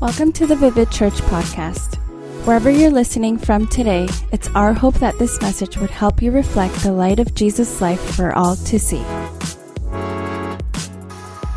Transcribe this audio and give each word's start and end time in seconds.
Welcome 0.00 0.30
to 0.34 0.46
the 0.46 0.54
Vivid 0.54 0.92
Church 0.92 1.14
podcast. 1.14 1.96
Wherever 2.46 2.70
you're 2.70 2.88
listening 2.88 3.36
from 3.36 3.66
today, 3.66 4.08
it's 4.30 4.46
our 4.54 4.72
hope 4.72 4.94
that 5.00 5.18
this 5.18 5.40
message 5.40 5.76
would 5.76 5.90
help 5.90 6.22
you 6.22 6.30
reflect 6.30 6.76
the 6.76 6.92
light 6.92 7.18
of 7.18 7.34
Jesus' 7.34 7.80
life 7.80 8.00
for 8.14 8.32
all 8.32 8.54
to 8.54 8.78
see. 8.78 9.02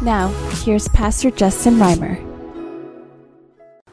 Now, 0.01 0.29
here's 0.65 0.87
Pastor 0.87 1.29
Justin 1.29 1.75
Reimer. 1.75 2.30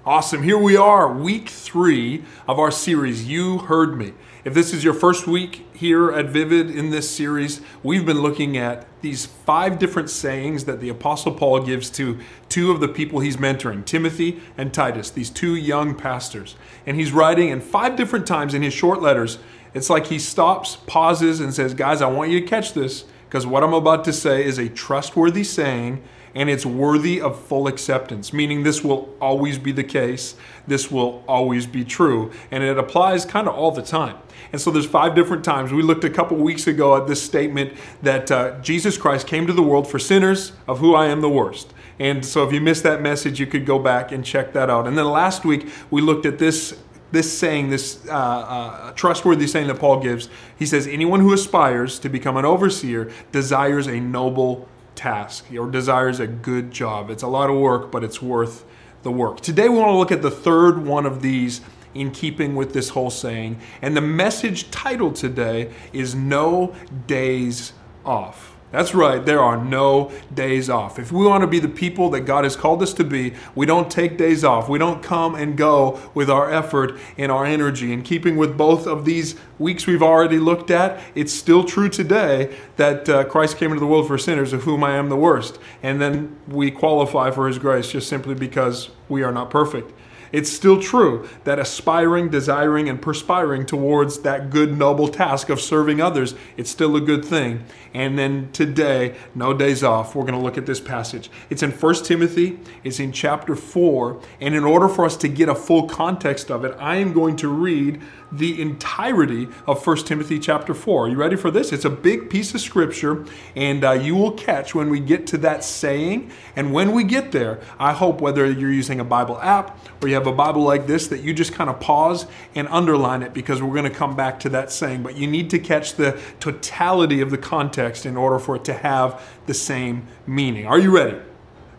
Awesome. 0.08 0.42
Here 0.42 0.56
we 0.56 0.74
are, 0.74 1.12
week 1.12 1.50
three 1.50 2.24
of 2.48 2.58
our 2.58 2.70
series, 2.70 3.28
You 3.28 3.58
Heard 3.58 3.94
Me. 3.94 4.14
If 4.42 4.54
this 4.54 4.72
is 4.72 4.82
your 4.82 4.94
first 4.94 5.26
week 5.26 5.66
here 5.74 6.10
at 6.10 6.30
Vivid 6.30 6.70
in 6.70 6.88
this 6.88 7.10
series, 7.10 7.60
we've 7.82 8.06
been 8.06 8.22
looking 8.22 8.56
at 8.56 8.86
these 9.02 9.26
five 9.26 9.78
different 9.78 10.08
sayings 10.08 10.64
that 10.64 10.80
the 10.80 10.88
Apostle 10.88 11.32
Paul 11.32 11.60
gives 11.60 11.90
to 11.90 12.18
two 12.48 12.70
of 12.70 12.80
the 12.80 12.88
people 12.88 13.20
he's 13.20 13.36
mentoring, 13.36 13.84
Timothy 13.84 14.40
and 14.56 14.72
Titus, 14.72 15.10
these 15.10 15.28
two 15.28 15.54
young 15.54 15.94
pastors. 15.94 16.56
And 16.86 16.96
he's 16.96 17.12
writing, 17.12 17.52
and 17.52 17.62
five 17.62 17.94
different 17.94 18.26
times 18.26 18.54
in 18.54 18.62
his 18.62 18.72
short 18.72 19.02
letters, 19.02 19.38
it's 19.74 19.90
like 19.90 20.06
he 20.06 20.18
stops, 20.18 20.76
pauses, 20.86 21.38
and 21.38 21.52
says, 21.52 21.74
Guys, 21.74 22.00
I 22.00 22.06
want 22.06 22.30
you 22.30 22.40
to 22.40 22.46
catch 22.46 22.72
this 22.72 23.04
because 23.28 23.46
what 23.46 23.62
I'm 23.62 23.74
about 23.74 24.04
to 24.06 24.14
say 24.14 24.42
is 24.42 24.56
a 24.56 24.70
trustworthy 24.70 25.44
saying 25.44 26.02
and 26.38 26.48
it's 26.48 26.64
worthy 26.64 27.20
of 27.20 27.36
full 27.36 27.66
acceptance, 27.66 28.32
meaning 28.32 28.62
this 28.62 28.84
will 28.84 29.12
always 29.20 29.58
be 29.58 29.72
the 29.72 29.82
case, 29.82 30.36
this 30.68 30.88
will 30.88 31.24
always 31.26 31.66
be 31.66 31.84
true, 31.84 32.30
and 32.52 32.62
it 32.62 32.78
applies 32.78 33.24
kind 33.24 33.48
of 33.48 33.56
all 33.56 33.72
the 33.72 33.82
time. 33.82 34.16
And 34.52 34.60
so 34.60 34.70
there's 34.70 34.86
five 34.86 35.16
different 35.16 35.44
times. 35.44 35.72
We 35.72 35.82
looked 35.82 36.04
a 36.04 36.10
couple 36.10 36.36
weeks 36.36 36.68
ago 36.68 36.96
at 36.96 37.08
this 37.08 37.20
statement 37.20 37.72
that 38.02 38.30
uh, 38.30 38.60
Jesus 38.60 38.96
Christ 38.96 39.26
came 39.26 39.48
to 39.48 39.52
the 39.52 39.64
world 39.64 39.90
for 39.90 39.98
sinners, 39.98 40.52
of 40.68 40.78
who 40.78 40.94
I 40.94 41.06
am 41.06 41.22
the 41.22 41.28
worst. 41.28 41.74
And 41.98 42.24
so 42.24 42.46
if 42.46 42.52
you 42.52 42.60
missed 42.60 42.84
that 42.84 43.02
message, 43.02 43.40
you 43.40 43.46
could 43.46 43.66
go 43.66 43.80
back 43.80 44.12
and 44.12 44.24
check 44.24 44.52
that 44.52 44.70
out. 44.70 44.86
And 44.86 44.96
then 44.96 45.06
last 45.06 45.44
week, 45.44 45.68
we 45.90 46.00
looked 46.00 46.24
at 46.24 46.38
this 46.38 46.78
this 47.10 47.36
saying, 47.36 47.70
this 47.70 48.06
uh, 48.06 48.12
uh, 48.12 48.92
trustworthy 48.92 49.46
saying 49.46 49.66
that 49.68 49.78
Paul 49.78 49.98
gives. 50.00 50.28
He 50.58 50.66
says, 50.66 50.86
Anyone 50.86 51.20
who 51.20 51.32
aspires 51.32 51.98
to 52.00 52.08
become 52.10 52.36
an 52.36 52.44
overseer 52.44 53.10
desires 53.32 53.86
a 53.86 53.98
noble 53.98 54.68
task 54.98 55.46
or 55.56 55.70
desires 55.70 56.20
a 56.20 56.26
good 56.26 56.70
job. 56.70 57.08
It's 57.08 57.22
a 57.22 57.28
lot 57.28 57.48
of 57.48 57.56
work, 57.56 57.90
but 57.90 58.04
it's 58.04 58.20
worth 58.20 58.64
the 59.04 59.12
work. 59.12 59.40
Today, 59.40 59.68
we 59.68 59.78
want 59.78 59.88
to 59.90 59.96
look 59.96 60.12
at 60.12 60.22
the 60.22 60.30
third 60.30 60.84
one 60.84 61.06
of 61.06 61.22
these 61.22 61.62
in 61.94 62.10
keeping 62.10 62.56
with 62.56 62.72
this 62.74 62.90
whole 62.90 63.10
saying. 63.10 63.60
And 63.80 63.96
the 63.96 64.00
message 64.00 64.70
title 64.70 65.12
today 65.12 65.72
is 65.92 66.14
No 66.14 66.74
Days 67.06 67.72
Off. 68.04 68.57
That's 68.70 68.94
right, 68.94 69.24
there 69.24 69.40
are 69.40 69.56
no 69.56 70.12
days 70.34 70.68
off. 70.68 70.98
If 70.98 71.10
we 71.10 71.26
want 71.26 71.40
to 71.40 71.46
be 71.46 71.58
the 71.58 71.68
people 71.68 72.10
that 72.10 72.22
God 72.22 72.44
has 72.44 72.54
called 72.54 72.82
us 72.82 72.92
to 72.94 73.04
be, 73.04 73.34
we 73.54 73.64
don't 73.64 73.90
take 73.90 74.18
days 74.18 74.44
off. 74.44 74.68
We 74.68 74.78
don't 74.78 75.02
come 75.02 75.34
and 75.34 75.56
go 75.56 75.98
with 76.12 76.28
our 76.28 76.50
effort 76.50 76.98
and 77.16 77.32
our 77.32 77.46
energy. 77.46 77.94
In 77.94 78.02
keeping 78.02 78.36
with 78.36 78.58
both 78.58 78.86
of 78.86 79.06
these 79.06 79.36
weeks 79.58 79.86
we've 79.86 80.02
already 80.02 80.38
looked 80.38 80.70
at, 80.70 81.00
it's 81.14 81.32
still 81.32 81.64
true 81.64 81.88
today 81.88 82.54
that 82.76 83.08
uh, 83.08 83.24
Christ 83.24 83.56
came 83.56 83.70
into 83.70 83.80
the 83.80 83.86
world 83.86 84.06
for 84.06 84.18
sinners, 84.18 84.52
of 84.52 84.64
whom 84.64 84.84
I 84.84 84.96
am 84.96 85.08
the 85.08 85.16
worst. 85.16 85.58
And 85.82 85.98
then 85.98 86.36
we 86.46 86.70
qualify 86.70 87.30
for 87.30 87.46
his 87.46 87.58
grace 87.58 87.90
just 87.90 88.06
simply 88.06 88.34
because 88.34 88.90
we 89.08 89.22
are 89.22 89.32
not 89.32 89.48
perfect. 89.48 89.92
It's 90.30 90.50
still 90.50 90.80
true 90.80 91.28
that 91.44 91.58
aspiring, 91.58 92.28
desiring, 92.28 92.88
and 92.88 93.00
perspiring 93.00 93.64
towards 93.64 94.20
that 94.20 94.50
good, 94.50 94.76
noble 94.76 95.08
task 95.08 95.48
of 95.48 95.60
serving 95.60 96.00
others, 96.00 96.34
it's 96.56 96.70
still 96.70 96.96
a 96.96 97.00
good 97.00 97.24
thing. 97.24 97.64
And 97.94 98.18
then 98.18 98.50
today, 98.52 99.16
no 99.34 99.54
days 99.54 99.82
off, 99.82 100.14
we're 100.14 100.24
going 100.24 100.34
to 100.34 100.40
look 100.40 100.58
at 100.58 100.66
this 100.66 100.80
passage. 100.80 101.30
It's 101.48 101.62
in 101.62 101.70
1 101.70 101.94
Timothy, 102.04 102.58
it's 102.84 103.00
in 103.00 103.12
chapter 103.12 103.56
4. 103.56 104.20
And 104.40 104.54
in 104.54 104.64
order 104.64 104.88
for 104.88 105.04
us 105.04 105.16
to 105.18 105.28
get 105.28 105.48
a 105.48 105.54
full 105.54 105.88
context 105.88 106.50
of 106.50 106.64
it, 106.64 106.76
I 106.78 106.96
am 106.96 107.12
going 107.12 107.36
to 107.36 107.48
read 107.48 108.00
the 108.30 108.60
entirety 108.60 109.48
of 109.66 109.84
1 109.86 109.96
Timothy 109.98 110.38
chapter 110.38 110.74
4. 110.74 111.06
Are 111.06 111.08
you 111.08 111.16
ready 111.16 111.36
for 111.36 111.50
this? 111.50 111.72
It's 111.72 111.86
a 111.86 111.90
big 111.90 112.28
piece 112.28 112.54
of 112.54 112.60
scripture, 112.60 113.24
and 113.56 113.82
uh, 113.82 113.92
you 113.92 114.14
will 114.14 114.32
catch 114.32 114.74
when 114.74 114.90
we 114.90 115.00
get 115.00 115.26
to 115.28 115.38
that 115.38 115.64
saying. 115.64 116.30
And 116.54 116.74
when 116.74 116.92
we 116.92 117.04
get 117.04 117.32
there, 117.32 117.58
I 117.78 117.94
hope 117.94 118.20
whether 118.20 118.44
you're 118.50 118.72
using 118.72 119.00
a 119.00 119.04
Bible 119.04 119.40
app 119.40 119.78
or 120.02 120.08
you 120.08 120.14
have 120.14 120.26
a 120.26 120.32
Bible 120.32 120.62
like 120.62 120.86
this, 120.86 121.08
that 121.08 121.22
you 121.22 121.32
just 121.32 121.54
kind 121.54 121.70
of 121.70 121.80
pause 121.80 122.26
and 122.54 122.68
underline 122.68 123.22
it 123.22 123.32
because 123.32 123.62
we're 123.62 123.74
going 123.74 123.90
to 123.90 123.98
come 123.98 124.14
back 124.14 124.40
to 124.40 124.50
that 124.50 124.70
saying. 124.70 125.02
But 125.02 125.16
you 125.16 125.26
need 125.26 125.48
to 125.50 125.58
catch 125.58 125.94
the 125.94 126.20
totality 126.38 127.22
of 127.22 127.30
the 127.30 127.38
context 127.38 127.77
in 127.78 128.16
order 128.16 128.38
for 128.38 128.56
it 128.56 128.64
to 128.64 128.74
have 128.74 129.22
the 129.46 129.54
same 129.54 130.06
meaning. 130.26 130.66
Are 130.66 130.78
you 130.78 130.94
ready? 130.94 131.18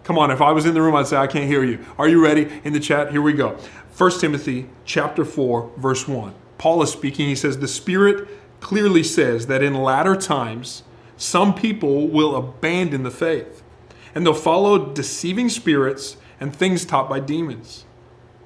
Come 0.03 0.17
on, 0.17 0.31
if 0.31 0.41
I 0.41 0.51
was 0.51 0.65
in 0.65 0.73
the 0.73 0.81
room, 0.81 0.95
I'd 0.95 1.07
say, 1.07 1.17
I 1.17 1.27
can't 1.27 1.45
hear 1.45 1.63
you. 1.63 1.85
Are 1.97 2.07
you 2.07 2.23
ready? 2.23 2.49
In 2.63 2.73
the 2.73 2.79
chat, 2.79 3.11
here 3.11 3.21
we 3.21 3.33
go. 3.33 3.57
1 3.97 4.19
Timothy 4.19 4.67
chapter 4.85 5.25
4, 5.25 5.71
verse 5.77 6.07
1. 6.07 6.33
Paul 6.57 6.81
is 6.81 6.91
speaking. 6.91 7.27
He 7.27 7.35
says, 7.35 7.59
The 7.59 7.67
Spirit 7.67 8.27
clearly 8.59 9.03
says 9.03 9.47
that 9.47 9.61
in 9.61 9.75
latter 9.75 10.15
times, 10.15 10.83
some 11.17 11.53
people 11.53 12.07
will 12.07 12.35
abandon 12.35 13.03
the 13.03 13.11
faith 13.11 13.61
and 14.15 14.25
they'll 14.25 14.33
follow 14.33 14.93
deceiving 14.93 15.49
spirits 15.49 16.17
and 16.39 16.55
things 16.55 16.85
taught 16.85 17.09
by 17.09 17.19
demons. 17.19 17.85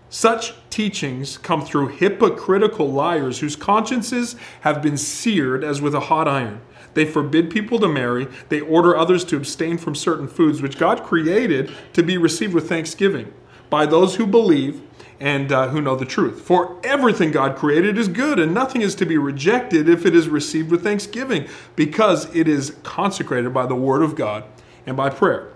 Such 0.09 0.53
teachings 0.69 1.37
come 1.37 1.65
through 1.65 1.87
hypocritical 1.89 2.91
liars 2.91 3.39
whose 3.39 3.55
consciences 3.55 4.35
have 4.61 4.81
been 4.81 4.97
seared 4.97 5.63
as 5.63 5.81
with 5.81 5.95
a 5.95 6.01
hot 6.01 6.27
iron. 6.27 6.61
They 6.93 7.05
forbid 7.05 7.49
people 7.49 7.79
to 7.79 7.87
marry. 7.87 8.27
They 8.49 8.61
order 8.61 8.95
others 8.95 9.23
to 9.25 9.37
abstain 9.37 9.77
from 9.77 9.95
certain 9.95 10.27
foods 10.27 10.61
which 10.61 10.77
God 10.77 11.03
created 11.03 11.71
to 11.93 12.03
be 12.03 12.17
received 12.17 12.53
with 12.53 12.69
thanksgiving 12.69 13.33
by 13.69 13.85
those 13.85 14.15
who 14.15 14.27
believe 14.27 14.81
and 15.19 15.51
uh, 15.51 15.69
who 15.69 15.81
know 15.81 15.95
the 15.95 16.05
truth. 16.05 16.41
For 16.41 16.79
everything 16.83 17.31
God 17.31 17.55
created 17.55 17.97
is 17.97 18.07
good, 18.07 18.39
and 18.39 18.53
nothing 18.53 18.81
is 18.81 18.93
to 18.95 19.05
be 19.05 19.17
rejected 19.17 19.87
if 19.87 20.05
it 20.05 20.15
is 20.15 20.27
received 20.27 20.69
with 20.69 20.83
thanksgiving, 20.83 21.47
because 21.75 22.33
it 22.35 22.47
is 22.47 22.75
consecrated 22.83 23.53
by 23.53 23.65
the 23.65 23.75
word 23.75 24.03
of 24.03 24.15
God 24.15 24.43
and 24.85 24.97
by 24.97 25.09
prayer. 25.09 25.49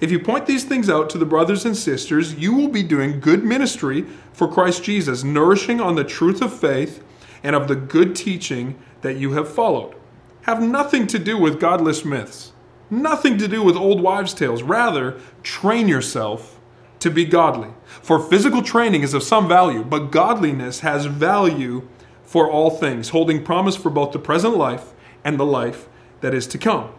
If 0.00 0.10
you 0.10 0.20
point 0.20 0.46
these 0.46 0.64
things 0.64 0.88
out 0.88 1.10
to 1.10 1.18
the 1.18 1.26
brothers 1.26 1.64
and 1.64 1.76
sisters, 1.76 2.34
you 2.34 2.54
will 2.54 2.68
be 2.68 2.82
doing 2.82 3.20
good 3.20 3.44
ministry 3.44 4.06
for 4.32 4.48
Christ 4.50 4.84
Jesus, 4.84 5.22
nourishing 5.22 5.80
on 5.80 5.96
the 5.96 6.04
truth 6.04 6.40
of 6.40 6.58
faith 6.58 7.04
and 7.42 7.54
of 7.54 7.68
the 7.68 7.76
good 7.76 8.16
teaching 8.16 8.78
that 9.02 9.16
you 9.16 9.32
have 9.32 9.52
followed 9.52 9.94
have 10.42 10.62
nothing 10.62 11.06
to 11.08 11.18
do 11.18 11.36
with 11.36 11.60
godless 11.60 12.04
myths, 12.04 12.52
nothing 12.88 13.38
to 13.38 13.48
do 13.48 13.62
with 13.62 13.76
old 13.76 14.00
wives' 14.00 14.34
tales. 14.34 14.62
Rather, 14.62 15.18
train 15.42 15.88
yourself 15.88 16.58
to 17.00 17.10
be 17.10 17.24
godly. 17.24 17.70
For 17.86 18.18
physical 18.18 18.62
training 18.62 19.02
is 19.02 19.14
of 19.14 19.22
some 19.22 19.48
value, 19.48 19.82
but 19.82 20.10
godliness 20.10 20.80
has 20.80 21.06
value 21.06 21.88
for 22.22 22.50
all 22.50 22.70
things, 22.70 23.08
holding 23.08 23.44
promise 23.44 23.76
for 23.76 23.90
both 23.90 24.12
the 24.12 24.18
present 24.18 24.56
life 24.56 24.92
and 25.24 25.38
the 25.38 25.46
life 25.46 25.88
that 26.20 26.34
is 26.34 26.46
to 26.48 26.58
come. 26.58 26.92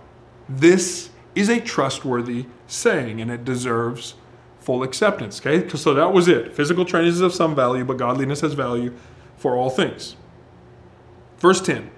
This 0.50 1.10
is 1.36 1.50
a 1.50 1.62
trustworthy 1.62 2.48
saying, 2.68 3.22
and 3.22 3.32
it 3.32 3.46
deserves 3.46 4.16
full 4.60 4.84
acceptance. 4.84 5.40
Okay, 5.40 5.68
so 5.70 5.94
that 5.94 6.14
was 6.14 6.28
it. 6.28 6.54
Physical 6.54 6.86
training 6.86 7.12
is 7.12 7.22
of 7.22 7.34
some 7.34 7.56
value, 7.56 7.86
but 7.86 7.98
godliness 7.98 8.42
has 8.42 8.54
value 8.54 8.94
for 9.38 9.56
all 9.56 9.70
things. 9.70 10.16
Verse 11.40 11.62
10 11.62 11.90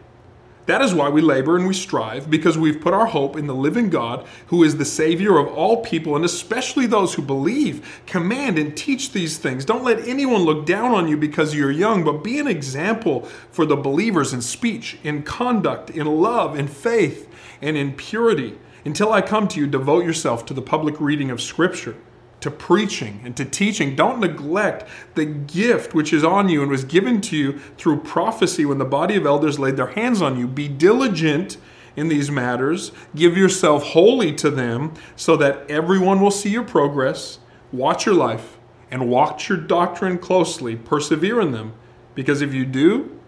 that 0.66 0.82
is 0.82 0.94
why 0.94 1.10
we 1.10 1.22
labor 1.22 1.58
and 1.58 1.68
we 1.68 1.74
strive, 1.74 2.30
because 2.30 2.58
we've 2.58 2.80
put 2.80 2.94
our 2.94 3.08
hope 3.08 3.36
in 3.36 3.48
the 3.48 3.56
living 3.56 3.90
God, 3.90 4.26
who 4.48 4.64
is 4.64 4.78
the 4.78 4.86
Savior 4.86 5.38
of 5.38 5.48
all 5.48 5.84
people, 5.84 6.16
and 6.16 6.24
especially 6.24 6.86
those 6.86 7.16
who 7.16 7.22
believe. 7.22 8.02
Command 8.06 8.58
and 8.58 8.76
teach 8.76 9.12
these 9.12 9.38
things. 9.38 9.66
Don't 9.66 9.84
let 9.84 10.08
anyone 10.08 10.44
look 10.44 10.66
down 10.66 10.94
on 10.94 11.08
you 11.08 11.18
because 11.18 11.54
you're 11.54 11.72
young, 11.72 12.04
but 12.04 12.24
be 12.24 12.40
an 12.40 12.48
example 12.48 13.22
for 13.52 13.66
the 13.66 13.76
believers 13.76 14.34
in 14.34 14.42
speech, 14.42 14.98
in 15.04 15.24
conduct, 15.24 15.90
in 15.90 16.08
love, 16.08 16.58
in 16.58 16.68
faith, 16.68 17.30
and 17.62 17.76
in 17.76 17.94
purity. 17.94 18.58
Until 18.86 19.12
I 19.12 19.22
come 19.22 19.48
to 19.50 19.60
you, 19.60 19.68
devote 19.68 20.06
yourself 20.06 20.46
to 20.46 20.54
the 20.54 20.62
public 20.62 21.00
reading 21.00 21.30
of 21.30 21.42
Scripture 21.42 21.96
to 22.44 22.52
preaching 22.52 23.22
and 23.24 23.36
to 23.38 23.46
teaching. 23.46 23.96
Don't 23.96 24.20
neglect 24.20 24.88
the 25.16 25.26
gift 25.26 25.94
which 25.94 26.12
is 26.12 26.24
on 26.24 26.50
you 26.50 26.62
and 26.62 26.70
was 26.70 26.84
given 26.84 27.22
to 27.22 27.38
you 27.38 27.60
through 27.78 28.02
prophecy 28.02 28.66
when 28.66 28.78
the 28.78 28.86
body 28.86 29.16
of 29.16 29.26
elders 29.26 29.60
laid 29.60 29.78
their 29.78 29.88
hands 29.88 30.22
on 30.22 30.38
you. 30.38 30.46
Be 30.46 30.68
diligent 30.68 31.58
in 31.96 32.10
these 32.10 32.30
matters, 32.30 32.92
give 33.16 33.38
yourself 33.38 33.84
wholly 33.84 34.34
to 34.34 34.50
them, 34.50 34.94
so 35.16 35.38
that 35.38 35.70
everyone 35.70 36.20
will 36.20 36.32
see 36.32 36.50
your 36.50 36.64
progress. 36.64 37.40
Watch 37.72 38.06
your 38.06 38.16
life 38.16 38.58
and 38.92 39.10
watch 39.10 39.48
your 39.48 39.58
doctrine 39.58 40.18
closely. 40.18 40.76
Persevere 40.76 41.40
in 41.40 41.52
them, 41.52 41.74
because 42.16 42.42
if 42.42 42.54
you 42.54 42.66
do, 42.66 43.20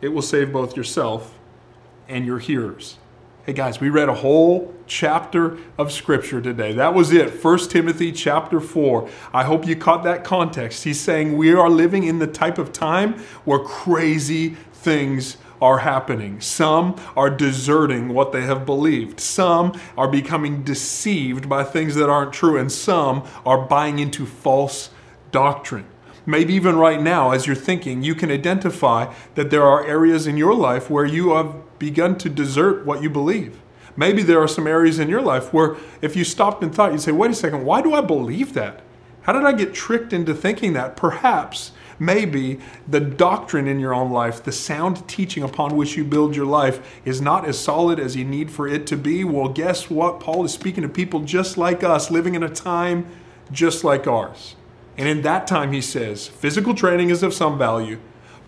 it 0.00 0.08
will 0.08 0.22
save 0.22 0.52
both 0.52 0.76
yourself 0.76 1.38
and 2.08 2.26
your 2.26 2.38
hearers. 2.38 2.98
Hey 3.44 3.54
guys, 3.54 3.80
we 3.80 3.88
read 3.90 4.08
a 4.08 4.14
whole 4.14 4.72
chapter 4.92 5.56
of 5.78 5.90
scripture 5.90 6.40
today. 6.40 6.72
That 6.74 6.92
was 6.92 7.12
it. 7.12 7.42
1 7.42 7.58
Timothy 7.70 8.12
chapter 8.12 8.60
4. 8.60 9.08
I 9.32 9.44
hope 9.44 9.66
you 9.66 9.74
caught 9.74 10.04
that 10.04 10.22
context. 10.22 10.84
He's 10.84 11.00
saying 11.00 11.36
we 11.36 11.54
are 11.54 11.70
living 11.70 12.04
in 12.04 12.18
the 12.18 12.26
type 12.26 12.58
of 12.58 12.72
time 12.72 13.14
where 13.44 13.58
crazy 13.58 14.50
things 14.74 15.38
are 15.62 15.78
happening. 15.78 16.40
Some 16.40 16.96
are 17.16 17.30
deserting 17.30 18.10
what 18.10 18.32
they 18.32 18.42
have 18.42 18.66
believed. 18.66 19.18
Some 19.18 19.80
are 19.96 20.08
becoming 20.08 20.62
deceived 20.62 21.48
by 21.48 21.64
things 21.64 21.94
that 21.94 22.10
aren't 22.10 22.34
true. 22.34 22.58
And 22.58 22.70
some 22.70 23.26
are 23.46 23.64
buying 23.66 23.98
into 23.98 24.26
false 24.26 24.90
doctrine. 25.30 25.86
Maybe 26.26 26.52
even 26.54 26.76
right 26.76 27.00
now, 27.00 27.30
as 27.30 27.46
you're 27.46 27.56
thinking, 27.56 28.02
you 28.02 28.14
can 28.14 28.30
identify 28.30 29.12
that 29.36 29.50
there 29.50 29.64
are 29.64 29.86
areas 29.86 30.26
in 30.26 30.36
your 30.36 30.54
life 30.54 30.90
where 30.90 31.06
you 31.06 31.32
have 31.32 31.78
begun 31.78 32.18
to 32.18 32.28
desert 32.28 32.84
what 32.84 33.02
you 33.02 33.08
believe. 33.08 33.58
Maybe 33.96 34.22
there 34.22 34.40
are 34.40 34.48
some 34.48 34.66
areas 34.66 34.98
in 34.98 35.08
your 35.08 35.20
life 35.20 35.52
where 35.52 35.76
if 36.00 36.16
you 36.16 36.24
stopped 36.24 36.62
and 36.62 36.74
thought, 36.74 36.92
you'd 36.92 37.00
say, 37.00 37.12
wait 37.12 37.30
a 37.30 37.34
second, 37.34 37.64
why 37.64 37.82
do 37.82 37.94
I 37.94 38.00
believe 38.00 38.54
that? 38.54 38.80
How 39.22 39.32
did 39.32 39.44
I 39.44 39.52
get 39.52 39.74
tricked 39.74 40.12
into 40.12 40.34
thinking 40.34 40.72
that? 40.72 40.96
Perhaps, 40.96 41.72
maybe 41.98 42.58
the 42.88 43.00
doctrine 43.00 43.68
in 43.68 43.78
your 43.78 43.94
own 43.94 44.10
life, 44.10 44.42
the 44.42 44.50
sound 44.50 45.06
teaching 45.08 45.42
upon 45.42 45.76
which 45.76 45.96
you 45.96 46.04
build 46.04 46.34
your 46.34 46.46
life, 46.46 47.00
is 47.04 47.20
not 47.20 47.44
as 47.46 47.58
solid 47.58 48.00
as 48.00 48.16
you 48.16 48.24
need 48.24 48.50
for 48.50 48.66
it 48.66 48.86
to 48.88 48.96
be. 48.96 49.22
Well, 49.22 49.48
guess 49.48 49.88
what? 49.88 50.18
Paul 50.18 50.44
is 50.44 50.52
speaking 50.52 50.82
to 50.82 50.88
people 50.88 51.20
just 51.20 51.56
like 51.56 51.84
us, 51.84 52.10
living 52.10 52.34
in 52.34 52.42
a 52.42 52.48
time 52.48 53.06
just 53.52 53.84
like 53.84 54.06
ours. 54.06 54.56
And 54.96 55.08
in 55.08 55.22
that 55.22 55.46
time, 55.46 55.72
he 55.72 55.80
says, 55.80 56.26
physical 56.26 56.74
training 56.74 57.10
is 57.10 57.22
of 57.22 57.32
some 57.32 57.58
value, 57.58 57.98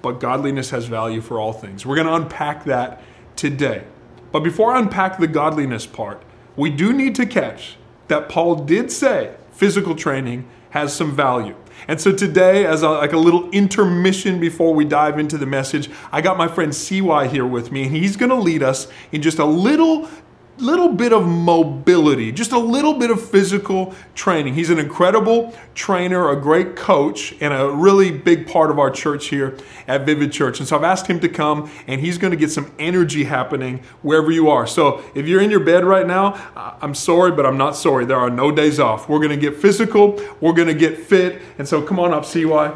but 0.02 0.20
godliness 0.20 0.70
has 0.70 0.87
value 0.87 1.20
for 1.20 1.38
all 1.38 1.52
things. 1.52 1.87
We're 1.87 1.97
going 1.97 2.06
to 2.06 2.14
unpack 2.14 2.64
that 2.64 3.02
today. 3.37 3.85
But 4.34 4.42
before 4.42 4.75
I 4.75 4.81
unpack 4.81 5.20
the 5.20 5.28
godliness 5.28 5.86
part, 5.86 6.20
we 6.56 6.69
do 6.69 6.92
need 6.92 7.14
to 7.14 7.25
catch 7.25 7.76
that 8.08 8.28
Paul 8.28 8.56
did 8.56 8.90
say 8.90 9.36
physical 9.52 9.94
training 9.94 10.48
has 10.70 10.92
some 10.92 11.14
value. 11.14 11.54
And 11.86 12.00
so 12.00 12.10
today, 12.10 12.66
as 12.66 12.82
a, 12.82 12.88
like 12.88 13.12
a 13.12 13.16
little 13.16 13.48
intermission 13.50 14.40
before 14.40 14.75
we 14.75 14.84
dive 14.84 15.20
into 15.20 15.38
the 15.38 15.46
message, 15.46 15.88
I 16.10 16.20
got 16.20 16.36
my 16.36 16.48
friend 16.48 16.75
CY 16.75 17.28
here 17.28 17.46
with 17.46 17.70
me, 17.70 17.84
and 17.84 17.94
he's 17.94 18.16
going 18.16 18.31
to 18.31 18.34
lead 18.34 18.64
us 18.64 18.88
in 19.12 19.22
just 19.22 19.38
a 19.38 19.44
little 19.44 20.10
little 20.58 20.92
bit 20.92 21.12
of 21.12 21.26
mobility, 21.26 22.30
just 22.30 22.52
a 22.52 22.58
little 22.58 22.94
bit 22.94 23.10
of 23.10 23.20
physical 23.20 23.94
training. 24.14 24.54
He's 24.54 24.70
an 24.70 24.78
incredible 24.78 25.54
trainer, 25.74 26.30
a 26.30 26.40
great 26.40 26.76
coach, 26.76 27.34
and 27.40 27.52
a 27.52 27.70
really 27.70 28.10
big 28.10 28.46
part 28.46 28.70
of 28.70 28.78
our 28.78 28.90
church 28.90 29.26
here 29.26 29.56
at 29.88 30.06
Vivid 30.06 30.32
Church. 30.32 30.60
And 30.60 30.68
so 30.68 30.76
I've 30.76 30.84
asked 30.84 31.06
him 31.06 31.20
to 31.20 31.28
come, 31.28 31.70
and 31.86 32.00
he's 32.00 32.18
going 32.18 32.30
to 32.30 32.36
get 32.36 32.50
some 32.50 32.72
energy 32.78 33.24
happening 33.24 33.82
wherever 34.02 34.30
you 34.30 34.48
are. 34.48 34.66
So 34.66 35.02
if 35.14 35.26
you're 35.26 35.42
in 35.42 35.50
your 35.50 35.60
bed 35.60 35.84
right 35.84 36.06
now, 36.06 36.34
I'm 36.54 36.94
sorry, 36.94 37.32
but 37.32 37.44
I'm 37.44 37.58
not 37.58 37.76
sorry. 37.76 38.04
There 38.04 38.18
are 38.18 38.30
no 38.30 38.50
days 38.50 38.78
off. 38.78 39.08
We're 39.08 39.18
going 39.18 39.30
to 39.30 39.36
get 39.36 39.56
physical, 39.56 40.20
we're 40.40 40.52
going 40.52 40.68
to 40.68 40.74
get 40.74 40.98
fit. 40.98 41.42
And 41.58 41.66
so 41.66 41.82
come 41.82 41.98
on 41.98 42.12
up, 42.12 42.24
CY. 42.24 42.72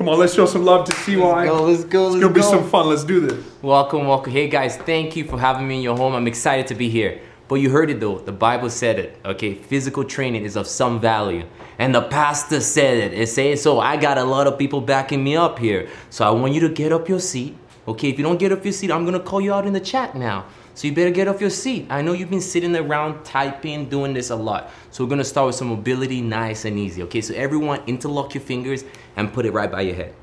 Come 0.00 0.08
on, 0.08 0.18
let's 0.18 0.32
show 0.32 0.46
some 0.46 0.64
love 0.64 0.86
to 0.86 0.92
CY. 0.92 1.14
Let's 1.14 1.50
go, 1.50 1.62
let's 1.62 1.84
go, 1.84 2.06
It's 2.06 2.14
let's 2.14 2.22
gonna 2.22 2.32
be 2.32 2.40
go. 2.40 2.50
some 2.50 2.70
fun. 2.70 2.88
Let's 2.88 3.04
do 3.04 3.20
this. 3.20 3.44
Welcome, 3.60 4.06
welcome. 4.06 4.32
Hey 4.32 4.48
guys, 4.48 4.78
thank 4.78 5.14
you 5.14 5.24
for 5.24 5.38
having 5.38 5.68
me 5.68 5.76
in 5.76 5.82
your 5.82 5.94
home. 5.94 6.14
I'm 6.14 6.26
excited 6.26 6.66
to 6.68 6.74
be 6.74 6.88
here. 6.88 7.20
But 7.48 7.56
you 7.56 7.68
heard 7.68 7.90
it 7.90 8.00
though, 8.00 8.18
the 8.18 8.32
Bible 8.32 8.70
said 8.70 8.98
it. 8.98 9.20
Okay, 9.26 9.52
physical 9.52 10.02
training 10.04 10.46
is 10.46 10.56
of 10.56 10.66
some 10.66 11.02
value. 11.02 11.44
And 11.78 11.94
the 11.94 12.00
pastor 12.00 12.62
said 12.62 12.96
it. 12.96 13.12
It 13.12 13.26
says 13.26 13.62
so. 13.62 13.78
I 13.78 13.98
got 13.98 14.16
a 14.16 14.24
lot 14.24 14.46
of 14.46 14.58
people 14.58 14.80
backing 14.80 15.22
me 15.22 15.36
up 15.36 15.58
here. 15.58 15.90
So 16.08 16.26
I 16.26 16.30
want 16.30 16.54
you 16.54 16.60
to 16.60 16.70
get 16.70 16.92
up 16.92 17.06
your 17.06 17.20
seat. 17.20 17.58
Okay, 17.86 18.08
if 18.08 18.16
you 18.16 18.24
don't 18.24 18.38
get 18.38 18.52
up 18.52 18.64
your 18.64 18.72
seat, 18.72 18.90
I'm 18.90 19.04
gonna 19.04 19.20
call 19.20 19.42
you 19.42 19.52
out 19.52 19.66
in 19.66 19.74
the 19.74 19.80
chat 19.80 20.14
now. 20.14 20.46
So 20.74 20.86
you 20.86 20.94
better 20.94 21.10
get 21.10 21.28
off 21.28 21.40
your 21.40 21.50
seat. 21.50 21.86
I 21.90 22.02
know 22.02 22.12
you've 22.12 22.30
been 22.30 22.40
sitting 22.40 22.74
around 22.76 23.24
typing, 23.24 23.88
doing 23.88 24.14
this 24.14 24.30
a 24.30 24.36
lot. 24.36 24.70
So 24.90 25.04
we're 25.04 25.10
gonna 25.10 25.24
start 25.24 25.48
with 25.48 25.56
some 25.56 25.68
mobility, 25.68 26.20
nice 26.20 26.64
and 26.64 26.78
easy. 26.78 27.02
Okay, 27.04 27.20
so 27.20 27.34
everyone 27.34 27.82
interlock 27.86 28.34
your 28.34 28.42
fingers 28.42 28.84
and 29.16 29.32
put 29.32 29.46
it 29.46 29.52
right 29.52 29.70
by 29.70 29.82
your 29.82 29.94
head. 29.94 30.14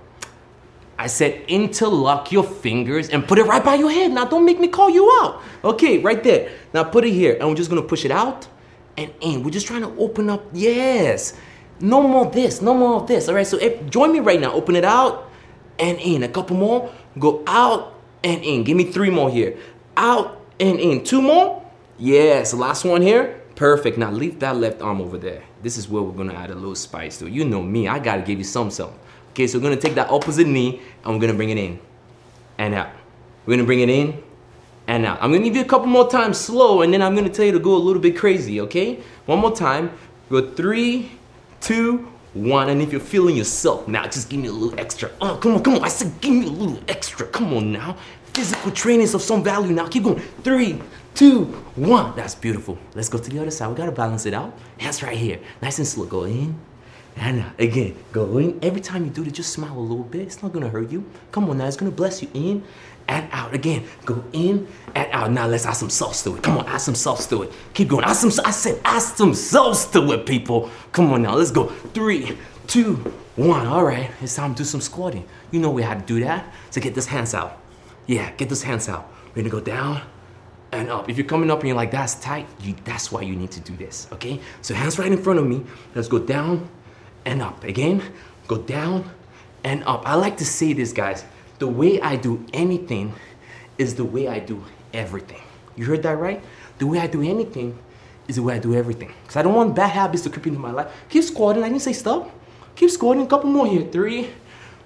I 0.99 1.07
said 1.07 1.43
interlock 1.47 2.31
your 2.31 2.43
fingers 2.43 3.09
and 3.09 3.27
put 3.27 3.37
it 3.37 3.43
right 3.43 3.63
by 3.63 3.75
your 3.75 3.91
head. 3.91 4.11
Now 4.11 4.25
don't 4.25 4.45
make 4.45 4.59
me 4.59 4.67
call 4.67 4.89
you 4.89 5.09
out. 5.21 5.41
Okay, 5.63 5.99
right 5.99 6.23
there. 6.23 6.49
Now 6.73 6.83
put 6.83 7.05
it 7.05 7.11
here 7.11 7.37
and 7.39 7.47
we're 7.47 7.55
just 7.55 7.69
gonna 7.69 7.83
push 7.83 8.03
it 8.03 8.11
out 8.11 8.47
and 8.97 9.13
in. 9.21 9.43
We're 9.43 9.51
just 9.51 9.67
trying 9.67 9.81
to 9.81 9.95
open 9.99 10.29
up. 10.29 10.43
Yes. 10.53 11.33
No 11.79 12.01
more 12.01 12.25
this, 12.31 12.61
no 12.61 12.73
more 12.73 13.01
of 13.01 13.07
this. 13.07 13.29
All 13.29 13.35
right, 13.35 13.45
so 13.45 13.57
if, 13.57 13.87
join 13.89 14.11
me 14.11 14.19
right 14.19 14.41
now. 14.41 14.51
Open 14.53 14.75
it 14.75 14.85
out 14.85 15.29
and 15.77 15.99
in. 15.99 16.23
A 16.23 16.27
couple 16.27 16.57
more. 16.57 16.91
Go 17.19 17.43
out 17.45 17.93
and 18.23 18.43
in. 18.43 18.63
Give 18.63 18.75
me 18.75 18.85
three 18.85 19.11
more 19.11 19.29
here. 19.29 19.57
Out 19.97 20.45
and 20.59 20.79
in. 20.79 21.03
Two 21.03 21.21
more. 21.21 21.65
Yes, 21.97 22.53
last 22.53 22.85
one 22.85 23.01
here. 23.01 23.41
Perfect. 23.55 23.97
Now 23.97 24.11
leave 24.11 24.39
that 24.39 24.55
left 24.55 24.81
arm 24.81 25.01
over 25.01 25.17
there. 25.17 25.41
This 25.63 25.77
is 25.77 25.89
where 25.89 26.03
we're 26.03 26.15
gonna 26.15 26.35
add 26.35 26.51
a 26.51 26.55
little 26.55 26.75
spice 26.75 27.17
to. 27.17 27.27
You 27.27 27.43
know 27.43 27.63
me, 27.63 27.87
I 27.87 27.97
gotta 27.97 28.21
give 28.21 28.37
you 28.37 28.43
some 28.43 28.69
something. 28.69 28.99
Okay, 29.31 29.47
so 29.47 29.57
we're 29.57 29.63
gonna 29.63 29.75
take 29.75 29.95
that 29.95 30.11
opposite 30.11 30.47
knee 30.47 30.79
and 31.03 31.15
we're 31.15 31.19
gonna 31.19 31.33
bring 31.33 31.49
it 31.49 31.57
in 31.57 31.79
and 32.59 32.75
out. 32.75 32.89
We're 33.45 33.55
gonna 33.55 33.65
bring 33.65 33.79
it 33.79 33.89
in 33.89 34.21
and 34.85 35.05
out. 35.05 35.17
I'm 35.21 35.31
gonna 35.31 35.43
give 35.43 35.55
you 35.55 35.63
a 35.63 35.65
couple 35.65 35.87
more 35.87 36.07
times 36.07 36.37
slow 36.37 36.83
and 36.83 36.93
then 36.93 37.01
I'm 37.01 37.15
gonna 37.15 37.29
tell 37.29 37.45
you 37.45 37.51
to 37.53 37.59
go 37.59 37.75
a 37.75 37.77
little 37.77 38.01
bit 38.01 38.15
crazy, 38.15 38.61
okay? 38.61 38.99
One 39.25 39.39
more 39.39 39.55
time. 39.55 39.91
Go 40.29 40.51
three, 40.51 41.11
two, 41.59 42.07
one. 42.33 42.69
And 42.69 42.81
if 42.81 42.91
you're 42.91 43.01
feeling 43.01 43.35
yourself 43.35 43.87
now, 43.87 44.03
just 44.03 44.29
give 44.29 44.39
me 44.39 44.47
a 44.47 44.51
little 44.51 44.79
extra. 44.79 45.09
Oh, 45.21 45.37
come 45.37 45.55
on, 45.55 45.63
come 45.63 45.75
on. 45.75 45.83
I 45.83 45.87
said 45.87 46.19
give 46.21 46.33
me 46.33 46.45
a 46.45 46.51
little 46.51 46.79
extra. 46.87 47.25
Come 47.25 47.53
on 47.53 47.71
now. 47.71 47.97
Physical 48.37 48.69
training 48.69 49.01
is 49.01 49.15
of 49.15 49.23
some 49.23 49.43
value 49.43 49.73
now. 49.73 49.87
Keep 49.87 50.03
going. 50.03 50.19
Three, 50.43 50.79
two, 51.15 51.45
one. 51.75 52.15
That's 52.15 52.35
beautiful. 52.35 52.77
Let's 52.93 53.09
go 53.09 53.17
to 53.17 53.29
the 53.31 53.39
other 53.39 53.49
side. 53.49 53.67
We 53.69 53.73
gotta 53.73 53.91
balance 53.91 54.27
it 54.27 54.35
out. 54.35 54.53
Hands 54.77 55.01
right 55.01 55.17
here. 55.17 55.39
Nice 55.59 55.79
and 55.79 55.87
slow. 55.87 56.05
Go 56.05 56.25
in. 56.25 56.55
And 57.15 57.43
again, 57.57 57.95
go 58.11 58.37
in. 58.37 58.59
Every 58.61 58.79
time 58.79 59.05
you 59.05 59.09
do 59.09 59.23
it, 59.23 59.31
just 59.31 59.51
smile 59.51 59.75
a 59.75 59.79
little 59.79 60.03
bit. 60.03 60.21
It's 60.21 60.43
not 60.43 60.53
gonna 60.53 60.69
hurt 60.69 60.91
you. 60.91 61.03
Come 61.31 61.49
on 61.49 61.57
now, 61.57 61.65
it's 61.65 61.77
gonna 61.77 61.89
bless 61.89 62.21
you. 62.21 62.29
In 62.35 62.63
and 63.07 63.27
out. 63.31 63.55
Again, 63.55 63.85
go 64.05 64.23
in 64.33 64.67
and 64.93 65.11
out. 65.11 65.31
Now 65.31 65.47
let's 65.47 65.65
add 65.65 65.73
some 65.73 65.89
sauce 65.89 66.23
to 66.25 66.35
it. 66.35 66.43
Come 66.43 66.59
on, 66.59 66.67
add 66.67 66.77
some 66.77 66.93
sauce 66.93 67.25
to 67.29 67.41
it. 67.41 67.51
Keep 67.73 67.87
going. 67.87 68.05
Add 68.05 68.13
some. 68.17 68.29
I 68.45 68.51
said, 68.51 68.79
add 68.85 68.99
some 68.99 69.33
sauce 69.33 69.89
to 69.93 70.11
it, 70.11 70.27
people. 70.27 70.69
Come 70.91 71.11
on 71.11 71.23
now, 71.23 71.33
let's 71.33 71.49
go. 71.49 71.69
Three, 71.95 72.37
two, 72.67 72.97
one. 73.35 73.65
All 73.65 73.83
right, 73.83 74.11
it's 74.21 74.35
time 74.35 74.53
to 74.53 74.59
do 74.59 74.63
some 74.63 74.81
squatting. 74.81 75.27
You 75.49 75.59
know 75.59 75.71
we 75.71 75.81
had 75.81 76.01
to 76.01 76.05
do 76.05 76.23
that. 76.23 76.53
to 76.73 76.79
get 76.79 76.93
those 76.93 77.07
hands 77.07 77.33
out. 77.33 77.63
Yeah, 78.07 78.31
get 78.31 78.49
those 78.49 78.63
hands 78.63 78.89
out. 78.89 79.11
We're 79.29 79.43
gonna 79.43 79.49
go 79.49 79.59
down 79.59 80.01
and 80.71 80.89
up. 80.89 81.09
If 81.09 81.17
you're 81.17 81.27
coming 81.27 81.51
up 81.51 81.59
and 81.59 81.67
you're 81.67 81.77
like, 81.77 81.91
that's 81.91 82.15
tight, 82.15 82.47
you, 82.61 82.75
that's 82.83 83.11
why 83.11 83.21
you 83.21 83.35
need 83.35 83.51
to 83.51 83.59
do 83.59 83.75
this, 83.75 84.07
okay? 84.13 84.39
So 84.61 84.73
hands 84.73 84.97
right 84.97 85.11
in 85.11 85.21
front 85.21 85.39
of 85.39 85.45
me. 85.45 85.63
Let's 85.93 86.07
go 86.07 86.19
down 86.19 86.69
and 87.25 87.41
up. 87.41 87.63
Again, 87.63 88.01
go 88.47 88.57
down 88.57 89.09
and 89.63 89.83
up. 89.83 90.07
I 90.07 90.15
like 90.15 90.37
to 90.37 90.45
say 90.45 90.73
this, 90.73 90.93
guys. 90.93 91.25
The 91.59 91.67
way 91.67 91.99
I 92.01 92.15
do 92.15 92.45
anything 92.53 93.13
is 93.77 93.95
the 93.95 94.05
way 94.05 94.27
I 94.27 94.39
do 94.39 94.63
everything. 94.93 95.41
You 95.75 95.85
heard 95.85 96.03
that 96.03 96.17
right? 96.17 96.43
The 96.79 96.87
way 96.87 96.99
I 96.99 97.07
do 97.07 97.21
anything 97.21 97.77
is 98.27 98.35
the 98.35 98.43
way 98.43 98.55
I 98.55 98.59
do 98.59 98.73
everything. 98.73 99.11
Because 99.23 99.35
I 99.37 99.41
don't 99.41 99.53
want 99.53 99.75
bad 99.75 99.91
habits 99.91 100.23
to 100.23 100.29
creep 100.29 100.47
into 100.47 100.59
my 100.59 100.71
life. 100.71 100.91
Keep 101.09 101.23
squatting. 101.23 101.63
I 101.63 101.69
didn't 101.69 101.81
say 101.81 101.93
stop. 101.93 102.31
Keep 102.75 102.89
squatting. 102.91 103.23
A 103.23 103.27
couple 103.27 103.49
more 103.49 103.67
here. 103.67 103.87
Three, 103.91 104.29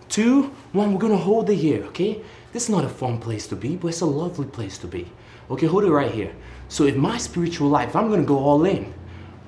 two, 0.09 0.53
one. 0.71 0.93
We're 0.93 0.99
gonna 0.99 1.17
hold 1.17 1.49
it 1.49 1.55
here, 1.55 1.83
okay? 1.85 2.21
This 2.51 2.63
is 2.63 2.69
not 2.69 2.83
a 2.83 2.89
fun 2.89 3.19
place 3.19 3.47
to 3.47 3.55
be, 3.55 3.77
but 3.77 3.89
it's 3.89 4.01
a 4.01 4.05
lovely 4.05 4.45
place 4.45 4.77
to 4.79 4.87
be. 4.87 5.11
Okay, 5.49 5.67
hold 5.67 5.85
it 5.85 5.91
right 5.91 6.11
here. 6.11 6.33
So 6.67 6.85
if 6.85 6.95
my 6.95 7.17
spiritual 7.17 7.69
life, 7.69 7.95
I'm 7.95 8.09
gonna 8.09 8.23
go 8.23 8.39
all 8.39 8.65
in. 8.65 8.93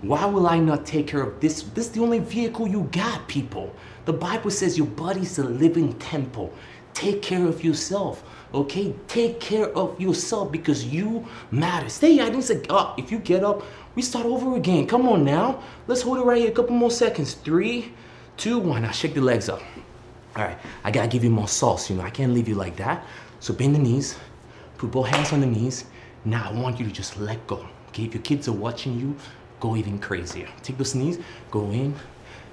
Why 0.02 0.26
will 0.26 0.48
I 0.48 0.60
not 0.60 0.86
take 0.86 1.08
care 1.08 1.22
of 1.22 1.40
this? 1.40 1.64
This 1.64 1.88
is 1.88 1.92
the 1.92 2.02
only 2.02 2.20
vehicle 2.20 2.68
you 2.68 2.90
got, 2.92 3.28
people. 3.28 3.74
The 4.06 4.14
Bible 4.14 4.52
says 4.52 4.78
your 4.78 4.88
body's 4.88 5.38
a 5.40 5.44
living 5.44 5.94
temple. 6.00 6.54
Take 6.94 7.22
care 7.22 7.46
of 7.48 7.64
yourself, 7.64 8.24
okay? 8.54 8.94
Take 9.08 9.40
care 9.40 9.70
of 9.70 10.00
yourself 10.00 10.52
because 10.52 10.86
you 10.86 11.26
matter. 11.52 11.90
Stay. 11.90 12.20
I 12.20 12.26
didn't 12.26 12.44
say 12.44 12.62
up. 12.70 13.00
If 13.00 13.12
you 13.12 13.20
get 13.20 13.44
up, 13.44 13.64
we 13.96 14.02
start 14.02 14.26
over 14.26 14.56
again. 14.56 14.88
Come 14.88 15.08
on 15.08 15.24
now. 15.24 15.64
Let's 15.88 16.02
hold 16.02 16.20
it 16.20 16.22
right 16.22 16.40
here. 16.40 16.50
A 16.50 16.54
couple 16.54 16.76
more 16.76 16.92
seconds. 16.92 17.34
Three, 17.34 17.94
two, 18.38 18.60
one. 18.60 18.84
Now 18.84 18.92
shake 18.92 19.14
the 19.14 19.22
legs 19.22 19.50
up. 19.50 19.62
All 20.36 20.44
right. 20.44 20.58
I 20.84 20.92
gotta 20.92 21.08
give 21.08 21.24
you 21.24 21.30
more 21.30 21.48
sauce. 21.48 21.90
You 21.90 21.96
know, 21.96 22.04
I 22.04 22.10
can't 22.10 22.34
leave 22.34 22.48
you 22.48 22.56
like 22.56 22.76
that. 22.78 23.06
So 23.40 23.54
bend 23.54 23.76
the 23.76 23.80
knees. 23.80 24.18
Put 24.78 24.92
both 24.92 25.08
hands 25.08 25.32
on 25.32 25.42
the 25.42 25.48
knees. 25.48 25.86
Now 26.26 26.50
I 26.50 26.54
want 26.54 26.80
you 26.80 26.86
to 26.86 26.92
just 26.92 27.18
let 27.18 27.46
go. 27.48 27.68
Okay, 27.90 28.06
if 28.06 28.14
your 28.14 28.24
kids 28.24 28.48
are 28.48 28.54
watching 28.54 29.00
you, 29.00 29.16
go 29.60 29.76
even 29.76 30.00
crazier. 30.00 30.48
Take 30.62 30.78
those 30.78 30.96
knees, 30.96 31.20
go 31.52 31.70
in 31.72 31.94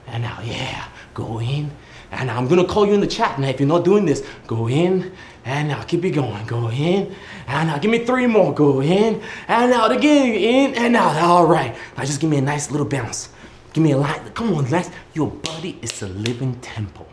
and 0.06 0.24
out. 0.24 0.44
Yeah, 0.44 0.86
go 1.14 1.40
in 1.40 1.70
and. 2.10 2.30
I'm 2.30 2.48
gonna 2.48 2.66
call 2.66 2.86
you 2.86 2.94
in 2.94 3.00
the 3.00 3.06
chat 3.06 3.38
now. 3.38 3.48
If 3.48 3.60
you're 3.60 3.68
not 3.68 3.84
doing 3.84 4.04
this, 4.04 4.26
go 4.46 4.68
in 4.68 5.12
and 5.44 5.70
out. 5.70 5.88
Keep 5.88 6.04
it 6.04 6.10
going. 6.10 6.46
Go 6.46 6.70
in 6.70 7.14
and 7.46 7.70
out. 7.70 7.80
Give 7.80 7.90
me 7.90 8.04
three 8.04 8.26
more. 8.26 8.52
Go 8.52 8.82
in 8.82 9.22
and 9.48 9.72
out 9.72 9.92
again. 9.92 10.34
In 10.34 10.74
and 10.74 10.96
out. 10.96 11.16
All 11.22 11.46
right. 11.46 11.74
Now 11.96 12.04
just 12.04 12.20
give 12.20 12.28
me 12.28 12.36
a 12.38 12.42
nice 12.42 12.70
little 12.70 12.86
bounce. 12.86 13.30
Give 13.72 13.82
me 13.82 13.92
a 13.92 13.96
light. 13.96 14.34
Come 14.34 14.52
on, 14.54 14.68
nice. 14.70 14.90
Your 15.14 15.28
body 15.30 15.78
is 15.80 16.02
a 16.02 16.08
living 16.08 16.56
temple. 16.60 17.09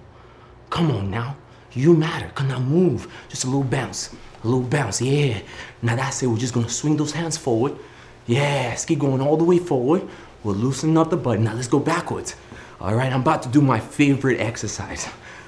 Come 0.69 0.91
on 0.91 1.09
now. 1.09 1.35
You 1.73 1.93
matter. 1.93 2.31
Come 2.35 2.47
now, 2.47 2.59
move. 2.59 3.07
Just 3.29 3.43
a 3.43 3.47
little 3.47 3.63
bounce. 3.63 4.13
A 4.43 4.47
little 4.47 4.61
bounce. 4.67 5.01
Yeah. 5.01 5.39
Now 5.81 5.95
that's 5.95 6.21
it. 6.23 6.27
We're 6.27 6.37
just 6.37 6.53
gonna 6.53 6.69
swing 6.69 6.97
those 6.97 7.11
hands 7.11 7.37
forward. 7.37 7.75
Yes. 8.25 8.85
Keep 8.85 8.99
going 8.99 9.21
all 9.21 9.37
the 9.37 9.43
way 9.43 9.59
forward. 9.59 10.07
We're 10.43 10.53
loosening 10.53 10.97
up 10.97 11.09
the 11.09 11.17
butt. 11.17 11.39
Now 11.39 11.53
let's 11.53 11.67
go 11.67 11.79
backwards. 11.79 12.35
All 12.79 12.95
right. 12.95 13.11
I'm 13.11 13.21
about 13.21 13.43
to 13.43 13.49
do 13.49 13.61
my 13.61 13.79
favorite 13.79 14.39
exercise. 14.39 15.07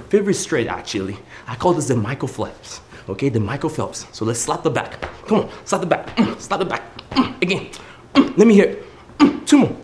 Favorite 0.09 0.35
straight 0.35 0.67
actually. 0.67 1.17
I 1.47 1.55
call 1.55 1.73
this 1.73 1.87
the 1.87 1.95
Michael 1.95 2.27
Phelps. 2.27 2.81
Okay, 3.09 3.29
the 3.29 3.39
Michael 3.39 3.69
Phelps. 3.69 4.05
So 4.11 4.23
let's 4.25 4.39
slap 4.39 4.63
the 4.63 4.69
back. 4.69 5.01
Come 5.25 5.39
on, 5.39 5.49
slap 5.65 5.81
the 5.81 5.87
back. 5.87 6.15
Mm, 6.15 6.39
slap 6.39 6.59
the 6.59 6.65
back. 6.65 6.83
Mm, 7.11 7.41
again. 7.41 7.69
Mm, 8.13 8.37
let 8.37 8.47
me 8.47 8.53
hear. 8.53 8.65
it. 8.65 8.85
Mm, 9.17 9.45
two 9.47 9.57
more. 9.57 9.75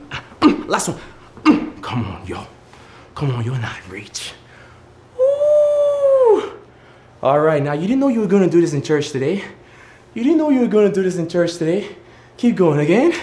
Mm, 0.41 0.67
last 0.67 0.89
one. 0.89 0.99
Mm, 1.43 1.81
come 1.81 2.05
on, 2.05 2.25
yo. 2.27 2.45
Come 3.15 3.31
on, 3.31 3.43
you're 3.43 3.57
not. 3.57 3.75
Woo! 3.89 4.01
All 7.25 7.39
right, 7.39 7.63
now 7.63 7.73
you 7.73 7.87
didn't 7.87 8.01
know 8.01 8.09
you 8.09 8.19
were 8.19 8.27
gonna 8.27 8.47
do 8.47 8.61
this 8.61 8.73
in 8.73 8.83
church 8.83 9.09
today. 9.09 9.43
You 10.13 10.23
didn't 10.23 10.37
know 10.37 10.51
you 10.51 10.59
were 10.59 10.67
gonna 10.67 10.91
do 10.91 11.01
this 11.01 11.15
in 11.17 11.27
church 11.27 11.57
today. 11.57 11.95
Keep 12.37 12.55
going 12.55 12.79
again. 12.79 13.13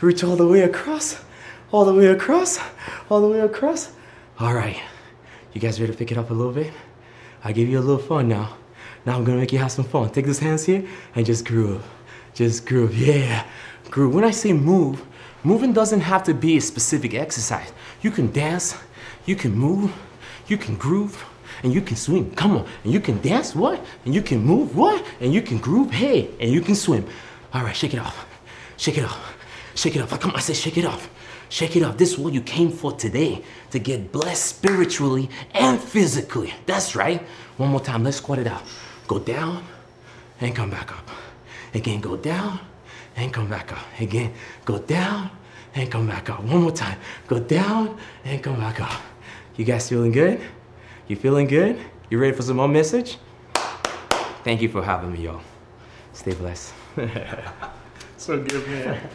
Reach 0.00 0.24
all 0.24 0.34
the 0.34 0.44
way 0.44 0.62
across, 0.62 1.22
all 1.70 1.84
the 1.84 1.94
way 1.94 2.06
across, 2.06 2.58
all 3.08 3.20
the 3.20 3.28
way 3.28 3.38
across. 3.38 3.92
All 4.40 4.52
right, 4.52 4.82
you 5.52 5.60
guys 5.60 5.80
ready 5.80 5.92
to 5.92 5.96
pick 5.96 6.10
it 6.10 6.18
up 6.18 6.30
a 6.30 6.34
little 6.34 6.50
bit? 6.52 6.72
I 7.44 7.52
give 7.52 7.68
you 7.68 7.78
a 7.78 7.80
little 7.80 8.02
fun 8.02 8.26
now. 8.26 8.56
Now 9.06 9.16
I'm 9.16 9.22
gonna 9.22 9.38
make 9.38 9.52
you 9.52 9.60
have 9.60 9.70
some 9.70 9.84
fun. 9.84 10.10
Take 10.10 10.26
those 10.26 10.40
hands 10.40 10.64
here 10.64 10.84
and 11.14 11.24
just 11.24 11.44
groove. 11.44 11.86
Just 12.34 12.66
groove, 12.66 12.98
yeah. 12.98 13.46
Groove. 13.88 14.16
When 14.16 14.24
I 14.24 14.32
say 14.32 14.52
move, 14.52 15.06
moving 15.44 15.72
doesn't 15.72 16.00
have 16.00 16.24
to 16.24 16.34
be 16.34 16.56
a 16.56 16.60
specific 16.60 17.14
exercise. 17.14 17.72
You 18.02 18.10
can 18.10 18.32
dance, 18.32 18.74
you 19.26 19.36
can 19.36 19.54
move, 19.54 19.92
you 20.48 20.58
can 20.58 20.74
groove, 20.74 21.24
and 21.62 21.72
you 21.72 21.80
can 21.80 21.96
swim. 21.96 22.30
Come 22.34 22.56
on. 22.56 22.66
And 22.84 22.92
you 22.92 23.00
can 23.00 23.20
dance, 23.20 23.54
what? 23.54 23.84
And 24.04 24.14
you 24.14 24.22
can 24.22 24.40
move, 24.40 24.76
what? 24.76 25.04
And 25.20 25.32
you 25.32 25.42
can 25.42 25.58
groove, 25.58 25.90
hey, 25.90 26.30
and 26.40 26.50
you 26.50 26.60
can 26.60 26.74
swim. 26.74 27.06
All 27.52 27.62
right, 27.62 27.76
shake 27.76 27.94
it 27.94 28.00
off. 28.00 28.26
Shake 28.76 28.98
it 28.98 29.04
off. 29.04 29.36
Shake 29.74 29.96
it 29.96 30.02
off. 30.02 30.18
Come 30.20 30.32
on, 30.32 30.36
I 30.36 30.40
said 30.40 30.56
shake 30.56 30.78
it 30.78 30.84
off. 30.84 31.08
Shake 31.48 31.76
it 31.76 31.82
off. 31.82 31.96
This 31.96 32.12
is 32.12 32.18
what 32.18 32.32
you 32.32 32.40
came 32.40 32.70
for 32.70 32.92
today 32.92 33.42
to 33.70 33.78
get 33.78 34.10
blessed 34.10 34.44
spiritually 34.44 35.30
and 35.52 35.80
physically. 35.80 36.52
That's 36.66 36.96
right. 36.96 37.20
One 37.56 37.70
more 37.70 37.80
time. 37.80 38.02
Let's 38.02 38.16
squat 38.16 38.38
it 38.38 38.46
out. 38.46 38.62
Go 39.06 39.18
down 39.18 39.64
and 40.40 40.54
come 40.54 40.70
back 40.70 40.92
up. 40.92 41.08
Again, 41.72 42.00
go 42.00 42.16
down 42.16 42.60
and 43.16 43.32
come 43.32 43.48
back 43.48 43.72
up. 43.72 43.84
Again, 44.00 44.32
go 44.64 44.78
down 44.78 45.30
and 45.74 45.90
come 45.90 46.06
back 46.06 46.30
up. 46.30 46.42
One 46.42 46.62
more 46.62 46.72
time. 46.72 46.98
Go 47.28 47.38
down 47.38 47.98
and 48.24 48.42
come 48.42 48.56
back 48.56 48.80
up. 48.80 49.00
You 49.56 49.64
guys 49.64 49.88
feeling 49.88 50.12
good? 50.12 50.40
You 51.06 51.16
feeling 51.16 51.46
good? 51.46 51.78
You 52.08 52.18
ready 52.18 52.34
for 52.34 52.42
some 52.42 52.56
more 52.56 52.68
message? 52.68 53.18
Thank 54.42 54.62
you 54.62 54.68
for 54.68 54.82
having 54.82 55.12
me, 55.12 55.24
y'all. 55.24 55.42
Stay 56.12 56.34
blessed. 56.34 56.72
So 58.16 58.42
good, 58.42 58.66
man. 58.68 59.10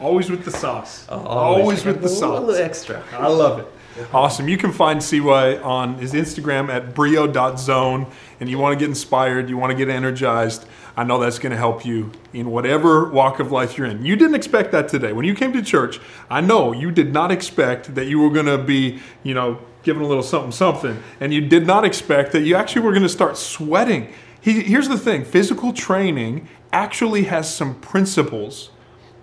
Always 0.00 0.30
with 0.30 0.44
the 0.44 0.50
sauce. 0.50 1.06
Oh, 1.08 1.18
always, 1.18 1.84
with 1.84 2.00
the 2.00 2.06
A 2.06 2.10
sauce. 2.10 2.40
little 2.40 2.54
extra. 2.54 3.02
I 3.12 3.28
love 3.28 3.58
it. 3.60 3.66
Awesome. 4.12 4.48
You 4.48 4.56
can 4.56 4.72
find 4.72 5.02
CY 5.02 5.58
on 5.58 5.94
his 5.98 6.12
Instagram 6.12 6.68
at 6.68 6.94
brio.zone. 6.94 8.06
And 8.38 8.48
you 8.48 8.58
want 8.58 8.78
to 8.78 8.78
get 8.78 8.88
inspired, 8.88 9.48
you 9.50 9.56
want 9.56 9.70
to 9.70 9.76
get 9.76 9.88
energized. 9.88 10.64
I 10.96 11.04
know 11.04 11.18
that's 11.18 11.38
going 11.38 11.50
to 11.50 11.56
help 11.58 11.84
you 11.84 12.10
in 12.32 12.50
whatever 12.50 13.10
walk 13.10 13.40
of 13.40 13.52
life 13.52 13.76
you're 13.76 13.86
in. 13.86 14.04
You 14.04 14.16
didn't 14.16 14.34
expect 14.34 14.72
that 14.72 14.88
today. 14.88 15.12
When 15.12 15.24
you 15.24 15.34
came 15.34 15.52
to 15.52 15.62
church, 15.62 16.00
I 16.30 16.40
know 16.40 16.72
you 16.72 16.90
did 16.90 17.12
not 17.12 17.30
expect 17.30 17.94
that 17.94 18.06
you 18.06 18.20
were 18.20 18.30
going 18.30 18.46
to 18.46 18.58
be, 18.58 19.00
you 19.22 19.34
know, 19.34 19.58
given 19.82 20.02
a 20.02 20.06
little 20.06 20.22
something, 20.22 20.52
something. 20.52 21.02
And 21.20 21.32
you 21.32 21.40
did 21.42 21.66
not 21.66 21.84
expect 21.84 22.32
that 22.32 22.40
you 22.40 22.54
actually 22.54 22.82
were 22.82 22.92
going 22.92 23.02
to 23.02 23.08
start 23.08 23.36
sweating. 23.36 24.12
He, 24.40 24.62
here's 24.62 24.88
the 24.88 24.98
thing 24.98 25.24
physical 25.24 25.72
training 25.72 26.48
actually 26.72 27.24
has 27.24 27.52
some 27.54 27.74
principles 27.80 28.70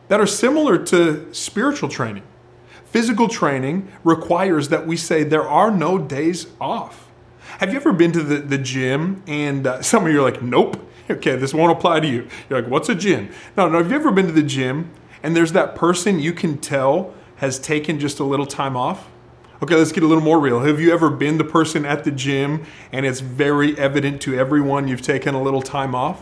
that 0.08 0.20
are 0.20 0.28
similar 0.28 0.78
to 0.86 1.34
spiritual 1.34 1.90
training. 1.90 2.24
Physical 2.86 3.28
training 3.28 3.92
requires 4.04 4.70
that 4.70 4.88
we 4.88 4.96
say 4.96 5.24
there 5.24 5.48
are 5.48 5.70
no 5.70 5.98
days 5.98 6.48
off. 6.60 7.12
Have 7.60 7.72
you 7.72 7.76
ever 7.76 7.92
been 7.92 8.12
to 8.14 8.24
the, 8.24 8.38
the 8.38 8.58
gym 8.58 9.24
and 9.28 9.68
uh, 9.68 9.82
some 9.82 10.06
of 10.06 10.12
you 10.12 10.20
are 10.20 10.24
like, 10.24 10.42
nope, 10.42 10.90
okay, 11.10 11.36
this 11.36 11.54
won't 11.54 11.72
apply 11.72 12.00
to 12.00 12.08
you. 12.08 12.28
You're 12.50 12.62
like, 12.62 12.70
what's 12.70 12.90
a 12.90 12.96
gym? 12.96 13.30
No, 13.56 13.68
no, 13.68 13.78
have 13.78 13.90
you 13.90 13.98
ever 13.98 14.12
been 14.12 14.28
to 14.28 14.32
the 14.32 14.44
gym 14.44 14.92
and 15.24 15.36
there's 15.36 15.54
that 15.54 15.76
person 15.76 16.20
you 16.20 16.34
can 16.34 16.58
tell 16.58 17.14
has 17.38 17.60
taken 17.60 18.00
just 18.00 18.20
a 18.20 18.24
little 18.24 18.46
time 18.46 18.76
off? 18.78 19.10
Okay, 19.62 19.76
let's 19.76 19.92
get 19.92 20.04
a 20.04 20.08
little 20.08 20.24
more 20.24 20.40
real. 20.40 20.60
Have 20.60 20.80
you 20.80 20.94
ever 20.94 21.10
been 21.10 21.40
the 21.40 21.44
person 21.44 21.84
at 21.84 22.04
the 22.04 22.12
gym 22.12 22.64
and 22.92 23.06
it's 23.06 23.22
very 23.22 23.78
evident 23.78 24.22
to 24.22 24.38
everyone 24.38 24.88
you've 24.88 25.02
taken 25.02 25.34
a 25.34 25.42
little 25.42 25.64
time 25.64 25.96
off? 25.96 26.22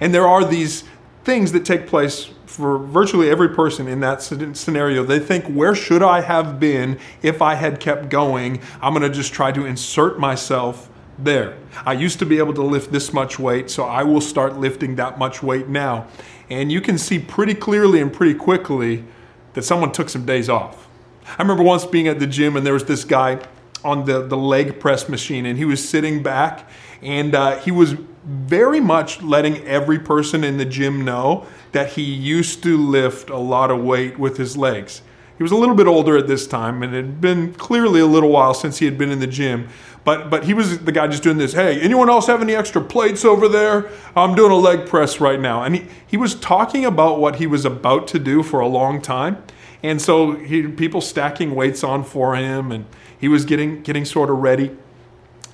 And 0.00 0.14
there 0.14 0.26
are 0.26 0.44
these 0.44 0.84
things 1.24 1.50
that 1.52 1.64
take 1.64 1.88
place 1.88 2.30
for 2.56 2.78
virtually 2.78 3.28
every 3.28 3.50
person 3.50 3.86
in 3.86 4.00
that 4.00 4.22
scenario. 4.22 5.04
They 5.04 5.18
think, 5.18 5.44
where 5.44 5.74
should 5.74 6.02
I 6.02 6.22
have 6.22 6.58
been 6.58 6.98
if 7.22 7.42
I 7.42 7.54
had 7.54 7.80
kept 7.80 8.08
going? 8.08 8.60
I'm 8.80 8.94
going 8.94 9.02
to 9.02 9.14
just 9.14 9.34
try 9.34 9.52
to 9.52 9.66
insert 9.66 10.18
myself 10.18 10.88
there. 11.18 11.58
I 11.84 11.92
used 11.92 12.18
to 12.20 12.26
be 12.26 12.38
able 12.38 12.54
to 12.54 12.62
lift 12.62 12.92
this 12.92 13.12
much 13.12 13.38
weight, 13.38 13.70
so 13.70 13.84
I 13.84 14.02
will 14.04 14.22
start 14.22 14.56
lifting 14.56 14.96
that 14.96 15.18
much 15.18 15.42
weight 15.42 15.68
now. 15.68 16.06
And 16.48 16.72
you 16.72 16.80
can 16.80 16.96
see 16.96 17.18
pretty 17.18 17.54
clearly 17.54 18.00
and 18.00 18.10
pretty 18.10 18.34
quickly 18.34 19.04
that 19.52 19.62
someone 19.62 19.92
took 19.92 20.08
some 20.08 20.24
days 20.24 20.48
off. 20.48 20.88
I 21.26 21.42
remember 21.42 21.62
once 21.62 21.84
being 21.84 22.08
at 22.08 22.20
the 22.20 22.26
gym 22.26 22.56
and 22.56 22.64
there 22.64 22.72
was 22.72 22.84
this 22.84 23.04
guy 23.04 23.46
on 23.86 24.04
the, 24.04 24.26
the 24.26 24.36
leg 24.36 24.80
press 24.80 25.08
machine 25.08 25.46
and 25.46 25.56
he 25.56 25.64
was 25.64 25.86
sitting 25.86 26.22
back 26.22 26.68
and 27.02 27.34
uh, 27.34 27.58
he 27.58 27.70
was 27.70 27.94
very 28.24 28.80
much 28.80 29.22
letting 29.22 29.64
every 29.64 29.98
person 29.98 30.42
in 30.42 30.56
the 30.56 30.64
gym 30.64 31.04
know 31.04 31.46
that 31.72 31.92
he 31.92 32.02
used 32.02 32.62
to 32.64 32.76
lift 32.76 33.30
a 33.30 33.38
lot 33.38 33.70
of 33.70 33.80
weight 33.82 34.18
with 34.18 34.36
his 34.36 34.56
legs. 34.56 35.02
He 35.36 35.42
was 35.42 35.52
a 35.52 35.56
little 35.56 35.74
bit 35.74 35.86
older 35.86 36.16
at 36.16 36.26
this 36.26 36.46
time 36.46 36.82
and 36.82 36.94
it 36.94 37.04
had 37.04 37.20
been 37.20 37.54
clearly 37.54 38.00
a 38.00 38.06
little 38.06 38.30
while 38.30 38.54
since 38.54 38.78
he 38.78 38.86
had 38.86 38.98
been 38.98 39.10
in 39.10 39.20
the 39.20 39.26
gym. 39.26 39.68
But, 40.02 40.30
but 40.30 40.44
he 40.44 40.54
was 40.54 40.80
the 40.80 40.92
guy 40.92 41.06
just 41.08 41.22
doing 41.22 41.36
this. 41.36 41.52
Hey, 41.52 41.80
anyone 41.80 42.08
else 42.08 42.26
have 42.26 42.40
any 42.40 42.54
extra 42.54 42.80
plates 42.80 43.24
over 43.24 43.48
there? 43.48 43.90
I'm 44.14 44.34
doing 44.34 44.52
a 44.52 44.56
leg 44.56 44.88
press 44.88 45.20
right 45.20 45.38
now. 45.38 45.62
And 45.62 45.76
he, 45.76 45.86
he 46.06 46.16
was 46.16 46.34
talking 46.36 46.84
about 46.84 47.18
what 47.18 47.36
he 47.36 47.46
was 47.46 47.64
about 47.64 48.08
to 48.08 48.18
do 48.18 48.42
for 48.42 48.60
a 48.60 48.68
long 48.68 49.02
time. 49.02 49.42
And 49.82 50.00
so 50.00 50.32
he, 50.32 50.66
people 50.68 51.00
stacking 51.00 51.54
weights 51.54 51.84
on 51.84 52.02
for 52.02 52.34
him, 52.34 52.72
and 52.72 52.86
he 53.18 53.28
was 53.28 53.44
getting 53.44 53.82
getting 53.82 54.04
sort 54.04 54.30
of 54.30 54.38
ready. 54.38 54.76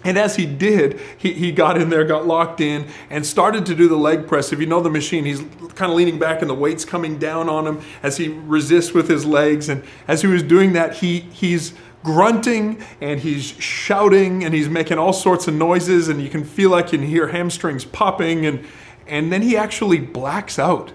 And 0.05 0.19
as 0.19 0.37
he 0.37 0.47
did, 0.47 1.01
he, 1.17 1.33
he 1.33 1.53
got 1.53 1.81
in 1.81 1.89
there, 1.89 2.05
got 2.05 2.27
locked 2.27 2.61
in, 2.61 2.89
and 3.09 3.25
started 3.25 3.65
to 3.67 3.75
do 3.75 3.89
the 3.89 3.97
leg 3.97 4.27
press. 4.27 4.53
If 4.53 4.59
you 4.59 4.67
know 4.67 4.81
the 4.81 4.91
machine, 4.91 5.25
he's 5.25 5.41
kind 5.75 5.93
of 5.93 5.97
leaning 5.97 6.19
back 6.19 6.41
and 6.41 6.51
the 6.51 6.55
weight's 6.55 6.85
coming 6.85 7.19
down 7.19 7.49
on 7.49 7.67
him 7.67 7.81
as 8.03 8.17
he 8.17 8.29
resists 8.29 8.93
with 8.93 9.09
his 9.09 9.25
legs. 9.25 9.69
And 9.69 9.85
as 10.09 10.23
he 10.23 10.27
was 10.27 10.43
doing 10.43 10.73
that, 10.73 10.97
he 10.97 11.21
he's 11.21 11.75
grunting 12.03 12.83
and 13.01 13.21
he's 13.21 13.45
shouting 13.45 14.43
and 14.43 14.53
he's 14.53 14.69
making 14.69 14.99
all 14.99 15.13
sorts 15.13 15.47
of 15.47 15.55
noises, 15.55 16.09
and 16.09 16.21
you 16.21 16.29
can 16.29 16.45
feel 16.45 16.71
like 16.71 16.93
you 16.93 16.99
can 16.99 17.07
hear 17.07 17.29
hamstrings 17.29 17.85
popping, 17.85 18.45
and 18.45 18.67
and 19.07 19.33
then 19.33 19.43
he 19.43 19.57
actually 19.57 19.99
blacks 20.01 20.59
out. 20.59 20.93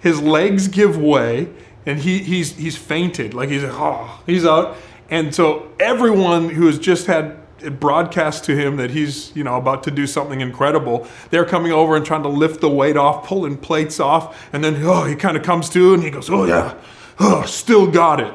His 0.00 0.20
legs 0.20 0.66
give 0.66 0.98
way, 0.98 1.48
and 1.86 2.00
he, 2.00 2.18
he's 2.18 2.56
he's 2.56 2.76
fainted, 2.76 3.34
like 3.34 3.50
he's 3.50 3.62
oh, 3.64 4.20
he's 4.26 4.44
out. 4.44 4.76
And 5.12 5.34
so 5.34 5.70
everyone 5.78 6.48
who 6.48 6.64
has 6.68 6.78
just 6.78 7.06
had 7.06 7.36
it 7.60 7.78
broadcast 7.78 8.44
to 8.44 8.56
him 8.56 8.76
that 8.78 8.92
he's 8.92 9.30
you 9.36 9.44
know 9.44 9.56
about 9.56 9.84
to 9.84 9.90
do 9.90 10.06
something 10.06 10.40
incredible, 10.40 11.06
they're 11.28 11.44
coming 11.44 11.70
over 11.70 11.94
and 11.96 12.04
trying 12.04 12.22
to 12.22 12.30
lift 12.30 12.62
the 12.62 12.70
weight 12.70 12.96
off, 12.96 13.26
pulling 13.26 13.58
plates 13.58 14.00
off, 14.00 14.48
and 14.54 14.64
then 14.64 14.82
oh 14.82 15.04
he 15.04 15.14
kind 15.14 15.36
of 15.36 15.42
comes 15.42 15.68
to 15.68 15.92
and 15.92 16.02
he 16.02 16.08
goes 16.08 16.30
oh 16.30 16.46
yeah, 16.46 16.74
oh 17.20 17.42
still 17.42 17.86
got 17.86 18.20
it. 18.20 18.34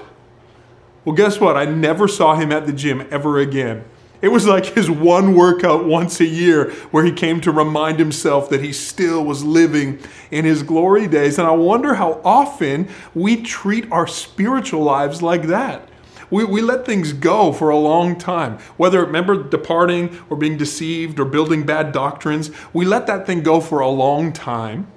Well, 1.03 1.15
guess 1.15 1.39
what? 1.39 1.57
I 1.57 1.65
never 1.65 2.07
saw 2.07 2.35
him 2.35 2.51
at 2.51 2.67
the 2.67 2.73
gym 2.73 3.07
ever 3.09 3.39
again. 3.39 3.83
It 4.21 4.27
was 4.27 4.45
like 4.45 4.67
his 4.67 4.87
one 4.87 5.33
workout 5.33 5.85
once 5.85 6.19
a 6.19 6.25
year 6.25 6.69
where 6.91 7.03
he 7.03 7.11
came 7.11 7.41
to 7.41 7.51
remind 7.51 7.97
himself 7.97 8.51
that 8.51 8.63
he 8.63 8.71
still 8.71 9.25
was 9.25 9.43
living 9.43 9.97
in 10.29 10.45
his 10.45 10.61
glory 10.61 11.07
days. 11.07 11.39
And 11.39 11.47
I 11.47 11.51
wonder 11.51 11.95
how 11.95 12.21
often 12.23 12.87
we 13.15 13.41
treat 13.41 13.91
our 13.91 14.05
spiritual 14.05 14.83
lives 14.83 15.23
like 15.23 15.43
that. 15.47 15.86
We, 16.29 16.43
we 16.43 16.61
let 16.61 16.85
things 16.85 17.13
go 17.13 17.53
for 17.53 17.69
a 17.69 17.77
long 17.77 18.17
time. 18.17 18.57
Whether, 18.75 19.05
remember, 19.05 19.41
departing 19.41 20.19
or 20.29 20.37
being 20.37 20.57
deceived 20.57 21.19
or 21.19 21.25
building 21.25 21.65
bad 21.65 21.91
doctrines, 21.91 22.51
we 22.73 22.85
let 22.85 23.07
that 23.07 23.25
thing 23.25 23.43
go 23.43 23.61
for 23.61 23.79
a 23.79 23.89
long 23.89 24.33
time. 24.33 24.87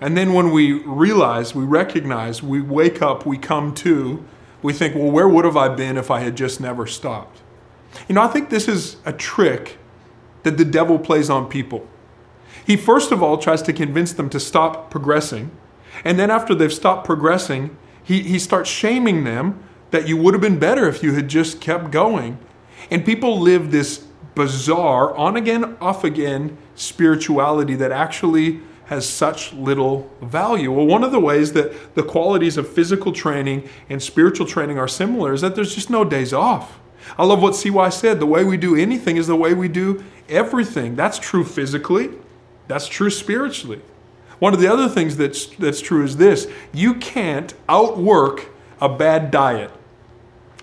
And 0.00 0.16
then 0.16 0.32
when 0.32 0.50
we 0.50 0.72
realize, 0.72 1.54
we 1.54 1.64
recognize, 1.64 2.42
we 2.42 2.60
wake 2.60 3.02
up, 3.02 3.24
we 3.24 3.38
come 3.38 3.74
to, 3.76 4.24
we 4.60 4.72
think, 4.72 4.94
well, 4.94 5.10
where 5.10 5.28
would 5.28 5.44
have 5.44 5.56
I 5.56 5.68
been 5.68 5.96
if 5.96 6.10
I 6.10 6.20
had 6.20 6.36
just 6.36 6.60
never 6.60 6.86
stopped? 6.86 7.40
You 8.08 8.14
know, 8.14 8.22
I 8.22 8.28
think 8.28 8.50
this 8.50 8.68
is 8.68 8.96
a 9.04 9.12
trick 9.12 9.78
that 10.42 10.56
the 10.56 10.64
devil 10.64 10.98
plays 10.98 11.30
on 11.30 11.48
people. 11.48 11.86
He 12.66 12.76
first 12.76 13.12
of 13.12 13.22
all 13.22 13.38
tries 13.38 13.62
to 13.62 13.72
convince 13.72 14.12
them 14.12 14.28
to 14.30 14.40
stop 14.40 14.90
progressing. 14.90 15.50
And 16.04 16.18
then 16.18 16.30
after 16.30 16.54
they've 16.54 16.72
stopped 16.72 17.04
progressing, 17.06 17.76
he, 18.02 18.22
he 18.22 18.38
starts 18.38 18.70
shaming 18.70 19.24
them 19.24 19.62
that 19.92 20.08
you 20.08 20.16
would 20.16 20.34
have 20.34 20.40
been 20.40 20.58
better 20.58 20.88
if 20.88 21.02
you 21.02 21.14
had 21.14 21.28
just 21.28 21.60
kept 21.60 21.90
going. 21.90 22.38
And 22.90 23.04
people 23.04 23.38
live 23.38 23.70
this 23.70 23.98
bizarre, 24.34 25.14
on 25.16 25.36
again, 25.36 25.76
off 25.80 26.02
again 26.02 26.56
spirituality 26.74 27.74
that 27.76 27.92
actually 27.92 28.60
has 28.86 29.08
such 29.08 29.52
little 29.52 30.10
value. 30.20 30.72
Well, 30.72 30.86
one 30.86 31.04
of 31.04 31.12
the 31.12 31.20
ways 31.20 31.52
that 31.52 31.94
the 31.94 32.02
qualities 32.02 32.56
of 32.56 32.68
physical 32.68 33.12
training 33.12 33.68
and 33.88 34.02
spiritual 34.02 34.46
training 34.46 34.78
are 34.78 34.88
similar 34.88 35.32
is 35.32 35.42
that 35.42 35.54
there's 35.54 35.74
just 35.74 35.90
no 35.90 36.04
days 36.04 36.32
off. 36.32 36.80
I 37.18 37.24
love 37.24 37.42
what 37.42 37.54
CY 37.54 37.90
said. 37.90 38.20
The 38.20 38.26
way 38.26 38.44
we 38.44 38.56
do 38.56 38.76
anything 38.76 39.16
is 39.16 39.26
the 39.26 39.36
way 39.36 39.54
we 39.54 39.68
do 39.68 40.04
everything. 40.28 40.96
That's 40.96 41.18
true 41.18 41.44
physically, 41.44 42.10
that's 42.68 42.86
true 42.86 43.10
spiritually. 43.10 43.80
One 44.38 44.54
of 44.54 44.60
the 44.60 44.68
other 44.68 44.88
things 44.88 45.16
that's, 45.16 45.46
that's 45.46 45.80
true 45.80 46.04
is 46.04 46.16
this 46.16 46.48
you 46.72 46.94
can't 46.94 47.54
outwork 47.68 48.48
a 48.80 48.88
bad 48.88 49.30
diet. 49.30 49.70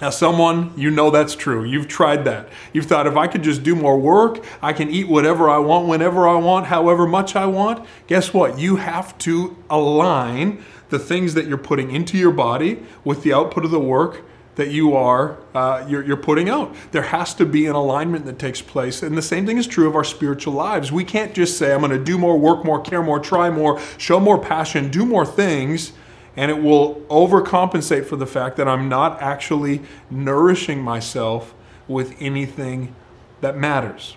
Now, 0.02 0.10
someone, 0.10 0.72
you 0.78 0.90
know 0.92 1.10
that's 1.10 1.36
true. 1.36 1.64
You've 1.66 1.88
tried 1.88 2.24
that. 2.26 2.50
You've 2.72 2.86
thought, 2.86 3.06
if 3.06 3.18
I 3.18 3.28
could 3.28 3.44
just 3.44 3.64
do 3.64 3.76
more 3.76 4.00
work, 4.00 4.46
I 4.62 4.72
can 4.72 4.90
eat 4.90 5.10
whatever 5.10 5.50
I 5.50 5.58
want, 5.58 5.88
whenever 5.88 6.28
I 6.28 6.36
want, 6.36 6.68
however 6.68 7.06
much 7.06 7.36
I 7.36 7.46
want. 7.46 7.86
Guess 8.08 8.34
what? 8.34 8.58
You 8.58 8.78
have 8.78 9.18
to 9.20 9.58
align 9.70 10.64
the 10.90 11.00
things 11.00 11.34
that 11.34 11.48
you're 11.48 11.58
putting 11.58 11.92
into 11.92 12.18
your 12.18 12.32
body 12.32 12.80
with 13.04 13.24
the 13.24 13.34
output 13.34 13.66
of 13.66 13.72
the 13.72 13.80
work 13.80 14.24
that 14.56 14.72
you 14.72 14.94
are 14.94 15.38
uh, 15.56 15.86
you're, 15.88 16.04
you're 16.04 16.18
putting 16.18 16.50
out. 16.50 16.76
There 16.92 17.02
has 17.02 17.34
to 17.36 17.46
be 17.46 17.66
an 17.66 17.76
alignment 17.76 18.26
that 18.26 18.38
takes 18.38 18.62
place, 18.62 19.02
and 19.02 19.18
the 19.18 19.22
same 19.22 19.46
thing 19.46 19.58
is 19.58 19.66
true 19.66 19.88
of 19.88 19.96
our 19.96 20.04
spiritual 20.04 20.54
lives. 20.54 20.92
We 20.92 21.06
can't 21.06 21.34
just 21.34 21.58
say, 21.58 21.74
"I'm 21.74 21.80
going 21.80 21.92
to 21.92 22.04
do 22.04 22.18
more, 22.18 22.38
work 22.38 22.66
more, 22.66 22.82
care 22.82 23.02
more, 23.02 23.20
try 23.20 23.50
more, 23.50 23.80
show 23.98 24.20
more 24.20 24.38
passion, 24.38 24.92
do 24.92 25.06
more 25.06 25.26
things." 25.26 25.94
And 26.40 26.50
it 26.50 26.64
will 26.64 26.96
overcompensate 27.10 28.06
for 28.06 28.16
the 28.16 28.26
fact 28.26 28.56
that 28.56 28.66
I'm 28.66 28.88
not 28.88 29.22
actually 29.22 29.82
nourishing 30.10 30.82
myself 30.82 31.54
with 31.86 32.16
anything 32.22 32.96
that 33.42 33.58
matters. 33.58 34.16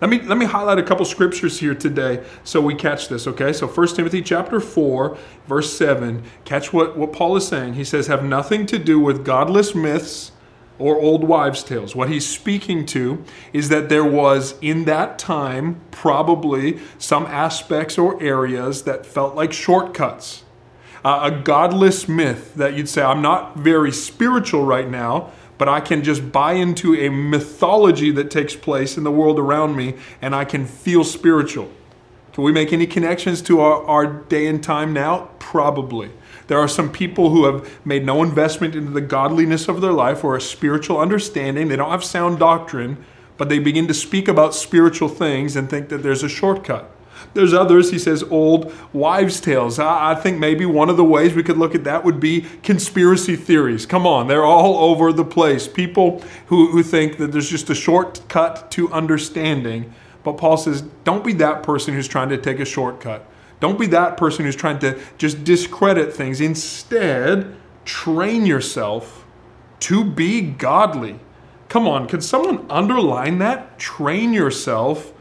Let 0.00 0.08
me, 0.08 0.18
let 0.22 0.38
me 0.38 0.46
highlight 0.46 0.78
a 0.78 0.82
couple 0.82 1.04
scriptures 1.04 1.60
here 1.60 1.74
today 1.74 2.24
so 2.42 2.62
we 2.62 2.74
catch 2.74 3.08
this, 3.08 3.26
okay? 3.26 3.52
So 3.52 3.66
1 3.66 3.88
Timothy 3.88 4.22
chapter 4.22 4.60
4, 4.60 5.18
verse 5.46 5.76
7, 5.76 6.22
catch 6.46 6.72
what, 6.72 6.96
what 6.96 7.12
Paul 7.12 7.36
is 7.36 7.46
saying. 7.46 7.74
He 7.74 7.84
says, 7.84 8.06
have 8.06 8.24
nothing 8.24 8.64
to 8.64 8.78
do 8.78 8.98
with 8.98 9.22
godless 9.22 9.74
myths 9.74 10.32
or 10.78 10.98
old 10.98 11.22
wives' 11.22 11.62
tales. 11.62 11.94
What 11.94 12.08
he's 12.08 12.26
speaking 12.26 12.86
to 12.86 13.22
is 13.52 13.68
that 13.68 13.90
there 13.90 14.06
was, 14.06 14.54
in 14.62 14.86
that 14.86 15.18
time, 15.18 15.82
probably 15.90 16.80
some 16.96 17.26
aspects 17.26 17.98
or 17.98 18.22
areas 18.22 18.84
that 18.84 19.04
felt 19.04 19.34
like 19.34 19.52
shortcuts 19.52 20.44
uh, 21.04 21.30
a 21.32 21.42
godless 21.42 22.08
myth 22.08 22.54
that 22.54 22.74
you'd 22.74 22.88
say, 22.88 23.02
I'm 23.02 23.22
not 23.22 23.56
very 23.56 23.92
spiritual 23.92 24.64
right 24.64 24.88
now, 24.88 25.30
but 25.58 25.68
I 25.68 25.80
can 25.80 26.02
just 26.04 26.32
buy 26.32 26.52
into 26.52 26.94
a 26.94 27.08
mythology 27.08 28.10
that 28.12 28.30
takes 28.30 28.54
place 28.54 28.96
in 28.96 29.04
the 29.04 29.10
world 29.10 29.38
around 29.38 29.76
me 29.76 29.94
and 30.22 30.34
I 30.34 30.44
can 30.44 30.66
feel 30.66 31.04
spiritual. 31.04 31.70
Can 32.32 32.44
we 32.44 32.52
make 32.52 32.72
any 32.72 32.86
connections 32.86 33.42
to 33.42 33.60
our, 33.60 33.84
our 33.84 34.06
day 34.06 34.46
and 34.46 34.62
time 34.62 34.92
now? 34.92 35.30
Probably. 35.40 36.10
There 36.46 36.58
are 36.58 36.68
some 36.68 36.90
people 36.90 37.30
who 37.30 37.44
have 37.44 37.84
made 37.84 38.06
no 38.06 38.22
investment 38.22 38.74
into 38.74 38.92
the 38.92 39.00
godliness 39.00 39.68
of 39.68 39.80
their 39.80 39.92
life 39.92 40.24
or 40.24 40.36
a 40.36 40.40
spiritual 40.40 40.98
understanding. 40.98 41.68
They 41.68 41.76
don't 41.76 41.90
have 41.90 42.04
sound 42.04 42.38
doctrine, 42.38 43.04
but 43.36 43.48
they 43.48 43.58
begin 43.58 43.88
to 43.88 43.94
speak 43.94 44.28
about 44.28 44.54
spiritual 44.54 45.08
things 45.08 45.56
and 45.56 45.68
think 45.68 45.88
that 45.88 46.02
there's 46.02 46.22
a 46.22 46.28
shortcut. 46.28 46.94
There's 47.34 47.52
others, 47.52 47.90
he 47.90 47.98
says, 47.98 48.22
old 48.24 48.72
wives' 48.92 49.40
tales. 49.40 49.78
I, 49.78 50.14
think 50.14 50.38
maybe 50.38 50.66
one 50.66 50.88
of 50.88 50.96
the 50.96 51.04
ways 51.04 51.34
we 51.34 51.42
could 51.42 51.58
look 51.58 51.74
at 51.74 51.84
that 51.84 52.04
would 52.04 52.20
be 52.20 52.46
conspiracy 52.62 53.36
theories. 53.36 53.86
Come 53.86 54.06
on, 54.06 54.26
they're 54.26 54.44
all 54.44 54.90
over 54.90 55.12
the 55.12 55.24
place. 55.24 55.68
People 55.68 56.22
who, 56.46 56.70
who 56.70 56.82
think 56.82 57.18
that 57.18 57.32
there's 57.32 57.50
just 57.50 57.70
a 57.70 57.74
shortcut 57.74 58.70
to 58.72 58.90
understanding. 58.92 59.92
But 60.24 60.34
Paul 60.34 60.56
says, 60.56 60.82
don't 61.04 61.24
be 61.24 61.32
that 61.34 61.62
person 61.62 61.94
who's 61.94 62.08
trying 62.08 62.28
to 62.30 62.38
take 62.38 62.60
a 62.60 62.64
shortcut. 62.64 63.26
Don't 63.60 63.78
be 63.78 63.86
that 63.88 64.16
person 64.16 64.44
who's 64.44 64.56
trying 64.56 64.78
to 64.80 64.98
just 65.16 65.44
discredit 65.44 66.12
things. 66.12 66.40
Instead, 66.40 67.54
train 67.84 68.46
yourself 68.46 69.24
to 69.80 70.04
be 70.04 70.40
godly. 70.40 71.18
Come 71.68 71.86
on, 71.86 72.08
can 72.08 72.20
someone 72.20 72.66
underline 72.70 73.38
that? 73.38 73.78
Train 73.78 74.32
yourself 74.32 75.12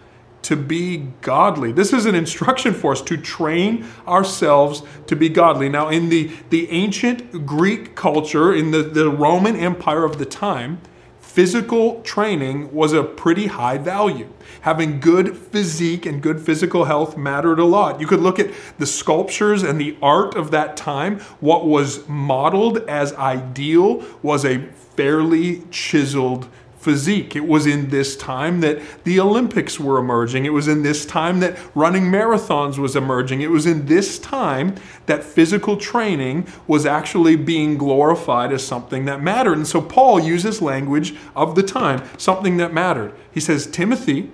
to 0.48 0.56
be 0.56 1.06
godly. 1.20 1.74
This 1.74 1.92
is 1.92 2.06
an 2.06 2.16
instruction 2.16 2.74
for 2.74 2.94
us 2.94 3.02
to 3.02 3.18
train 3.18 3.86
ourselves 4.08 4.82
to 5.08 5.14
be 5.14 5.28
godly. 5.28 5.68
Now, 5.68 5.90
in 5.90 6.08
the, 6.08 6.32
the 6.52 6.72
ancient 6.72 7.46
Greek 7.46 7.96
culture, 7.96 8.54
in 8.54 8.72
the, 8.72 8.82
the 8.82 9.10
Roman 9.10 9.58
Empire 9.58 10.06
of 10.06 10.20
the 10.20 10.26
time, 10.26 10.80
physical 11.20 12.02
training 12.04 12.74
was 12.74 12.94
a 12.94 13.04
pretty 13.04 13.48
high 13.48 13.78
value. 13.78 14.32
Having 14.62 15.02
good 15.02 15.36
physique 15.36 16.06
and 16.06 16.22
good 16.22 16.40
physical 16.40 16.86
health 16.86 17.18
mattered 17.18 17.60
a 17.60 17.66
lot. 17.66 18.00
You 18.00 18.08
could 18.08 18.22
look 18.22 18.40
at 18.40 18.50
the 18.78 18.86
sculptures 18.86 19.64
and 19.64 19.82
the 19.82 19.98
art 20.02 20.36
of 20.36 20.52
that 20.52 20.78
time. 20.78 21.20
What 21.42 21.68
was 21.68 22.08
modeled 22.08 22.78
as 22.90 23.12
ideal 23.16 24.02
was 24.24 24.46
a 24.46 24.60
fairly 24.96 25.64
chiseled 25.72 26.48
physique. 26.88 27.36
It 27.36 27.46
was 27.46 27.68
in 27.68 27.90
this 27.90 28.16
time 28.16 28.62
that 28.62 28.80
the 29.04 29.20
Olympics 29.20 29.78
were 29.78 29.98
emerging. 29.98 30.46
It 30.46 30.54
was 30.54 30.70
in 30.70 30.84
this 30.84 31.06
time 31.06 31.42
that 31.42 31.60
running 31.76 32.04
marathons 32.04 32.78
was 32.78 32.96
emerging. 32.96 33.42
It 33.42 33.52
was 33.52 33.66
in 33.66 33.88
this 33.88 34.18
time 34.18 34.76
that 35.06 35.22
physical 35.22 35.76
training 35.76 36.48
was 36.66 36.86
actually 36.86 37.36
being 37.36 37.78
glorified 37.78 38.54
as 38.54 38.66
something 38.66 39.04
that 39.04 39.22
mattered. 39.22 39.58
And 39.58 39.68
so 39.68 39.82
Paul 39.82 40.22
uses 40.22 40.62
language 40.62 41.14
of 41.36 41.56
the 41.56 41.62
time, 41.62 42.08
something 42.18 42.56
that 42.56 42.74
mattered. 42.74 43.14
He 43.34 43.42
says, 43.42 43.68
Timothy, 43.68 44.32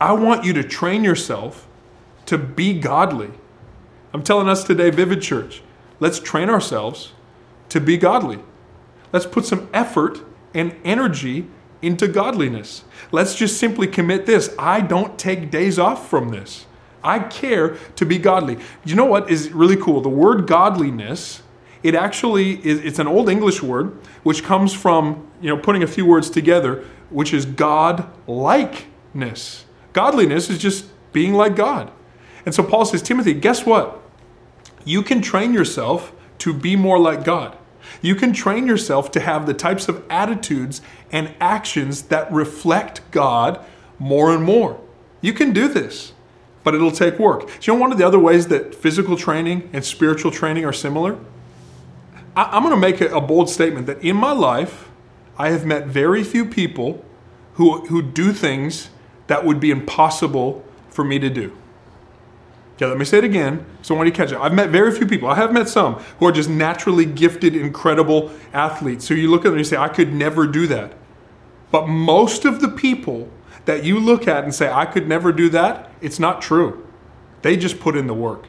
I 0.00 0.12
want 0.12 0.44
you 0.44 0.52
to 0.52 0.62
train 0.62 1.02
yourself 1.02 1.66
to 2.26 2.38
be 2.38 2.78
godly. 2.78 3.32
I'm 4.14 4.22
telling 4.22 4.48
us 4.48 4.62
today, 4.62 4.90
Vivid 4.90 5.20
Church, 5.20 5.62
let's 5.98 6.20
train 6.20 6.48
ourselves 6.48 7.10
to 7.70 7.80
be 7.80 7.96
godly. 7.96 8.38
Let's 9.12 9.26
put 9.26 9.46
some 9.46 9.68
effort 9.74 10.20
and 10.54 10.76
energy 10.84 11.48
into 11.82 12.08
godliness. 12.08 12.84
Let's 13.12 13.34
just 13.34 13.58
simply 13.58 13.86
commit 13.86 14.26
this. 14.26 14.54
I 14.58 14.80
don't 14.80 15.18
take 15.18 15.50
days 15.50 15.78
off 15.78 16.08
from 16.08 16.30
this. 16.30 16.66
I 17.02 17.20
care 17.20 17.76
to 17.96 18.04
be 18.04 18.18
godly. 18.18 18.58
You 18.84 18.94
know 18.94 19.04
what 19.04 19.30
is 19.30 19.50
really 19.52 19.76
cool? 19.76 20.00
The 20.00 20.08
word 20.08 20.46
godliness, 20.46 21.42
it 21.82 21.94
actually 21.94 22.64
is 22.66 22.80
it's 22.84 22.98
an 22.98 23.06
old 23.06 23.28
English 23.28 23.62
word 23.62 23.98
which 24.22 24.42
comes 24.42 24.74
from, 24.74 25.28
you 25.40 25.48
know, 25.48 25.60
putting 25.60 25.82
a 25.82 25.86
few 25.86 26.04
words 26.06 26.28
together, 26.28 26.84
which 27.10 27.32
is 27.32 27.46
God 27.46 28.10
likeness. 28.26 29.64
Godliness 29.92 30.50
is 30.50 30.58
just 30.58 30.86
being 31.12 31.34
like 31.34 31.54
God. 31.56 31.90
And 32.44 32.54
so 32.54 32.62
Paul 32.62 32.84
says, 32.84 33.02
Timothy, 33.02 33.34
guess 33.34 33.66
what? 33.66 34.00
You 34.84 35.02
can 35.02 35.20
train 35.20 35.52
yourself 35.52 36.12
to 36.38 36.54
be 36.54 36.76
more 36.76 36.98
like 36.98 37.24
God. 37.24 37.57
You 38.02 38.14
can 38.14 38.32
train 38.32 38.66
yourself 38.66 39.10
to 39.12 39.20
have 39.20 39.46
the 39.46 39.54
types 39.54 39.88
of 39.88 40.04
attitudes 40.10 40.80
and 41.10 41.34
actions 41.40 42.02
that 42.02 42.30
reflect 42.32 43.00
God 43.10 43.64
more 43.98 44.32
and 44.32 44.42
more. 44.42 44.80
You 45.20 45.32
can 45.32 45.52
do 45.52 45.68
this, 45.68 46.12
but 46.62 46.74
it'll 46.74 46.92
take 46.92 47.18
work. 47.18 47.46
Do 47.46 47.52
you 47.62 47.72
know 47.74 47.80
one 47.80 47.92
of 47.92 47.98
the 47.98 48.06
other 48.06 48.18
ways 48.18 48.48
that 48.48 48.74
physical 48.74 49.16
training 49.16 49.68
and 49.72 49.84
spiritual 49.84 50.30
training 50.30 50.64
are 50.64 50.72
similar? 50.72 51.18
I, 52.36 52.56
am 52.56 52.62
going 52.62 52.74
to 52.74 52.80
make 52.80 53.00
a 53.00 53.20
bold 53.20 53.50
statement 53.50 53.86
that 53.86 54.02
in 54.04 54.16
my 54.16 54.32
life, 54.32 54.88
I 55.36 55.50
have 55.50 55.66
met 55.66 55.86
very 55.86 56.22
few 56.22 56.44
people 56.44 57.04
who, 57.54 57.86
who 57.86 58.02
do 58.02 58.32
things 58.32 58.90
that 59.26 59.44
would 59.44 59.58
be 59.58 59.70
impossible 59.70 60.64
for 60.88 61.04
me 61.04 61.18
to 61.18 61.30
do. 61.30 61.56
Okay, 62.78 62.86
let 62.86 62.96
me 62.96 63.04
say 63.04 63.18
it 63.18 63.24
again. 63.24 63.66
So 63.82 63.92
I 63.92 63.98
want 63.98 64.06
you 64.06 64.12
to 64.12 64.16
catch 64.16 64.30
it. 64.30 64.38
I've 64.38 64.54
met 64.54 64.70
very 64.70 64.92
few 64.92 65.04
people. 65.04 65.28
I 65.28 65.34
have 65.34 65.52
met 65.52 65.68
some 65.68 65.94
who 66.20 66.26
are 66.26 66.32
just 66.32 66.48
naturally 66.48 67.04
gifted, 67.04 67.56
incredible 67.56 68.30
athletes. 68.52 69.04
So 69.04 69.14
you 69.14 69.28
look 69.28 69.40
at 69.40 69.44
them 69.46 69.54
and 69.54 69.58
you 69.58 69.64
say, 69.64 69.76
I 69.76 69.88
could 69.88 70.12
never 70.12 70.46
do 70.46 70.68
that. 70.68 70.92
But 71.72 71.88
most 71.88 72.44
of 72.44 72.60
the 72.60 72.68
people 72.68 73.28
that 73.64 73.82
you 73.82 73.98
look 73.98 74.28
at 74.28 74.44
and 74.44 74.54
say, 74.54 74.70
I 74.70 74.86
could 74.86 75.08
never 75.08 75.32
do 75.32 75.48
that, 75.48 75.90
it's 76.00 76.20
not 76.20 76.40
true. 76.40 76.86
They 77.42 77.56
just 77.56 77.80
put 77.80 77.96
in 77.96 78.06
the 78.06 78.14
work. 78.14 78.46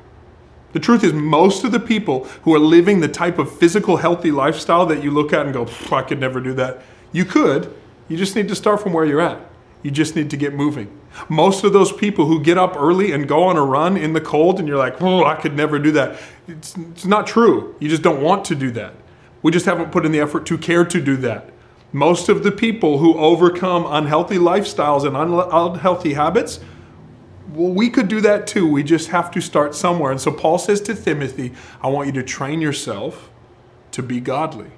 The 0.73 0.79
truth 0.79 1.03
is, 1.03 1.11
most 1.11 1.63
of 1.63 1.71
the 1.71 1.79
people 1.79 2.25
who 2.43 2.53
are 2.53 2.59
living 2.59 2.99
the 2.99 3.07
type 3.07 3.39
of 3.39 3.51
physical, 3.57 3.97
healthy 3.97 4.29
lifestyle 4.29 4.85
that 4.85 5.03
you 5.03 5.09
look 5.09 5.33
at 5.33 5.47
and 5.47 5.53
go, 5.55 5.67
I 5.91 6.03
could 6.03 6.19
never 6.19 6.39
do 6.39 6.53
that, 6.53 6.83
you 7.11 7.25
could. 7.25 7.75
You 8.07 8.15
just 8.15 8.35
need 8.35 8.47
to 8.49 8.55
start 8.55 8.79
from 8.79 8.93
where 8.93 9.05
you're 9.05 9.21
at. 9.21 9.48
You 9.81 9.91
just 9.91 10.15
need 10.15 10.29
to 10.31 10.37
get 10.37 10.53
moving. 10.53 10.95
Most 11.29 11.63
of 11.63 11.73
those 11.73 11.91
people 11.91 12.25
who 12.25 12.41
get 12.41 12.57
up 12.57 12.75
early 12.77 13.11
and 13.11 13.27
go 13.27 13.43
on 13.43 13.55
a 13.55 13.63
run 13.63 13.97
in 13.97 14.13
the 14.13 14.21
cold, 14.21 14.59
and 14.59 14.67
you're 14.67 14.77
like, 14.77 15.01
oh, 15.01 15.23
I 15.23 15.35
could 15.35 15.55
never 15.55 15.79
do 15.79 15.91
that. 15.91 16.19
It's, 16.47 16.75
it's 16.77 17.05
not 17.05 17.27
true. 17.27 17.75
You 17.79 17.89
just 17.89 18.01
don't 18.01 18.21
want 18.21 18.45
to 18.45 18.55
do 18.55 18.71
that. 18.71 18.93
We 19.41 19.51
just 19.51 19.65
haven't 19.65 19.91
put 19.91 20.05
in 20.05 20.11
the 20.11 20.19
effort 20.19 20.45
to 20.47 20.57
care 20.57 20.83
to 20.83 21.01
do 21.01 21.15
that. 21.17 21.49
Most 21.91 22.29
of 22.29 22.43
the 22.43 22.51
people 22.51 22.99
who 22.99 23.17
overcome 23.17 23.85
unhealthy 23.87 24.37
lifestyles 24.37 25.07
and 25.07 25.15
unhealthy 25.17 26.13
habits, 26.13 26.59
well, 27.53 27.71
we 27.71 27.89
could 27.89 28.07
do 28.07 28.21
that 28.21 28.45
too. 28.45 28.69
We 28.69 28.83
just 28.83 29.09
have 29.09 29.31
to 29.31 29.41
start 29.41 29.73
somewhere. 29.73 30.11
And 30.11 30.21
so 30.21 30.31
Paul 30.31 30.59
says 30.59 30.81
to 30.81 30.93
Timothy, 30.93 31.53
I 31.81 31.87
want 31.87 32.07
you 32.07 32.13
to 32.13 32.23
train 32.23 32.61
yourself 32.61 33.31
to 33.91 34.03
be 34.03 34.19
godly. 34.19 34.71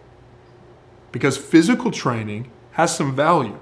Because 1.12 1.38
physical 1.38 1.92
training 1.92 2.50
has 2.74 2.96
some 2.96 3.14
value. 3.14 3.60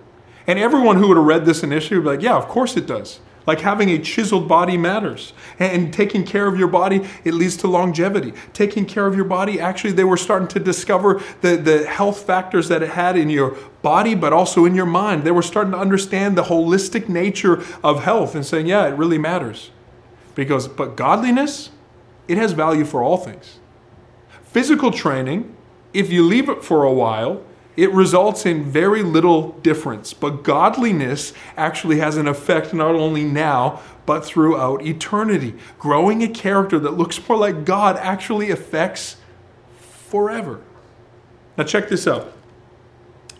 And 0.50 0.58
everyone 0.58 0.98
who 0.98 1.10
would 1.10 1.18
have 1.18 1.28
read 1.28 1.46
this 1.46 1.62
initially 1.62 2.00
would 2.00 2.06
be 2.06 2.10
like, 2.10 2.24
yeah, 2.24 2.36
of 2.36 2.48
course 2.48 2.76
it 2.76 2.88
does. 2.88 3.20
Like 3.46 3.60
having 3.60 3.92
a 3.92 4.00
chiseled 4.00 4.48
body 4.48 4.78
matters. 4.78 5.34
And 5.60 5.94
taking 5.94 6.26
care 6.26 6.48
of 6.48 6.58
your 6.58 6.68
body, 6.68 7.08
it 7.24 7.36
leads 7.36 7.56
to 7.58 7.68
longevity. 7.68 8.34
Taking 8.52 8.88
care 8.88 9.06
of 9.06 9.16
your 9.16 9.26
body, 9.26 9.60
actually, 9.60 9.92
they 9.92 10.04
were 10.04 10.18
starting 10.18 10.48
to 10.48 10.60
discover 10.60 11.22
the, 11.42 11.56
the 11.56 11.86
health 11.86 12.24
factors 12.24 12.68
that 12.70 12.82
it 12.82 12.90
had 12.90 13.16
in 13.16 13.30
your 13.30 13.58
body, 13.84 14.16
but 14.16 14.34
also 14.34 14.66
in 14.66 14.74
your 14.74 14.88
mind. 14.88 15.24
They 15.24 15.30
were 15.30 15.44
starting 15.44 15.74
to 15.74 15.78
understand 15.78 16.36
the 16.36 16.46
holistic 16.46 17.08
nature 17.08 17.64
of 17.84 18.04
health 18.04 18.34
and 18.34 18.44
saying, 18.44 18.66
yeah, 18.66 18.88
it 18.88 18.96
really 18.96 19.20
matters. 19.20 19.70
Because, 20.34 20.68
but 20.68 20.96
godliness, 20.96 21.70
it 22.28 22.40
has 22.40 22.54
value 22.54 22.86
for 22.86 23.04
all 23.04 23.18
things. 23.18 23.60
Physical 24.46 24.90
training, 24.90 25.56
if 25.94 26.12
you 26.12 26.24
leave 26.24 26.50
it 26.50 26.64
for 26.64 26.86
a 26.86 26.92
while, 26.92 27.44
it 27.80 27.94
results 27.94 28.46
in 28.46 28.66
very 28.66 29.02
little 29.02 29.54
difference. 29.60 30.14
But 30.14 30.44
godliness 30.44 31.32
actually 31.56 32.00
has 32.00 32.18
an 32.18 32.28
effect 32.28 32.74
not 32.74 32.94
only 32.94 33.24
now, 33.24 33.82
but 34.06 34.26
throughout 34.26 34.86
eternity. 34.86 35.56
Growing 35.78 36.22
a 36.22 36.28
character 36.28 36.78
that 36.78 36.98
looks 36.98 37.26
more 37.30 37.38
like 37.38 37.64
God 37.64 37.96
actually 37.96 38.52
affects 38.52 39.16
forever. 39.80 40.60
Now, 41.58 41.64
check 41.64 41.88
this 41.88 42.06
out. 42.06 42.34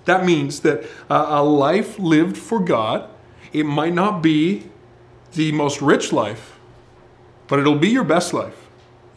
That 0.06 0.24
means 0.26 0.62
that 0.62 0.84
uh, 1.10 1.26
a 1.28 1.44
life 1.44 2.00
lived 2.00 2.38
for 2.38 2.62
God, 2.62 3.10
it 3.52 3.66
might 3.66 3.94
not 3.94 4.24
be 4.24 4.70
the 5.34 5.52
most 5.52 5.82
rich 5.82 6.14
life, 6.14 6.58
but 7.48 7.60
it'll 7.60 7.76
be 7.76 7.90
your 7.90 8.06
best 8.06 8.34
life. 8.34 8.68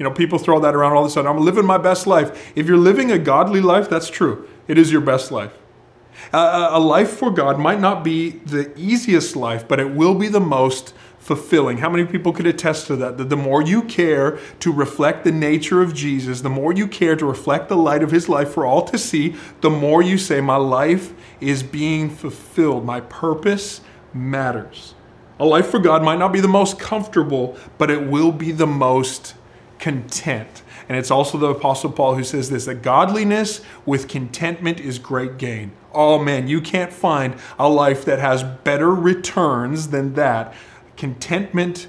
You 0.00 0.04
know, 0.04 0.10
people 0.10 0.40
throw 0.40 0.58
that 0.58 0.74
around 0.74 0.94
all 0.94 1.04
of 1.04 1.06
a 1.06 1.10
sudden. 1.10 1.30
I'm 1.30 1.44
living 1.44 1.64
my 1.64 1.78
best 1.78 2.08
life. 2.08 2.52
If 2.56 2.66
you're 2.66 2.76
living 2.76 3.12
a 3.12 3.20
godly 3.20 3.60
life, 3.60 3.88
that's 3.88 4.10
true. 4.10 4.48
It 4.72 4.78
is 4.78 4.90
your 4.90 5.02
best 5.02 5.30
life. 5.30 5.52
Uh, 6.32 6.70
a 6.72 6.80
life 6.80 7.10
for 7.10 7.30
God 7.30 7.58
might 7.58 7.78
not 7.78 8.02
be 8.02 8.30
the 8.30 8.72
easiest 8.74 9.36
life, 9.36 9.68
but 9.68 9.78
it 9.78 9.90
will 9.90 10.14
be 10.14 10.28
the 10.28 10.40
most 10.40 10.94
fulfilling. 11.18 11.76
How 11.76 11.90
many 11.90 12.06
people 12.06 12.32
could 12.32 12.46
attest 12.46 12.86
to 12.86 12.96
that? 12.96 13.18
That 13.18 13.28
the 13.28 13.36
more 13.36 13.60
you 13.60 13.82
care 13.82 14.38
to 14.60 14.72
reflect 14.72 15.24
the 15.24 15.30
nature 15.30 15.82
of 15.82 15.92
Jesus, 15.92 16.40
the 16.40 16.48
more 16.48 16.72
you 16.72 16.88
care 16.88 17.16
to 17.16 17.26
reflect 17.26 17.68
the 17.68 17.76
light 17.76 18.02
of 18.02 18.12
his 18.12 18.30
life 18.30 18.48
for 18.48 18.64
all 18.64 18.80
to 18.86 18.96
see, 18.96 19.36
the 19.60 19.68
more 19.68 20.00
you 20.00 20.16
say, 20.16 20.40
My 20.40 20.56
life 20.56 21.12
is 21.38 21.62
being 21.62 22.08
fulfilled. 22.08 22.86
My 22.86 23.02
purpose 23.02 23.82
matters. 24.14 24.94
A 25.38 25.44
life 25.44 25.66
for 25.66 25.80
God 25.80 26.02
might 26.02 26.18
not 26.18 26.32
be 26.32 26.40
the 26.40 26.48
most 26.48 26.78
comfortable, 26.78 27.58
but 27.76 27.90
it 27.90 28.06
will 28.06 28.32
be 28.32 28.52
the 28.52 28.66
most 28.66 29.34
content. 29.78 30.61
And 30.92 30.98
it's 30.98 31.10
also 31.10 31.38
the 31.38 31.46
Apostle 31.46 31.90
Paul 31.90 32.16
who 32.16 32.22
says 32.22 32.50
this 32.50 32.66
that 32.66 32.82
godliness 32.82 33.62
with 33.86 34.08
contentment 34.08 34.78
is 34.78 34.98
great 34.98 35.38
gain. 35.38 35.72
Oh 35.94 36.18
man, 36.18 36.48
you 36.48 36.60
can't 36.60 36.92
find 36.92 37.36
a 37.58 37.66
life 37.66 38.04
that 38.04 38.18
has 38.18 38.42
better 38.42 38.94
returns 38.94 39.88
than 39.88 40.12
that 40.16 40.52
contentment 40.98 41.86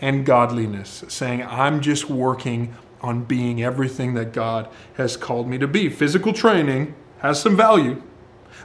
and 0.00 0.26
godliness, 0.26 1.04
saying, 1.06 1.44
I'm 1.44 1.80
just 1.80 2.10
working 2.10 2.74
on 3.00 3.22
being 3.22 3.62
everything 3.62 4.14
that 4.14 4.32
God 4.32 4.68
has 4.94 5.16
called 5.16 5.46
me 5.46 5.56
to 5.58 5.68
be. 5.68 5.88
Physical 5.88 6.32
training 6.32 6.96
has 7.20 7.40
some 7.40 7.56
value, 7.56 8.02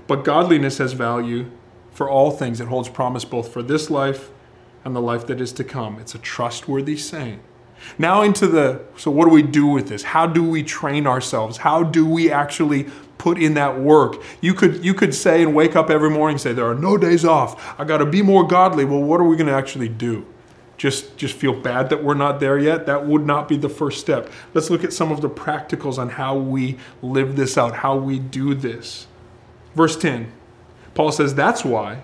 but 0.08 0.24
godliness 0.24 0.80
has 0.80 0.93
value 0.93 1.52
for 1.91 2.10
all 2.10 2.32
things. 2.32 2.60
It 2.60 2.69
holds 2.69 2.89
promise 2.89 3.24
both 3.24 3.54
for 3.54 3.62
this 3.62 3.91
life 3.91 4.32
and 4.84 4.95
the 4.95 5.02
life 5.02 5.28
that 5.28 5.39
is 5.39 5.52
to 5.54 5.63
come. 5.63 6.00
It's 6.00 6.15
a 6.15 6.17
trustworthy 6.17 6.98
saying. 6.98 7.41
Now, 7.98 8.22
into 8.22 8.48
the 8.48 8.82
so, 8.98 9.12
what 9.12 9.26
do 9.26 9.32
we 9.32 9.44
do 9.44 9.68
with 9.68 9.88
this? 9.90 10.04
How 10.04 10.26
do 10.26 10.44
we 10.44 10.64
train 10.64 11.06
ourselves? 11.06 11.58
How 11.58 11.84
do 11.84 12.06
we 12.06 12.32
actually 12.32 12.88
put 13.18 13.42
in 13.42 13.56
that 13.56 13.80
work. 13.80 14.22
You 14.42 14.54
could 14.54 14.84
you 14.84 14.94
could 14.94 15.14
say 15.14 15.42
and 15.42 15.56
wake 15.56 15.76
up 15.76 15.90
every 15.90 16.10
morning 16.10 16.38
say 16.38 16.54
there 16.54 16.70
are 16.70 16.76
no 16.76 16.98
days 16.98 17.26
off. 17.26 17.80
I 17.80 17.84
got 17.84 17.98
to 17.98 18.06
be 18.06 18.22
more 18.22 18.46
godly. 18.46 18.86
Well, 18.86 19.02
what 19.02 19.20
are 19.20 19.24
we 19.24 19.36
going 19.36 19.48
to 19.48 19.54
actually 19.54 19.90
do? 19.90 20.26
Just 20.78 21.18
just 21.18 21.36
feel 21.36 21.60
bad 21.60 21.90
that 21.90 22.04
we're 22.04 22.14
not 22.14 22.40
there 22.40 22.58
yet? 22.60 22.86
That 22.86 23.08
would 23.08 23.26
not 23.26 23.48
be 23.48 23.58
the 23.58 23.70
first 23.70 24.00
step. 24.00 24.32
Let's 24.54 24.70
look 24.70 24.84
at 24.84 24.94
some 24.94 25.12
of 25.12 25.22
the 25.22 25.30
practicals 25.30 25.98
on 25.98 26.10
how 26.10 26.36
we 26.38 26.78
live 27.02 27.36
this 27.36 27.58
out, 27.58 27.78
how 27.78 27.96
we 27.96 28.20
do 28.20 28.54
this. 28.54 29.08
Verse 29.74 29.98
10. 29.98 30.32
Paul 30.94 31.12
says 31.12 31.34
that's 31.34 31.66
why 31.66 32.04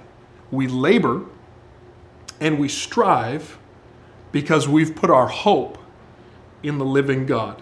we 0.49 0.67
labor 0.67 1.25
and 2.39 2.59
we 2.59 2.67
strive 2.67 3.57
because 4.31 4.67
we've 4.67 4.95
put 4.95 5.09
our 5.09 5.27
hope 5.27 5.77
in 6.63 6.77
the 6.77 6.85
living 6.85 7.25
God. 7.25 7.61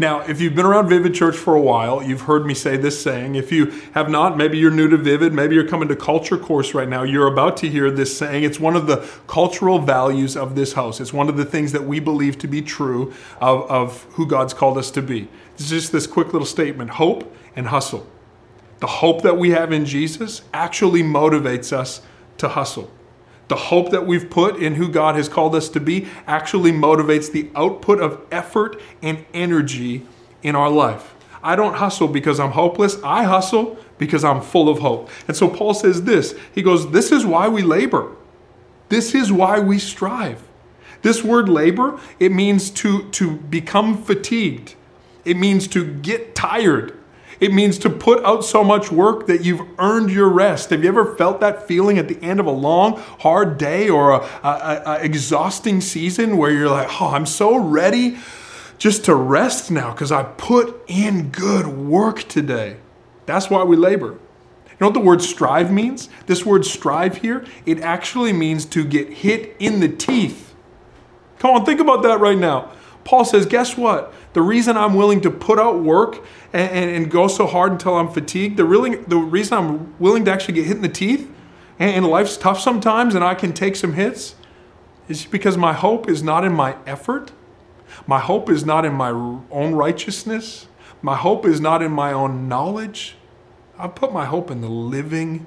Now, 0.00 0.20
if 0.20 0.40
you've 0.40 0.54
been 0.54 0.64
around 0.64 0.88
Vivid 0.88 1.12
Church 1.12 1.36
for 1.36 1.56
a 1.56 1.60
while, 1.60 2.00
you've 2.00 2.22
heard 2.22 2.46
me 2.46 2.54
say 2.54 2.76
this 2.76 3.02
saying. 3.02 3.34
If 3.34 3.50
you 3.50 3.66
have 3.94 4.08
not, 4.08 4.36
maybe 4.36 4.56
you're 4.56 4.70
new 4.70 4.88
to 4.88 4.96
Vivid, 4.96 5.32
maybe 5.32 5.56
you're 5.56 5.66
coming 5.66 5.88
to 5.88 5.96
Culture 5.96 6.38
Course 6.38 6.72
right 6.72 6.88
now, 6.88 7.02
you're 7.02 7.26
about 7.26 7.56
to 7.58 7.68
hear 7.68 7.90
this 7.90 8.16
saying. 8.16 8.44
It's 8.44 8.60
one 8.60 8.76
of 8.76 8.86
the 8.86 9.08
cultural 9.26 9.80
values 9.80 10.36
of 10.36 10.54
this 10.54 10.74
house. 10.74 11.00
It's 11.00 11.12
one 11.12 11.28
of 11.28 11.36
the 11.36 11.44
things 11.44 11.72
that 11.72 11.82
we 11.82 11.98
believe 11.98 12.38
to 12.38 12.46
be 12.46 12.62
true 12.62 13.12
of, 13.40 13.68
of 13.68 14.02
who 14.12 14.24
God's 14.24 14.54
called 14.54 14.78
us 14.78 14.92
to 14.92 15.02
be. 15.02 15.26
It's 15.54 15.68
just 15.68 15.90
this 15.90 16.06
quick 16.06 16.32
little 16.32 16.46
statement 16.46 16.90
hope 16.90 17.34
and 17.56 17.66
hustle. 17.66 18.06
The 18.78 18.86
hope 18.86 19.22
that 19.22 19.36
we 19.36 19.50
have 19.50 19.72
in 19.72 19.84
Jesus 19.84 20.42
actually 20.54 21.02
motivates 21.02 21.72
us 21.72 22.02
to 22.36 22.46
hustle. 22.46 22.88
The 23.48 23.56
hope 23.56 23.90
that 23.90 24.06
we've 24.06 24.28
put 24.28 24.56
in 24.56 24.74
who 24.74 24.88
God 24.88 25.16
has 25.16 25.28
called 25.28 25.54
us 25.54 25.68
to 25.70 25.80
be 25.80 26.06
actually 26.26 26.70
motivates 26.70 27.32
the 27.32 27.50
output 27.56 28.00
of 28.00 28.20
effort 28.30 28.80
and 29.02 29.24
energy 29.32 30.06
in 30.42 30.54
our 30.54 30.70
life. 30.70 31.14
I 31.42 31.56
don't 31.56 31.74
hustle 31.74 32.08
because 32.08 32.40
I'm 32.40 32.50
hopeless. 32.52 32.96
I 33.02 33.24
hustle 33.24 33.78
because 33.96 34.24
I'm 34.24 34.40
full 34.40 34.68
of 34.68 34.80
hope. 34.80 35.08
And 35.26 35.36
so 35.36 35.48
Paul 35.48 35.74
says 35.74 36.02
this 36.02 36.34
He 36.54 36.62
goes, 36.62 36.90
This 36.90 37.12
is 37.12 37.24
why 37.24 37.48
we 37.48 37.62
labor. 37.62 38.14
This 38.88 39.14
is 39.14 39.32
why 39.32 39.60
we 39.60 39.78
strive. 39.78 40.42
This 41.02 41.22
word 41.22 41.48
labor, 41.48 42.00
it 42.18 42.32
means 42.32 42.70
to, 42.70 43.08
to 43.10 43.36
become 43.36 44.02
fatigued, 44.02 44.74
it 45.24 45.36
means 45.36 45.68
to 45.68 45.84
get 45.84 46.34
tired. 46.34 46.97
It 47.40 47.52
means 47.52 47.78
to 47.78 47.90
put 47.90 48.24
out 48.24 48.44
so 48.44 48.64
much 48.64 48.90
work 48.90 49.26
that 49.26 49.44
you've 49.44 49.60
earned 49.78 50.10
your 50.10 50.28
rest. 50.28 50.70
Have 50.70 50.82
you 50.82 50.88
ever 50.88 51.14
felt 51.14 51.40
that 51.40 51.68
feeling 51.68 51.98
at 51.98 52.08
the 52.08 52.20
end 52.20 52.40
of 52.40 52.46
a 52.46 52.50
long, 52.50 52.98
hard 53.20 53.58
day 53.58 53.88
or 53.88 54.10
a, 54.10 54.18
a, 54.42 54.82
a 54.86 54.94
exhausting 55.04 55.80
season 55.80 56.36
where 56.36 56.50
you're 56.50 56.68
like, 56.68 56.88
oh, 57.00 57.08
I'm 57.08 57.26
so 57.26 57.56
ready 57.56 58.18
just 58.78 59.04
to 59.04 59.14
rest 59.14 59.70
now 59.70 59.92
because 59.92 60.10
I 60.10 60.24
put 60.24 60.82
in 60.88 61.30
good 61.30 61.66
work 61.66 62.24
today. 62.24 62.78
That's 63.26 63.50
why 63.50 63.62
we 63.62 63.76
labor. 63.76 64.18
You 64.78 64.84
know 64.84 64.86
what 64.88 64.94
the 64.94 65.00
word 65.00 65.22
strive 65.22 65.72
means? 65.72 66.08
This 66.26 66.46
word 66.46 66.64
strive 66.64 67.18
here, 67.18 67.44
it 67.66 67.80
actually 67.80 68.32
means 68.32 68.64
to 68.66 68.84
get 68.84 69.12
hit 69.12 69.56
in 69.58 69.80
the 69.80 69.88
teeth. 69.88 70.54
Come 71.40 71.54
on, 71.54 71.64
think 71.64 71.80
about 71.80 72.02
that 72.04 72.20
right 72.20 72.38
now. 72.38 72.70
Paul 73.08 73.24
says, 73.24 73.46
guess 73.46 73.74
what? 73.74 74.12
The 74.34 74.42
reason 74.42 74.76
I'm 74.76 74.92
willing 74.92 75.22
to 75.22 75.30
put 75.30 75.58
out 75.58 75.80
work 75.80 76.22
and, 76.52 76.70
and, 76.70 76.90
and 76.90 77.10
go 77.10 77.26
so 77.26 77.46
hard 77.46 77.72
until 77.72 77.96
I'm 77.96 78.10
fatigued, 78.10 78.58
the, 78.58 78.66
really, 78.66 78.96
the 78.96 79.16
reason 79.16 79.56
I'm 79.56 79.98
willing 79.98 80.26
to 80.26 80.30
actually 80.30 80.52
get 80.52 80.66
hit 80.66 80.76
in 80.76 80.82
the 80.82 80.90
teeth, 80.90 81.26
and, 81.78 81.90
and 81.90 82.06
life's 82.06 82.36
tough 82.36 82.60
sometimes 82.60 83.14
and 83.14 83.24
I 83.24 83.34
can 83.34 83.54
take 83.54 83.76
some 83.76 83.94
hits, 83.94 84.34
is 85.08 85.24
because 85.24 85.56
my 85.56 85.72
hope 85.72 86.06
is 86.06 86.22
not 86.22 86.44
in 86.44 86.52
my 86.52 86.76
effort. 86.84 87.32
My 88.06 88.18
hope 88.18 88.50
is 88.50 88.66
not 88.66 88.84
in 88.84 88.92
my 88.92 89.08
own 89.08 89.74
righteousness. 89.74 90.66
My 91.00 91.16
hope 91.16 91.46
is 91.46 91.62
not 91.62 91.80
in 91.80 91.90
my 91.90 92.12
own 92.12 92.46
knowledge. 92.46 93.16
I 93.78 93.88
put 93.88 94.12
my 94.12 94.26
hope 94.26 94.50
in 94.50 94.60
the 94.60 94.68
living 94.68 95.46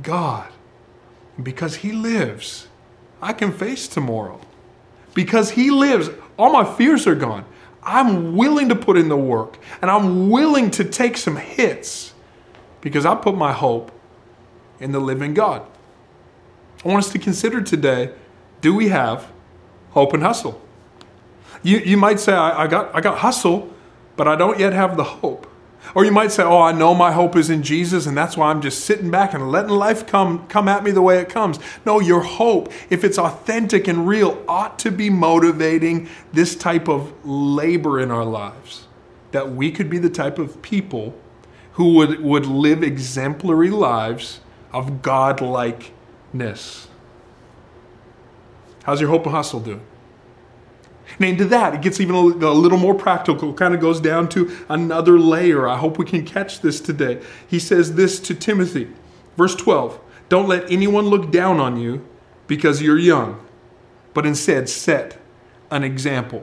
God. 0.00 0.48
because 1.42 1.74
He 1.76 1.90
lives, 1.90 2.68
I 3.20 3.32
can 3.32 3.50
face 3.50 3.88
tomorrow. 3.88 4.40
Because 5.12 5.50
He 5.50 5.72
lives, 5.72 6.08
all 6.40 6.52
my 6.52 6.64
fears 6.64 7.06
are 7.06 7.14
gone. 7.14 7.44
I'm 7.82 8.36
willing 8.36 8.68
to 8.70 8.74
put 8.74 8.96
in 8.96 9.08
the 9.08 9.16
work 9.16 9.58
and 9.82 9.90
I'm 9.90 10.30
willing 10.30 10.70
to 10.72 10.84
take 10.84 11.16
some 11.16 11.36
hits 11.36 12.14
because 12.80 13.04
I 13.04 13.14
put 13.14 13.36
my 13.36 13.52
hope 13.52 13.92
in 14.78 14.92
the 14.92 15.00
living 15.00 15.34
God. 15.34 15.66
I 16.84 16.88
want 16.88 17.04
us 17.04 17.12
to 17.12 17.18
consider 17.18 17.60
today 17.60 18.14
do 18.60 18.74
we 18.74 18.88
have 18.88 19.30
hope 19.90 20.12
and 20.12 20.22
hustle? 20.22 20.60
You, 21.62 21.78
you 21.78 21.96
might 21.96 22.20
say, 22.20 22.32
I, 22.32 22.64
I, 22.64 22.66
got, 22.66 22.94
I 22.94 23.00
got 23.00 23.18
hustle, 23.18 23.72
but 24.16 24.28
I 24.28 24.36
don't 24.36 24.58
yet 24.58 24.72
have 24.72 24.96
the 24.96 25.04
hope. 25.04 25.49
Or 25.94 26.04
you 26.04 26.12
might 26.12 26.30
say, 26.30 26.42
Oh, 26.42 26.60
I 26.60 26.72
know 26.72 26.94
my 26.94 27.12
hope 27.12 27.36
is 27.36 27.50
in 27.50 27.62
Jesus, 27.62 28.06
and 28.06 28.16
that's 28.16 28.36
why 28.36 28.50
I'm 28.50 28.60
just 28.60 28.84
sitting 28.84 29.10
back 29.10 29.34
and 29.34 29.50
letting 29.50 29.70
life 29.70 30.06
come, 30.06 30.46
come 30.46 30.68
at 30.68 30.84
me 30.84 30.90
the 30.90 31.02
way 31.02 31.18
it 31.18 31.28
comes. 31.28 31.58
No, 31.84 32.00
your 32.00 32.20
hope, 32.20 32.72
if 32.90 33.02
it's 33.02 33.18
authentic 33.18 33.88
and 33.88 34.06
real, 34.06 34.42
ought 34.46 34.78
to 34.80 34.90
be 34.90 35.10
motivating 35.10 36.08
this 36.32 36.54
type 36.54 36.88
of 36.88 37.12
labor 37.24 37.98
in 37.98 38.10
our 38.10 38.24
lives. 38.24 38.86
That 39.32 39.52
we 39.52 39.70
could 39.72 39.90
be 39.90 39.98
the 39.98 40.10
type 40.10 40.38
of 40.38 40.60
people 40.62 41.14
who 41.72 41.94
would, 41.94 42.20
would 42.20 42.46
live 42.46 42.82
exemplary 42.82 43.70
lives 43.70 44.40
of 44.72 45.02
godlikeness. 45.02 46.86
How's 48.84 49.00
your 49.00 49.10
hope 49.10 49.24
and 49.24 49.34
hustle 49.34 49.60
doing? 49.60 49.82
And 51.20 51.28
into 51.28 51.44
that, 51.46 51.74
it 51.74 51.82
gets 51.82 52.00
even 52.00 52.14
a, 52.14 52.20
little 52.22 52.78
more 52.78 52.94
practical, 52.94 53.52
kind 53.52 53.74
of 53.74 53.80
goes 53.80 54.00
down 54.00 54.30
to 54.30 54.50
another 54.70 55.18
layer. 55.18 55.68
I 55.68 55.76
hope 55.76 55.98
we 55.98 56.06
can 56.06 56.24
catch 56.24 56.62
this 56.62 56.80
today. 56.80 57.20
He 57.46 57.58
says 57.58 57.94
this 57.94 58.18
to 58.20 58.34
Timothy, 58.34 58.88
verse 59.36 59.54
12 59.54 60.00
Don't 60.30 60.48
let 60.48 60.70
anyone 60.72 61.08
look 61.08 61.30
down 61.30 61.60
on 61.60 61.78
you 61.78 62.08
because 62.46 62.80
you're 62.80 62.98
young, 62.98 63.38
but 64.14 64.24
instead 64.24 64.70
set 64.70 65.18
an 65.70 65.84
example. 65.84 66.42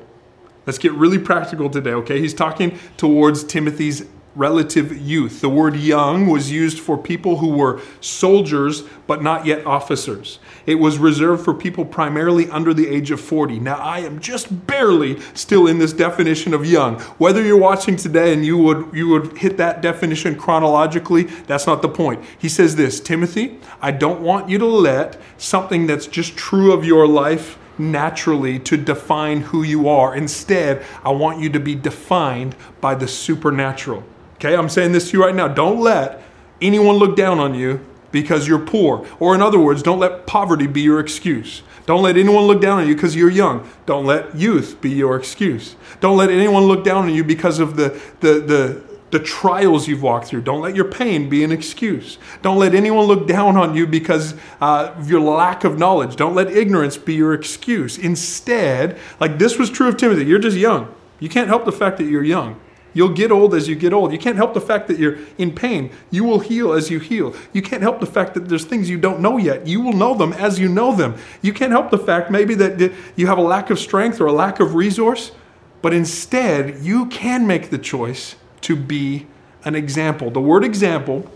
Let's 0.67 0.77
get 0.77 0.91
really 0.93 1.17
practical 1.17 1.71
today, 1.71 1.93
okay? 1.93 2.19
He's 2.19 2.35
talking 2.35 2.77
towards 2.97 3.43
Timothy's 3.43 4.05
relative 4.37 4.95
youth. 4.95 5.41
The 5.41 5.49
word 5.49 5.75
young 5.75 6.27
was 6.27 6.51
used 6.51 6.79
for 6.79 6.97
people 6.97 7.37
who 7.37 7.49
were 7.49 7.81
soldiers 7.99 8.83
but 9.07 9.23
not 9.23 9.45
yet 9.45 9.65
officers. 9.65 10.39
It 10.65 10.75
was 10.75 10.97
reserved 10.97 11.43
for 11.43 11.53
people 11.53 11.85
primarily 11.85 12.49
under 12.49 12.73
the 12.73 12.87
age 12.87 13.09
of 13.09 13.19
40. 13.19 13.59
Now, 13.59 13.75
I 13.75 13.99
am 13.99 14.19
just 14.19 14.67
barely 14.67 15.19
still 15.33 15.65
in 15.65 15.79
this 15.79 15.93
definition 15.93 16.53
of 16.53 16.65
young. 16.65 16.99
Whether 17.17 17.41
you're 17.41 17.57
watching 17.57 17.95
today 17.95 18.33
and 18.33 18.45
you 18.45 18.57
would, 18.57 18.89
you 18.93 19.07
would 19.09 19.37
hit 19.37 19.57
that 19.57 19.81
definition 19.81 20.37
chronologically, 20.37 21.23
that's 21.23 21.65
not 21.65 21.81
the 21.81 21.89
point. 21.89 22.23
He 22.37 22.49
says 22.49 22.75
this 22.75 22.99
Timothy, 22.99 23.59
I 23.81 23.91
don't 23.91 24.21
want 24.21 24.49
you 24.49 24.57
to 24.59 24.65
let 24.65 25.19
something 25.37 25.87
that's 25.87 26.05
just 26.05 26.37
true 26.37 26.71
of 26.73 26.85
your 26.85 27.07
life 27.07 27.57
naturally 27.79 28.59
to 28.59 28.77
define 28.77 29.41
who 29.41 29.63
you 29.63 29.87
are. 29.87 30.15
Instead, 30.15 30.83
I 31.03 31.11
want 31.11 31.39
you 31.39 31.49
to 31.51 31.59
be 31.59 31.75
defined 31.75 32.55
by 32.81 32.95
the 32.95 33.07
supernatural. 33.07 34.03
Okay, 34.37 34.55
I'm 34.55 34.69
saying 34.69 34.91
this 34.91 35.09
to 35.09 35.17
you 35.17 35.23
right 35.23 35.35
now. 35.35 35.47
Don't 35.47 35.79
let 35.79 36.21
anyone 36.61 36.95
look 36.95 37.15
down 37.15 37.39
on 37.39 37.55
you 37.55 37.83
because 38.11 38.47
you're 38.47 38.59
poor. 38.59 39.05
Or, 39.19 39.35
in 39.35 39.41
other 39.41 39.59
words, 39.59 39.81
don't 39.83 39.99
let 39.99 40.27
poverty 40.27 40.67
be 40.67 40.81
your 40.81 40.99
excuse. 40.99 41.63
Don't 41.85 42.03
let 42.03 42.17
anyone 42.17 42.43
look 42.43 42.61
down 42.61 42.79
on 42.79 42.87
you 42.87 42.95
because 42.95 43.15
you're 43.15 43.29
young. 43.29 43.67
Don't 43.85 44.05
let 44.05 44.35
youth 44.35 44.79
be 44.81 44.89
your 44.89 45.15
excuse. 45.15 45.75
Don't 46.01 46.17
let 46.17 46.29
anyone 46.29 46.63
look 46.63 46.83
down 46.83 47.05
on 47.05 47.13
you 47.13 47.23
because 47.23 47.59
of 47.59 47.77
the, 47.77 47.99
the, 48.19 48.39
the, 48.41 48.83
the 49.09 49.19
trials 49.19 49.87
you've 49.87 50.03
walked 50.03 50.27
through. 50.27 50.41
Don't 50.41 50.61
let 50.61 50.75
your 50.75 50.85
pain 50.85 51.29
be 51.29 51.43
an 51.43 51.51
excuse. 51.51 52.17
Don't 52.41 52.59
let 52.59 52.75
anyone 52.75 53.05
look 53.05 53.25
down 53.27 53.55
on 53.55 53.73
you 53.73 53.87
because 53.87 54.35
uh, 54.59 54.93
of 54.97 55.09
your 55.09 55.21
lack 55.21 55.63
of 55.63 55.79
knowledge. 55.79 56.15
Don't 56.17 56.35
let 56.35 56.51
ignorance 56.51 56.97
be 56.97 57.15
your 57.15 57.33
excuse. 57.33 57.97
Instead, 57.97 58.97
like 59.19 59.39
this 59.39 59.57
was 59.57 59.69
true 59.69 59.87
of 59.87 59.97
Timothy, 59.97 60.25
you're 60.25 60.39
just 60.39 60.57
young. 60.57 60.93
You 61.19 61.29
can't 61.29 61.47
help 61.47 61.65
the 61.65 61.71
fact 61.71 61.97
that 61.97 62.03
you're 62.03 62.23
young. 62.23 62.59
You'll 62.93 63.13
get 63.13 63.31
old 63.31 63.53
as 63.53 63.67
you 63.67 63.75
get 63.75 63.93
old. 63.93 64.11
You 64.11 64.17
can't 64.17 64.37
help 64.37 64.53
the 64.53 64.61
fact 64.61 64.87
that 64.87 64.97
you're 64.97 65.17
in 65.37 65.53
pain. 65.53 65.91
You 66.09 66.23
will 66.23 66.39
heal 66.39 66.73
as 66.73 66.89
you 66.89 66.99
heal. 66.99 67.35
You 67.53 67.61
can't 67.61 67.81
help 67.81 67.99
the 67.99 68.07
fact 68.07 68.33
that 68.33 68.49
there's 68.49 68.65
things 68.65 68.89
you 68.89 68.97
don't 68.97 69.19
know 69.19 69.37
yet. 69.37 69.67
You 69.67 69.81
will 69.81 69.93
know 69.93 70.15
them 70.15 70.33
as 70.33 70.59
you 70.59 70.67
know 70.67 70.95
them. 70.95 71.15
You 71.41 71.53
can't 71.53 71.71
help 71.71 71.91
the 71.91 71.97
fact 71.97 72.31
maybe 72.31 72.55
that 72.55 72.91
you 73.15 73.27
have 73.27 73.37
a 73.37 73.41
lack 73.41 73.69
of 73.69 73.77
strength 73.77 74.19
or 74.19 74.25
a 74.25 74.33
lack 74.33 74.59
of 74.59 74.73
resource, 74.75 75.31
but 75.81 75.93
instead 75.93 76.79
you 76.79 77.05
can 77.07 77.45
make 77.45 77.69
the 77.69 77.77
choice 77.77 78.35
to 78.61 78.75
be 78.75 79.27
an 79.63 79.75
example. 79.75 80.31
The 80.31 80.41
word 80.41 80.63
example, 80.63 81.29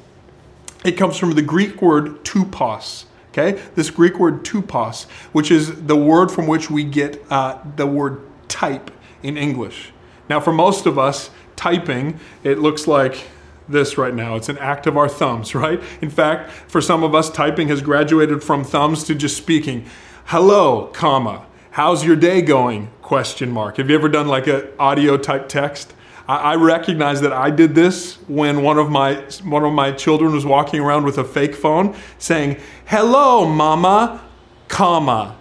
it 0.83 0.93
comes 0.93 1.17
from 1.17 1.31
the 1.31 1.41
Greek 1.41 1.81
word 1.81 2.23
tupos. 2.23 3.05
Okay, 3.29 3.61
this 3.75 3.89
Greek 3.89 4.19
word 4.19 4.43
tupos, 4.43 5.05
which 5.31 5.51
is 5.51 5.83
the 5.85 5.95
word 5.95 6.31
from 6.31 6.47
which 6.47 6.69
we 6.69 6.83
get 6.83 7.23
uh, 7.29 7.59
the 7.77 7.87
word 7.87 8.19
type 8.49 8.91
in 9.23 9.37
English. 9.37 9.93
Now, 10.27 10.39
for 10.39 10.51
most 10.51 10.85
of 10.85 10.99
us, 10.99 11.29
typing, 11.61 12.19
it 12.43 12.57
looks 12.57 12.87
like 12.87 13.27
this 13.69 13.95
right 13.95 14.15
now. 14.15 14.35
It's 14.35 14.49
an 14.49 14.57
act 14.57 14.87
of 14.87 14.97
our 14.97 15.07
thumbs, 15.07 15.53
right? 15.65 15.81
In 16.01 16.09
fact, 16.09 16.51
for 16.51 16.81
some 16.81 17.03
of 17.03 17.13
us, 17.13 17.29
typing 17.29 17.67
has 17.67 17.81
graduated 17.81 18.43
from 18.43 18.63
thumbs 18.63 19.03
to 19.05 19.15
just 19.15 19.37
speaking. 19.37 19.85
Hello, 20.25 20.87
comma. 20.87 21.45
How's 21.71 22.03
your 22.03 22.15
day 22.15 22.41
going? 22.41 22.89
Question 23.01 23.51
mark. 23.51 23.77
Have 23.77 23.89
you 23.89 23.95
ever 23.95 24.09
done 24.09 24.27
like 24.27 24.47
an 24.47 24.67
audio 24.79 25.17
type 25.17 25.47
text? 25.47 25.93
I, 26.27 26.55
recognize 26.55 27.19
that 27.21 27.33
I 27.33 27.49
did 27.49 27.75
this 27.75 28.15
when 28.29 28.61
one 28.61 28.77
of 28.77 28.89
my 28.89 29.15
one 29.43 29.65
of 29.65 29.73
my 29.73 29.91
children 29.91 30.31
was 30.31 30.45
walking 30.45 30.79
around 30.79 31.03
with 31.03 31.17
a 31.17 31.25
fake 31.25 31.55
phone 31.55 31.93
saying, 32.19 32.57
"Hello, 32.85 33.45
mama, 33.45 34.21
comma. 34.69 35.35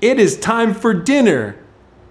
It 0.00 0.18
is 0.18 0.36
time 0.36 0.74
for 0.74 0.92
dinner." 0.92 1.56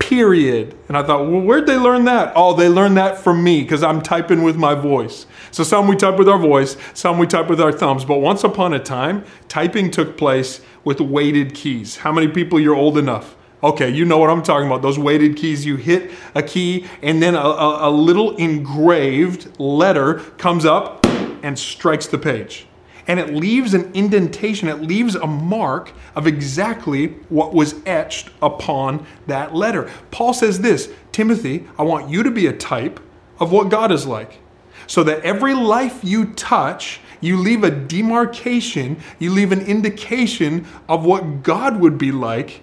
Period. 0.09 0.75
And 0.87 0.95
I 0.95 1.01
thought, 1.01 1.27
well, 1.27 1.41
where'd 1.41 1.65
they 1.65 1.77
learn 1.77 2.05
that? 2.05 2.33
Oh, 2.35 2.55
they 2.55 2.69
learned 2.69 2.95
that 2.97 3.17
from 3.17 3.43
me 3.43 3.63
because 3.63 3.81
I'm 3.81 4.01
typing 4.01 4.43
with 4.43 4.55
my 4.55 4.75
voice. 4.75 5.25
So 5.49 5.63
some 5.63 5.87
we 5.87 5.95
type 5.95 6.17
with 6.17 6.29
our 6.29 6.37
voice, 6.37 6.77
some 6.93 7.17
we 7.17 7.25
type 7.25 7.49
with 7.49 7.59
our 7.59 7.71
thumbs. 7.71 8.05
But 8.05 8.19
once 8.19 8.43
upon 8.43 8.73
a 8.73 8.79
time, 8.79 9.25
typing 9.47 9.89
took 9.89 10.15
place 10.15 10.61
with 10.83 11.01
weighted 11.01 11.55
keys. 11.55 11.97
How 11.97 12.11
many 12.11 12.27
people 12.27 12.59
you're 12.59 12.75
old 12.75 12.99
enough? 12.99 13.35
Okay, 13.63 13.89
you 13.89 14.05
know 14.05 14.19
what 14.19 14.29
I'm 14.29 14.43
talking 14.43 14.67
about. 14.67 14.83
Those 14.83 14.99
weighted 14.99 15.37
keys, 15.37 15.65
you 15.65 15.75
hit 15.75 16.11
a 16.35 16.43
key 16.43 16.85
and 17.01 17.21
then 17.23 17.33
a, 17.33 17.39
a, 17.39 17.89
a 17.89 17.91
little 17.91 18.35
engraved 18.35 19.59
letter 19.59 20.19
comes 20.37 20.65
up 20.65 21.03
and 21.41 21.57
strikes 21.57 22.05
the 22.05 22.19
page 22.19 22.67
and 23.07 23.19
it 23.19 23.33
leaves 23.33 23.73
an 23.73 23.91
indentation, 23.93 24.67
it 24.67 24.81
leaves 24.81 25.15
a 25.15 25.27
mark 25.27 25.91
of 26.15 26.25
exactly 26.25 27.07
what 27.29 27.53
was 27.53 27.75
etched 27.85 28.29
upon 28.41 29.05
that 29.27 29.53
letter. 29.53 29.89
Paul 30.11 30.33
says 30.33 30.61
this 30.61 30.89
Timothy, 31.11 31.67
I 31.77 31.83
want 31.83 32.09
you 32.09 32.23
to 32.23 32.31
be 32.31 32.47
a 32.47 32.53
type 32.53 32.99
of 33.39 33.51
what 33.51 33.69
God 33.69 33.91
is 33.91 34.05
like. 34.05 34.39
So 34.87 35.03
that 35.03 35.21
every 35.21 35.53
life 35.53 36.03
you 36.03 36.33
touch, 36.33 36.99
you 37.21 37.37
leave 37.37 37.63
a 37.63 37.71
demarcation, 37.71 38.97
you 39.17 39.31
leave 39.31 39.51
an 39.51 39.61
indication 39.61 40.67
of 40.87 41.05
what 41.05 41.43
God 41.43 41.79
would 41.79 41.97
be 41.97 42.11
like 42.11 42.61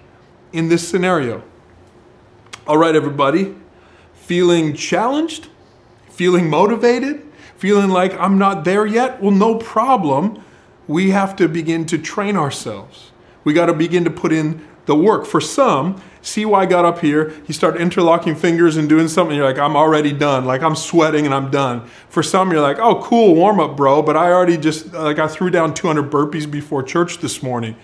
in 0.53 0.69
this 0.69 0.87
scenario. 0.87 1.43
All 2.65 2.77
right, 2.77 2.95
everybody, 2.95 3.55
feeling 4.13 4.73
challenged, 4.73 5.49
feeling 6.09 6.49
motivated, 6.49 7.25
feeling 7.63 7.87
like 7.87 8.13
I'm 8.19 8.37
not 8.37 8.65
there 8.65 8.85
yet? 8.85 9.21
Well, 9.21 9.31
no 9.31 9.55
problem. 9.55 10.43
We 10.85 11.11
have 11.11 11.33
to 11.37 11.47
begin 11.47 11.85
to 11.85 11.97
train 11.97 12.35
ourselves. 12.35 13.13
We 13.45 13.53
got 13.53 13.67
to 13.67 13.73
begin 13.73 14.03
to 14.03 14.09
put 14.09 14.33
in 14.33 14.67
the 14.85 14.97
work. 14.97 15.25
For 15.25 15.39
some, 15.39 16.03
see 16.21 16.43
why 16.43 16.63
I 16.63 16.65
got 16.65 16.83
up 16.83 16.99
here, 16.99 17.33
you 17.47 17.53
start 17.53 17.77
interlocking 17.79 18.35
fingers 18.35 18.75
and 18.75 18.89
doing 18.89 19.07
something, 19.07 19.37
you're 19.37 19.45
like, 19.45 19.59
I'm 19.59 19.77
already 19.77 20.11
done. 20.11 20.43
Like 20.43 20.61
I'm 20.61 20.75
sweating 20.75 21.23
and 21.25 21.33
I'm 21.33 21.51
done. 21.51 21.87
For 22.09 22.21
some, 22.21 22.51
you're 22.51 22.59
like, 22.59 22.79
oh, 22.79 23.01
cool, 23.01 23.33
warm 23.33 23.61
up, 23.61 23.77
bro. 23.77 24.01
But 24.01 24.17
I 24.17 24.33
already 24.33 24.57
just, 24.57 24.91
like, 24.91 25.17
I 25.17 25.29
threw 25.29 25.49
down 25.49 25.73
200 25.73 26.11
burpees 26.11 26.51
before 26.51 26.83
church 26.83 27.19
this 27.19 27.41
morning. 27.41 27.77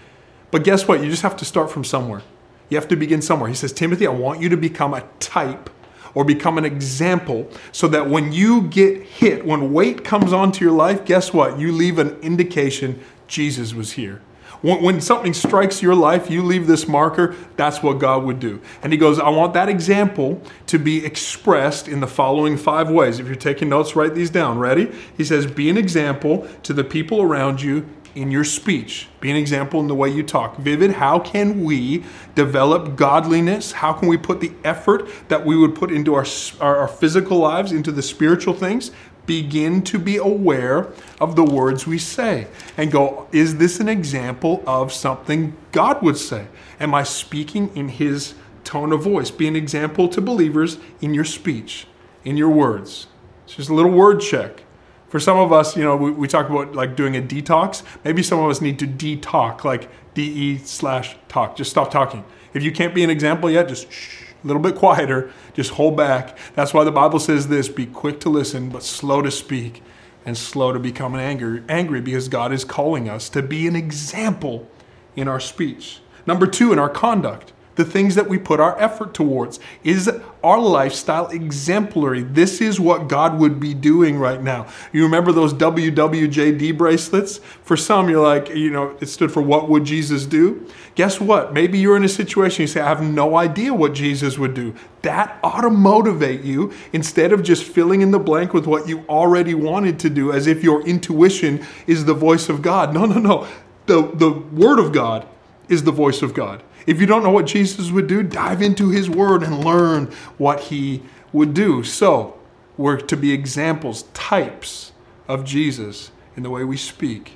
But 0.51 0.65
guess 0.65 0.89
what? 0.89 1.01
You 1.01 1.09
just 1.09 1.23
have 1.23 1.37
to 1.37 1.45
start 1.45 1.71
from 1.71 1.85
somewhere. 1.85 2.21
You 2.67 2.75
have 2.75 2.89
to 2.89 2.97
begin 2.97 3.21
somewhere. 3.21 3.47
He 3.47 3.55
says, 3.55 3.71
Timothy, 3.71 4.07
I 4.07 4.11
want 4.11 4.41
you 4.41 4.49
to 4.49 4.57
become 4.57 4.93
a 4.93 5.07
type 5.21 5.69
or 6.13 6.24
become 6.24 6.58
an 6.58 6.65
example 6.65 7.50
so 7.72 7.88
that 7.88 8.10
when 8.10 8.32
you 8.32 8.63
get 8.63 9.02
hit, 9.04 9.45
when 9.45 9.74
weight 9.74 10.04
comes 10.04 10.34
onto 10.34 10.63
your 10.63 10.74
life, 10.74 11.06
guess 11.06 11.34
what? 11.34 11.60
You 11.60 11.72
leave 11.72 12.00
an 12.00 12.19
indication 12.22 13.02
Jesus 13.28 13.74
was 13.74 13.93
here. 13.93 14.22
When, 14.62 15.00
something 15.00 15.34
strikes 15.34 15.82
your 15.82 15.95
life, 15.95 16.30
you 16.30 16.43
leave 16.43 16.67
this 16.67 16.86
marker, 16.86 17.34
that's 17.56 17.82
what 17.82 17.93
God 17.93 18.26
would 18.26 18.41
do. 18.41 18.62
And 18.84 18.91
he 18.91 19.00
goes, 19.00 19.17
I 19.17 19.30
want 19.30 19.54
that 19.54 19.69
example 19.69 20.41
to 20.67 20.78
be 20.78 21.06
expressed 21.06 21.88
in 21.88 22.02
the 22.02 22.08
following 22.08 22.58
five 22.58 22.89
ways. 22.89 23.19
If 23.19 23.28
you're 23.28 23.36
taking 23.36 23.69
notes, 23.69 23.95
write 23.95 24.15
these 24.15 24.30
down. 24.30 24.60
Ready? 24.60 24.91
He 25.15 25.24
says, 25.24 25.45
Be 25.45 25.69
an 25.69 25.78
example 25.78 26.45
to 26.63 26.74
the 26.74 26.84
people 26.84 27.22
around 27.22 27.62
you 27.62 27.88
in 28.19 28.32
your 28.32 28.43
speech. 28.43 29.08
Be 29.21 29.32
an 29.32 29.38
example 29.38 29.79
in 29.79 29.88
the 29.88 29.95
way 29.95 30.10
you 30.10 30.23
talk. 30.23 30.58
Vivid, 30.58 30.91
how 30.91 31.19
can 31.19 31.63
we 31.63 32.03
develop 32.36 32.97
godliness? 32.97 33.71
How 33.71 33.93
can 33.93 34.10
we 34.10 34.17
put 34.17 34.41
the 34.41 34.51
effort 34.65 35.08
that 35.29 35.45
we 35.45 35.55
would 35.55 35.73
put 35.73 35.89
into 35.89 36.15
our, 36.15 36.25
our, 36.60 36.77
our, 36.79 36.88
physical 36.89 37.38
lives, 37.38 37.71
into 37.71 37.93
the 37.93 38.01
spiritual 38.01 38.53
things? 38.53 38.91
Begin 39.25 39.82
to 39.84 39.97
be 39.97 40.17
aware 40.17 40.89
of 41.21 41.38
the 41.38 41.45
words 41.45 41.88
we 41.88 41.97
say 41.97 42.47
and 42.75 42.91
go, 42.91 43.29
is 43.32 43.55
this 43.55 43.79
an 43.79 43.88
example 43.88 44.63
of 44.67 44.91
something 44.91 45.55
God 45.71 46.01
would 46.01 46.17
say? 46.17 46.47
Am 46.77 46.93
I 46.93 47.03
speaking 47.03 47.71
in 47.73 47.88
His 47.88 48.34
tone 48.65 48.91
of 48.91 49.01
voice? 49.01 49.32
Be 49.32 49.47
an 49.47 49.55
example 49.55 50.10
to 50.10 50.19
believers 50.19 50.77
in 50.99 51.13
your 51.13 51.25
speech, 51.25 51.88
in 52.25 52.36
your 52.36 52.49
words. 52.49 53.08
It's 53.45 53.55
just 53.55 53.69
a 53.69 53.73
little 53.73 53.91
word 53.91 54.19
check. 54.19 54.63
For 55.10 55.19
some 55.19 55.38
of 55.38 55.52
us, 55.52 55.76
you 55.76 55.84
know, 55.84 55.95
we, 55.95 56.12
we 56.12 56.28
talk 56.28 56.50
about 56.50 56.74
like 56.74 56.95
doing 56.95 57.17
a 57.17 57.22
detox. 57.22 57.84
Maybe 58.04 58.24
some 58.24 58.39
of 58.39 58.50
us 58.50 58.62
need 58.62 58.80
to 58.80 58.88
detox, 58.88 59.63
like 59.63 59.89
D 60.13 60.24
E 60.24 60.58
slash 60.60 61.15
talk. 61.28 61.56
Just 61.56 61.72
stop 61.72 61.91
talking. 61.91 62.24
If 62.54 62.63
you 62.63 62.72
can't 62.72 62.95
be 62.95 63.04
an 63.04 63.10
example 63.10 63.50
yet, 63.50 63.67
just 63.67 63.91
shh, 63.91 64.24
a 64.43 64.48
little 64.48 64.62
bit 64.62 64.76
quieter. 64.76 65.32
Just 65.54 65.72
hold 65.72 65.98
back. 65.98 66.38
That's 66.56 66.74
why 66.74 66.84
the 66.84 66.91
Bible 66.91 67.19
says 67.19 67.48
this 67.48 67.67
be 67.67 67.86
quick 67.86 68.19
to 68.22 68.30
listen, 68.30 68.69
but 68.69 68.84
slow 68.84 69.22
to 69.22 69.32
speak 69.32 69.82
and 70.26 70.38
slow 70.38 70.74
to 70.74 70.80
become 70.80 71.15
angry, 71.15 71.63
angry 71.67 72.02
because 72.02 72.28
God 72.28 72.52
is 72.52 72.63
calling 72.63 73.10
us 73.10 73.30
to 73.30 73.41
be 73.41 73.67
an 73.67 73.76
example 73.76 74.69
in 75.15 75.28
our 75.28 75.39
speech. 75.39 76.02
Number 76.28 76.45
two, 76.45 76.72
in 76.72 76.78
our 76.78 76.89
conduct 76.89 77.52
the 77.79 77.85
things 77.85 78.15
that 78.15 78.27
we 78.27 78.37
put 78.37 78.59
our 78.59 78.77
effort 78.77 79.13
towards? 79.13 79.57
Is 79.85 80.11
our 80.43 80.59
lifestyle 80.59 81.27
exemplary? 81.27 82.23
This 82.23 82.59
is 82.59 82.77
what 82.77 83.07
God 83.07 83.39
would 83.39 83.57
be 83.57 83.73
doing 83.73 84.19
right 84.19 84.43
now. 84.43 84.67
You 84.91 85.03
remember 85.03 85.31
those 85.31 85.53
WWJD 85.53 86.77
bracelets? 86.77 87.37
For 87.63 87.77
some, 87.77 88.09
you're 88.09 88.21
like, 88.21 88.49
you 88.49 88.69
know, 88.69 88.97
it 88.99 89.05
stood 89.05 89.31
for 89.31 89.41
what 89.41 89.69
would 89.69 89.85
Jesus 89.85 90.25
do? 90.25 90.67
Guess 90.95 91.21
what? 91.21 91.53
Maybe 91.53 91.79
you're 91.79 91.95
in 91.95 92.03
a 92.03 92.09
situation 92.09 92.63
you 92.63 92.67
say, 92.67 92.81
I 92.81 92.89
have 92.89 93.01
no 93.01 93.37
idea 93.37 93.73
what 93.73 93.93
Jesus 93.93 94.37
would 94.37 94.53
do. 94.53 94.75
That 95.03 95.39
ought 95.41 95.61
to 95.61 95.69
motivate 95.69 96.41
you 96.41 96.73
instead 96.91 97.31
of 97.31 97.43
just 97.43 97.63
filling 97.63 98.01
in 98.01 98.11
the 98.11 98.19
blank 98.19 98.53
with 98.53 98.67
what 98.67 98.89
you 98.89 99.05
already 99.07 99.53
wanted 99.53 99.99
to 99.99 100.09
do 100.09 100.33
as 100.33 100.47
if 100.47 100.65
your 100.65 100.85
intuition 100.85 101.65
is 101.87 102.03
the 102.03 102.13
voice 102.13 102.49
of 102.49 102.61
God. 102.61 102.93
No, 102.93 103.05
no, 103.05 103.19
no. 103.19 103.47
The, 103.85 104.01
the 104.13 104.31
Word 104.31 104.79
of 104.79 104.91
God 104.91 105.25
is 105.69 105.83
the 105.83 105.93
voice 105.93 106.21
of 106.21 106.33
God. 106.33 106.61
If 106.85 106.99
you 106.99 107.05
don't 107.05 107.23
know 107.23 107.31
what 107.31 107.45
Jesus 107.45 107.91
would 107.91 108.07
do, 108.07 108.23
dive 108.23 108.61
into 108.61 108.89
his 108.89 109.09
word 109.09 109.43
and 109.43 109.63
learn 109.63 110.05
what 110.37 110.61
he 110.61 111.03
would 111.31 111.53
do. 111.53 111.83
So, 111.83 112.39
we're 112.77 112.97
to 112.97 113.17
be 113.17 113.33
examples, 113.33 114.03
types 114.13 114.93
of 115.27 115.43
Jesus 115.43 116.11
in 116.35 116.43
the 116.43 116.49
way 116.49 116.63
we 116.63 116.77
speak, 116.77 117.33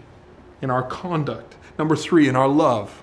in 0.61 0.69
our 0.69 0.83
conduct. 0.83 1.55
Number 1.77 1.95
three, 1.95 2.29
in 2.29 2.35
our 2.35 2.47
love 2.47 3.02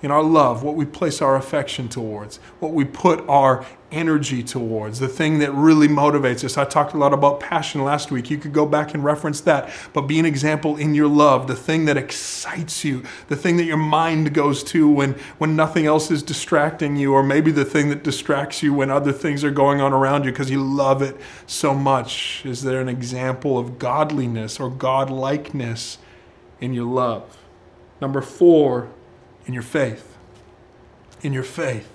in 0.00 0.10
our 0.10 0.22
love, 0.22 0.62
what 0.62 0.76
we 0.76 0.84
place 0.84 1.20
our 1.20 1.34
affection 1.34 1.88
towards, 1.88 2.36
what 2.60 2.72
we 2.72 2.84
put 2.84 3.28
our 3.28 3.66
energy 3.90 4.42
towards, 4.42 5.00
the 5.00 5.08
thing 5.08 5.38
that 5.38 5.52
really 5.52 5.88
motivates 5.88 6.44
us. 6.44 6.56
I 6.56 6.64
talked 6.64 6.92
a 6.92 6.98
lot 6.98 7.12
about 7.12 7.40
passion 7.40 7.82
last 7.82 8.10
week. 8.10 8.30
You 8.30 8.38
could 8.38 8.52
go 8.52 8.66
back 8.66 8.94
and 8.94 9.02
reference 9.02 9.40
that. 9.42 9.70
But 9.92 10.02
be 10.02 10.18
an 10.18 10.26
example 10.26 10.76
in 10.76 10.94
your 10.94 11.08
love, 11.08 11.48
the 11.48 11.56
thing 11.56 11.86
that 11.86 11.96
excites 11.96 12.84
you, 12.84 13.02
the 13.28 13.34
thing 13.36 13.56
that 13.56 13.64
your 13.64 13.78
mind 13.78 14.34
goes 14.34 14.62
to 14.64 14.88
when, 14.88 15.14
when 15.38 15.56
nothing 15.56 15.86
else 15.86 16.10
is 16.10 16.22
distracting 16.22 16.96
you, 16.96 17.12
or 17.12 17.22
maybe 17.22 17.50
the 17.50 17.64
thing 17.64 17.88
that 17.88 18.04
distracts 18.04 18.62
you 18.62 18.74
when 18.74 18.90
other 18.90 19.12
things 19.12 19.42
are 19.42 19.50
going 19.50 19.80
on 19.80 19.92
around 19.92 20.24
you 20.24 20.30
because 20.30 20.50
you 20.50 20.62
love 20.62 21.02
it 21.02 21.16
so 21.46 21.74
much. 21.74 22.42
Is 22.44 22.62
there 22.62 22.80
an 22.80 22.88
example 22.88 23.58
of 23.58 23.78
godliness 23.78 24.60
or 24.60 24.70
godlikeness 24.70 25.96
in 26.60 26.74
your 26.74 26.86
love? 26.86 27.38
Number 28.00 28.20
four, 28.20 28.90
in 29.48 29.54
your 29.54 29.64
faith. 29.64 30.16
In 31.22 31.32
your 31.32 31.42
faith. 31.42 31.90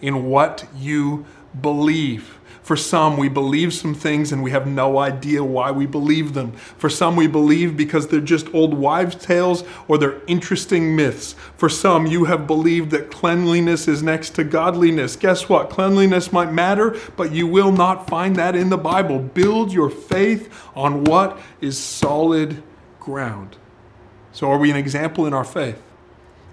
In 0.00 0.24
what 0.24 0.66
you 0.74 1.26
believe. 1.60 2.40
For 2.62 2.74
some, 2.74 3.16
we 3.16 3.28
believe 3.28 3.72
some 3.72 3.94
things 3.94 4.32
and 4.32 4.42
we 4.42 4.50
have 4.50 4.66
no 4.66 4.98
idea 4.98 5.44
why 5.44 5.70
we 5.70 5.86
believe 5.86 6.34
them. 6.34 6.50
For 6.50 6.90
some, 6.90 7.14
we 7.14 7.28
believe 7.28 7.76
because 7.76 8.08
they're 8.08 8.20
just 8.20 8.52
old 8.52 8.74
wives' 8.74 9.14
tales 9.14 9.62
or 9.86 9.98
they're 9.98 10.20
interesting 10.26 10.96
myths. 10.96 11.36
For 11.56 11.68
some, 11.68 12.06
you 12.06 12.24
have 12.24 12.48
believed 12.48 12.90
that 12.90 13.08
cleanliness 13.08 13.86
is 13.86 14.02
next 14.02 14.30
to 14.30 14.42
godliness. 14.42 15.14
Guess 15.14 15.48
what? 15.48 15.70
Cleanliness 15.70 16.32
might 16.32 16.52
matter, 16.52 16.98
but 17.14 17.30
you 17.30 17.46
will 17.46 17.70
not 17.70 18.08
find 18.08 18.34
that 18.34 18.56
in 18.56 18.68
the 18.68 18.78
Bible. 18.78 19.20
Build 19.20 19.72
your 19.72 19.90
faith 19.90 20.52
on 20.74 21.04
what 21.04 21.38
is 21.60 21.78
solid 21.78 22.64
ground. 22.98 23.56
So, 24.32 24.50
are 24.50 24.58
we 24.58 24.72
an 24.72 24.76
example 24.76 25.24
in 25.26 25.32
our 25.32 25.44
faith? 25.44 25.80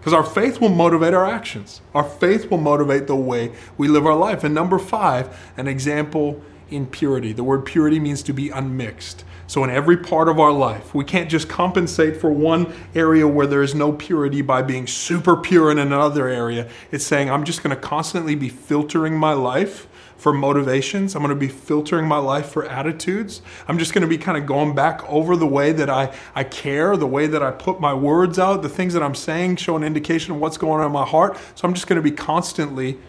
Because 0.04 0.14
our 0.14 0.24
faith 0.24 0.60
will 0.60 0.68
motivate 0.68 1.14
our 1.14 1.26
actions. 1.26 1.80
Our 1.94 2.04
faith 2.04 2.52
will 2.52 2.58
motivate 2.58 3.08
the 3.08 3.16
way 3.16 3.54
we 3.78 3.88
live 3.88 4.06
our 4.06 4.18
life. 4.18 4.44
And 4.44 4.54
number 4.54 4.78
five, 4.78 5.34
an 5.56 5.70
example 5.70 6.44
in 6.70 6.88
purity. 6.88 7.32
The 7.32 7.46
word 7.46 7.64
purity 7.64 8.02
means 8.02 8.22
to 8.24 8.34
be 8.34 8.50
unmixed. 8.50 9.24
So, 9.48 9.64
in 9.64 9.70
every 9.70 9.96
part 9.96 10.28
of 10.28 10.42
our 10.42 10.52
life, 10.52 10.94
we 10.94 11.06
can't 11.06 11.30
just 11.30 11.48
compensate 11.48 12.18
for 12.18 12.32
one 12.32 12.74
area 12.94 13.26
where 13.26 13.48
there 13.48 13.64
is 13.64 13.74
no 13.74 13.94
purity 13.94 14.42
by 14.42 14.62
being 14.62 14.88
super 14.88 15.38
pure 15.38 15.72
in 15.72 15.78
another 15.78 16.28
area. 16.28 16.70
It's 16.92 17.06
saying, 17.06 17.30
I'm 17.30 17.46
just 17.46 17.64
going 17.64 17.74
to 17.74 17.82
constantly 17.82 18.36
be 18.36 18.50
filtering 18.50 19.18
my 19.18 19.32
life 19.32 19.88
for 20.24 20.32
motivations. 20.32 21.16
I'm 21.16 21.22
going 21.22 21.36
to 21.36 21.40
be 21.40 21.50
filtering 21.50 22.08
my 22.08 22.18
life 22.18 22.50
for 22.50 22.64
attitudes. 22.66 23.42
I'm 23.68 23.78
just 23.78 23.94
going 23.94 24.04
to 24.04 24.08
be 24.08 24.18
kind 24.18 24.38
of 24.38 24.46
going 24.46 24.74
back 24.74 25.04
over 25.10 25.36
the 25.36 25.46
way 25.46 25.74
that 25.74 25.90
I, 25.90 26.16
I 26.34 26.46
care, 26.46 26.96
the 26.96 27.06
way 27.06 27.28
that 27.28 27.44
I 27.44 27.52
put 27.52 27.82
my 27.82 27.94
words 27.94 28.40
out, 28.40 28.62
the 28.62 28.70
things 28.70 28.94
that 28.94 29.04
I'm 29.04 29.16
saying 29.16 29.58
show 29.58 29.76
an 29.76 29.84
indication 29.84 30.34
of 30.34 30.40
what's 30.40 30.56
going 30.56 30.80
on 30.80 30.86
in 30.86 30.94
my 30.94 31.06
heart. 31.06 31.38
So 31.56 31.68
I'm 31.68 31.74
just 31.74 31.88
going 31.88 31.98
to 31.98 32.02
be 32.02 32.16
constantly 32.16 33.00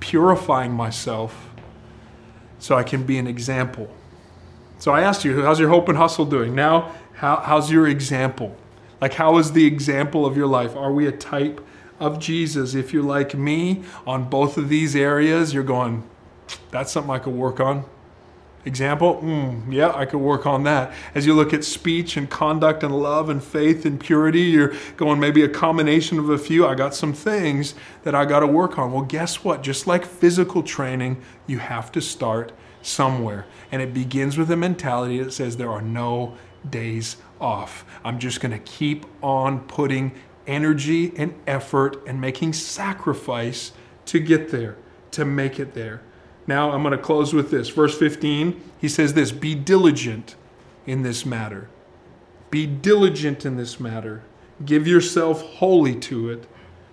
purifying 0.00 0.72
myself 0.72 1.50
so 2.58 2.74
I 2.74 2.82
can 2.82 3.04
be 3.04 3.16
an 3.16 3.28
example. 3.28 3.88
So 4.80 4.90
I 4.90 5.02
asked 5.02 5.24
you, 5.24 5.40
how's 5.42 5.60
your 5.60 5.68
hope 5.68 5.88
and 5.88 5.96
hustle 5.96 6.26
doing? 6.26 6.56
Now, 6.56 6.96
how, 7.12 7.36
how's 7.36 7.70
your 7.70 7.86
example? 7.86 8.56
Like, 9.00 9.14
how 9.14 9.38
is 9.38 9.52
the 9.52 9.66
example 9.66 10.26
of 10.26 10.36
your 10.36 10.48
life? 10.48 10.74
Are 10.74 10.92
we 10.92 11.06
a 11.06 11.12
type 11.12 11.64
of 12.00 12.18
Jesus? 12.18 12.74
If 12.74 12.92
you're 12.92 13.04
like 13.04 13.36
me 13.36 13.84
on 14.04 14.28
both 14.28 14.58
of 14.58 14.68
these 14.68 14.96
areas, 14.96 15.54
you're 15.54 15.62
going, 15.62 16.02
that's 16.70 16.92
something 16.92 17.10
I 17.10 17.18
could 17.18 17.34
work 17.34 17.60
on. 17.60 17.84
Example, 18.64 19.20
mm, 19.22 19.72
yeah, 19.72 19.92
I 19.94 20.06
could 20.06 20.18
work 20.18 20.44
on 20.44 20.64
that. 20.64 20.92
As 21.14 21.24
you 21.24 21.34
look 21.34 21.54
at 21.54 21.62
speech 21.62 22.16
and 22.16 22.28
conduct 22.28 22.82
and 22.82 23.00
love 23.00 23.28
and 23.28 23.42
faith 23.42 23.86
and 23.86 24.00
purity, 24.00 24.40
you're 24.40 24.74
going 24.96 25.20
maybe 25.20 25.44
a 25.44 25.48
combination 25.48 26.18
of 26.18 26.30
a 26.30 26.36
few. 26.36 26.66
I 26.66 26.74
got 26.74 26.92
some 26.92 27.12
things 27.12 27.76
that 28.02 28.16
I 28.16 28.24
got 28.24 28.40
to 28.40 28.46
work 28.48 28.76
on. 28.76 28.92
Well, 28.92 29.04
guess 29.04 29.44
what? 29.44 29.62
Just 29.62 29.86
like 29.86 30.04
physical 30.04 30.64
training, 30.64 31.22
you 31.46 31.58
have 31.58 31.92
to 31.92 32.00
start 32.00 32.50
somewhere. 32.82 33.46
And 33.70 33.80
it 33.82 33.94
begins 33.94 34.36
with 34.36 34.50
a 34.50 34.56
mentality 34.56 35.22
that 35.22 35.32
says 35.32 35.58
there 35.58 35.70
are 35.70 35.82
no 35.82 36.36
days 36.68 37.18
off. 37.40 37.84
I'm 38.04 38.18
just 38.18 38.40
going 38.40 38.52
to 38.52 38.58
keep 38.58 39.06
on 39.22 39.60
putting 39.60 40.12
energy 40.46 41.12
and 41.16 41.34
effort 41.46 42.04
and 42.06 42.20
making 42.20 42.52
sacrifice 42.52 43.70
to 44.06 44.18
get 44.18 44.50
there, 44.50 44.76
to 45.12 45.24
make 45.24 45.60
it 45.60 45.74
there. 45.74 46.02
Now 46.46 46.72
I'm 46.72 46.82
going 46.82 46.92
to 46.92 46.98
close 46.98 47.32
with 47.34 47.50
this. 47.50 47.68
Verse 47.68 47.96
15, 47.98 48.60
he 48.78 48.88
says 48.88 49.14
this 49.14 49.32
Be 49.32 49.54
diligent 49.54 50.36
in 50.86 51.02
this 51.02 51.26
matter. 51.26 51.68
Be 52.50 52.66
diligent 52.66 53.44
in 53.44 53.56
this 53.56 53.80
matter. 53.80 54.22
Give 54.64 54.86
yourself 54.86 55.42
wholly 55.42 55.96
to 56.00 56.30
it 56.30 56.46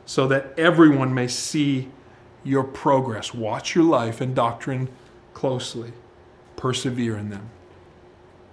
so 0.06 0.28
that 0.28 0.58
everyone 0.58 1.14
may 1.14 1.28
see 1.28 1.90
your 2.44 2.64
progress. 2.64 3.34
Watch 3.34 3.76
your 3.76 3.86
life 3.86 4.20
and 4.20 4.36
doctrine 4.36 4.90
closely, 5.34 5.94
persevere 6.56 7.18
in 7.18 7.30
them. 7.30 7.50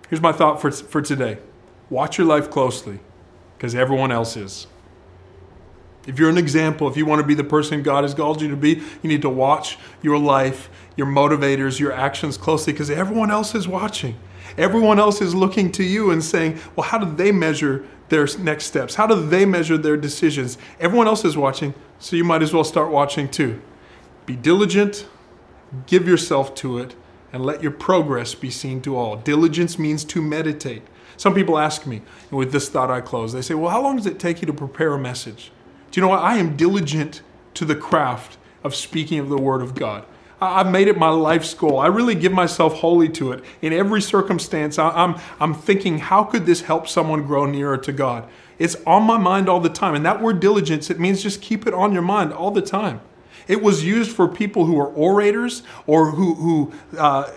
Here's 0.08 0.20
my 0.20 0.32
thought 0.32 0.60
for, 0.60 0.70
for 0.70 1.02
today 1.02 1.38
watch 1.88 2.18
your 2.18 2.26
life 2.26 2.50
closely 2.50 3.00
because 3.56 3.74
everyone 3.74 4.12
else 4.12 4.36
is. 4.36 4.66
If 6.06 6.18
you're 6.18 6.30
an 6.30 6.38
example, 6.38 6.88
if 6.88 6.96
you 6.96 7.04
want 7.04 7.20
to 7.20 7.26
be 7.26 7.34
the 7.34 7.44
person 7.44 7.82
God 7.82 8.04
has 8.04 8.14
called 8.14 8.40
you 8.40 8.48
to 8.48 8.56
be, 8.56 8.70
you 9.02 9.08
need 9.08 9.22
to 9.22 9.28
watch 9.28 9.78
your 10.02 10.18
life, 10.18 10.70
your 11.00 11.06
motivators, 11.06 11.80
your 11.80 11.92
actions 11.92 12.36
closely 12.36 12.74
because 12.74 12.90
everyone 12.90 13.30
else 13.30 13.54
is 13.54 13.66
watching. 13.66 14.14
Everyone 14.58 14.98
else 14.98 15.22
is 15.22 15.34
looking 15.34 15.72
to 15.72 15.82
you 15.82 16.10
and 16.10 16.22
saying, 16.22 16.60
well, 16.76 16.86
how 16.86 16.98
do 16.98 17.10
they 17.16 17.32
measure 17.32 17.86
their 18.10 18.28
next 18.38 18.66
steps? 18.66 18.96
How 18.96 19.06
do 19.06 19.26
they 19.26 19.46
measure 19.46 19.78
their 19.78 19.96
decisions? 19.96 20.58
Everyone 20.78 21.06
else 21.06 21.24
is 21.24 21.38
watching, 21.38 21.72
so 21.98 22.16
you 22.16 22.24
might 22.24 22.42
as 22.42 22.52
well 22.52 22.64
start 22.64 22.90
watching 22.90 23.30
too. 23.30 23.62
Be 24.26 24.36
diligent, 24.36 25.06
give 25.86 26.06
yourself 26.06 26.54
to 26.56 26.76
it, 26.76 26.94
and 27.32 27.46
let 27.46 27.62
your 27.62 27.72
progress 27.72 28.34
be 28.34 28.50
seen 28.50 28.82
to 28.82 28.94
all. 28.94 29.16
Diligence 29.16 29.78
means 29.78 30.04
to 30.04 30.20
meditate. 30.20 30.82
Some 31.16 31.32
people 31.32 31.56
ask 31.56 31.86
me, 31.86 32.02
and 32.28 32.38
with 32.38 32.52
this 32.52 32.68
thought 32.68 32.90
I 32.90 33.00
close, 33.00 33.32
they 33.32 33.40
say, 33.40 33.54
well, 33.54 33.70
how 33.70 33.80
long 33.80 33.96
does 33.96 34.06
it 34.06 34.18
take 34.18 34.42
you 34.42 34.46
to 34.48 34.52
prepare 34.52 34.92
a 34.92 34.98
message? 34.98 35.50
Do 35.90 35.98
you 35.98 36.02
know 36.02 36.10
what? 36.10 36.22
I 36.22 36.36
am 36.36 36.58
diligent 36.58 37.22
to 37.54 37.64
the 37.64 37.74
craft 37.74 38.36
of 38.62 38.74
speaking 38.74 39.18
of 39.18 39.30
the 39.30 39.38
Word 39.38 39.62
of 39.62 39.74
God. 39.74 40.04
I've 40.40 40.70
made 40.70 40.88
it 40.88 40.96
my 40.96 41.11
life's 41.11 41.53
goal. 41.53 41.79
I 41.79 41.88
really 41.88 42.14
give 42.14 42.33
myself 42.33 42.74
wholly 42.74 43.09
to 43.11 43.33
it. 43.33 43.44
In 43.61 43.72
every 43.72 44.00
circumstance, 44.00 44.79
I'm, 44.79 45.16
I'm 45.38 45.55
thinking, 45.55 45.98
how 45.98 46.24
could 46.24 46.46
this 46.46 46.62
help 46.62 46.88
someone 46.88 47.26
grow 47.26 47.44
nearer 47.44 47.76
to 47.79 47.92
God? 47.92 48.26
It's 48.59 48.76
on 48.87 49.03
my 49.05 49.18
mind 49.18 49.48
all 49.48 49.61
the 49.61 49.68
time. 49.68 49.94
And 49.94 50.05
that 50.07 50.22
word 50.22 50.40
diligence, 50.40 50.90
it 50.90 50.98
means 50.98 51.22
just 51.22 51.42
keep 51.42 51.66
it 51.66 51.74
on 51.74 51.92
your 51.92 52.03
mind 52.03 52.33
all 52.33 52.50
the 52.50 52.62
time. 52.62 53.00
It 53.48 53.62
was 53.62 53.85
used 53.85 54.12
for 54.12 54.29
people 54.29 54.64
who 54.64 54.74
were 54.74 54.88
orators 54.88 55.62
or 55.87 56.12
who, 56.12 56.35
who 56.35 56.72
uh, 56.96 57.31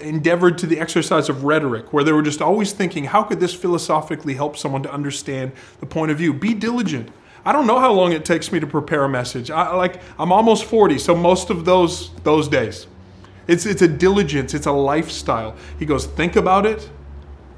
endeavored 0.00 0.58
to 0.58 0.66
the 0.66 0.78
exercise 0.78 1.28
of 1.28 1.44
rhetoric, 1.44 1.92
where 1.92 2.04
they 2.04 2.12
were 2.12 2.22
just 2.22 2.40
always 2.40 2.72
thinking, 2.72 3.04
how 3.04 3.22
could 3.22 3.40
this 3.40 3.54
philosophically 3.54 4.34
help 4.34 4.56
someone 4.56 4.82
to 4.82 4.92
understand 4.92 5.52
the 5.80 5.86
point 5.86 6.10
of 6.10 6.18
view? 6.18 6.32
Be 6.32 6.54
diligent. 6.54 7.10
I 7.48 7.52
don't 7.52 7.66
know 7.66 7.78
how 7.78 7.94
long 7.94 8.12
it 8.12 8.26
takes 8.26 8.52
me 8.52 8.60
to 8.60 8.66
prepare 8.66 9.04
a 9.04 9.08
message. 9.08 9.50
I, 9.50 9.74
like 9.74 10.02
I'm 10.18 10.32
almost 10.32 10.66
40, 10.66 10.98
so 10.98 11.16
most 11.16 11.48
of 11.48 11.64
those 11.64 12.10
those 12.22 12.46
days. 12.46 12.86
It's 13.46 13.64
it's 13.64 13.80
a 13.80 13.88
diligence, 13.88 14.52
it's 14.52 14.66
a 14.66 14.72
lifestyle. 14.72 15.56
He 15.78 15.86
goes, 15.86 16.04
think 16.04 16.36
about 16.36 16.66
it, 16.66 16.90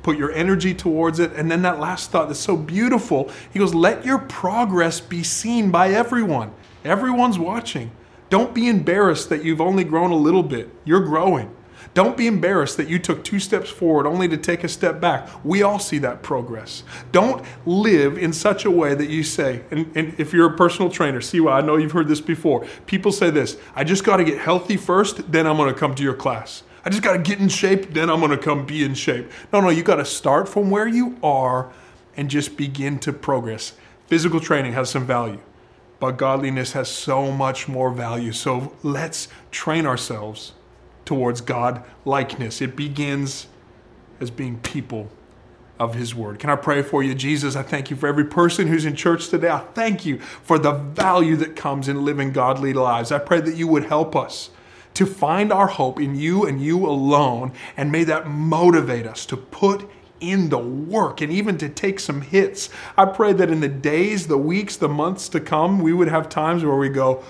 put 0.04 0.16
your 0.16 0.30
energy 0.30 0.74
towards 0.74 1.18
it, 1.18 1.32
and 1.32 1.50
then 1.50 1.62
that 1.62 1.80
last 1.80 2.12
thought 2.12 2.28
that's 2.28 2.38
so 2.38 2.56
beautiful. 2.56 3.32
He 3.52 3.58
goes, 3.58 3.74
let 3.74 4.04
your 4.04 4.20
progress 4.20 5.00
be 5.00 5.24
seen 5.24 5.72
by 5.72 5.88
everyone. 5.88 6.52
Everyone's 6.84 7.40
watching. 7.40 7.90
Don't 8.28 8.54
be 8.54 8.68
embarrassed 8.68 9.28
that 9.30 9.42
you've 9.42 9.60
only 9.60 9.82
grown 9.82 10.12
a 10.12 10.16
little 10.16 10.44
bit. 10.44 10.68
You're 10.84 11.04
growing. 11.04 11.52
Don't 11.92 12.16
be 12.16 12.28
embarrassed 12.28 12.76
that 12.76 12.88
you 12.88 13.00
took 13.00 13.24
two 13.24 13.40
steps 13.40 13.68
forward 13.68 14.06
only 14.06 14.28
to 14.28 14.36
take 14.36 14.62
a 14.62 14.68
step 14.68 15.00
back. 15.00 15.28
We 15.44 15.62
all 15.62 15.80
see 15.80 15.98
that 15.98 16.22
progress. 16.22 16.84
Don't 17.10 17.44
live 17.66 18.16
in 18.16 18.32
such 18.32 18.64
a 18.64 18.70
way 18.70 18.94
that 18.94 19.10
you 19.10 19.24
say, 19.24 19.62
and, 19.72 19.90
and 19.96 20.14
if 20.18 20.32
you're 20.32 20.54
a 20.54 20.56
personal 20.56 20.88
trainer, 20.90 21.20
see 21.20 21.40
why 21.40 21.58
I 21.58 21.62
know 21.62 21.76
you've 21.76 21.90
heard 21.90 22.06
this 22.06 22.20
before. 22.20 22.64
People 22.86 23.10
say 23.10 23.30
this 23.30 23.56
I 23.74 23.82
just 23.82 24.04
got 24.04 24.18
to 24.18 24.24
get 24.24 24.38
healthy 24.38 24.76
first, 24.76 25.32
then 25.32 25.46
I'm 25.46 25.56
going 25.56 25.72
to 25.72 25.78
come 25.78 25.94
to 25.96 26.02
your 26.02 26.14
class. 26.14 26.62
I 26.84 26.90
just 26.90 27.02
got 27.02 27.12
to 27.12 27.18
get 27.18 27.40
in 27.40 27.48
shape, 27.48 27.92
then 27.92 28.08
I'm 28.08 28.20
going 28.20 28.30
to 28.30 28.38
come 28.38 28.64
be 28.64 28.84
in 28.84 28.94
shape. 28.94 29.30
No, 29.52 29.60
no, 29.60 29.68
you 29.68 29.82
got 29.82 29.96
to 29.96 30.04
start 30.04 30.48
from 30.48 30.70
where 30.70 30.86
you 30.86 31.18
are 31.22 31.72
and 32.16 32.30
just 32.30 32.56
begin 32.56 32.98
to 33.00 33.12
progress. 33.12 33.74
Physical 34.06 34.40
training 34.40 34.72
has 34.74 34.90
some 34.90 35.06
value, 35.06 35.40
but 35.98 36.12
godliness 36.12 36.72
has 36.72 36.88
so 36.88 37.32
much 37.32 37.68
more 37.68 37.90
value. 37.90 38.32
So 38.32 38.74
let's 38.82 39.28
train 39.50 39.86
ourselves 39.86 40.52
towards 41.10 41.40
God 41.40 41.82
likeness. 42.04 42.62
It 42.62 42.76
begins 42.76 43.48
as 44.20 44.30
being 44.30 44.60
people 44.60 45.10
of 45.76 45.96
His 45.96 46.14
Word. 46.14 46.38
Can 46.38 46.50
I 46.50 46.54
pray 46.54 46.82
for 46.82 47.02
you, 47.02 47.16
Jesus? 47.16 47.56
I 47.56 47.64
thank 47.64 47.90
you 47.90 47.96
for 47.96 48.06
every 48.06 48.26
person 48.26 48.68
who's 48.68 48.84
in 48.84 48.94
church 48.94 49.28
today. 49.28 49.48
I 49.48 49.58
thank 49.58 50.06
you 50.06 50.20
for 50.20 50.56
the 50.56 50.70
value 50.70 51.34
that 51.34 51.56
comes 51.56 51.88
in 51.88 52.04
living 52.04 52.30
godly 52.30 52.72
lives. 52.72 53.10
I 53.10 53.18
pray 53.18 53.40
that 53.40 53.56
you 53.56 53.66
would 53.66 53.86
help 53.86 54.14
us 54.14 54.50
to 54.94 55.04
find 55.04 55.52
our 55.52 55.66
hope 55.66 55.98
in 55.98 56.14
you 56.14 56.46
and 56.46 56.62
you 56.62 56.86
alone. 56.86 57.54
And 57.76 57.90
may 57.90 58.04
that 58.04 58.28
motivate 58.28 59.04
us 59.04 59.26
to 59.26 59.36
put 59.36 59.90
in 60.20 60.50
the 60.50 60.58
work 60.58 61.20
and 61.20 61.32
even 61.32 61.58
to 61.58 61.68
take 61.68 61.98
some 61.98 62.20
hits. 62.20 62.70
I 62.96 63.06
pray 63.06 63.32
that 63.32 63.50
in 63.50 63.58
the 63.58 63.68
days, 63.68 64.28
the 64.28 64.38
weeks, 64.38 64.76
the 64.76 64.88
months 64.88 65.28
to 65.30 65.40
come, 65.40 65.80
we 65.80 65.92
would 65.92 66.08
have 66.08 66.28
times 66.28 66.62
where 66.62 66.76
we 66.76 66.88
go, 66.88 67.24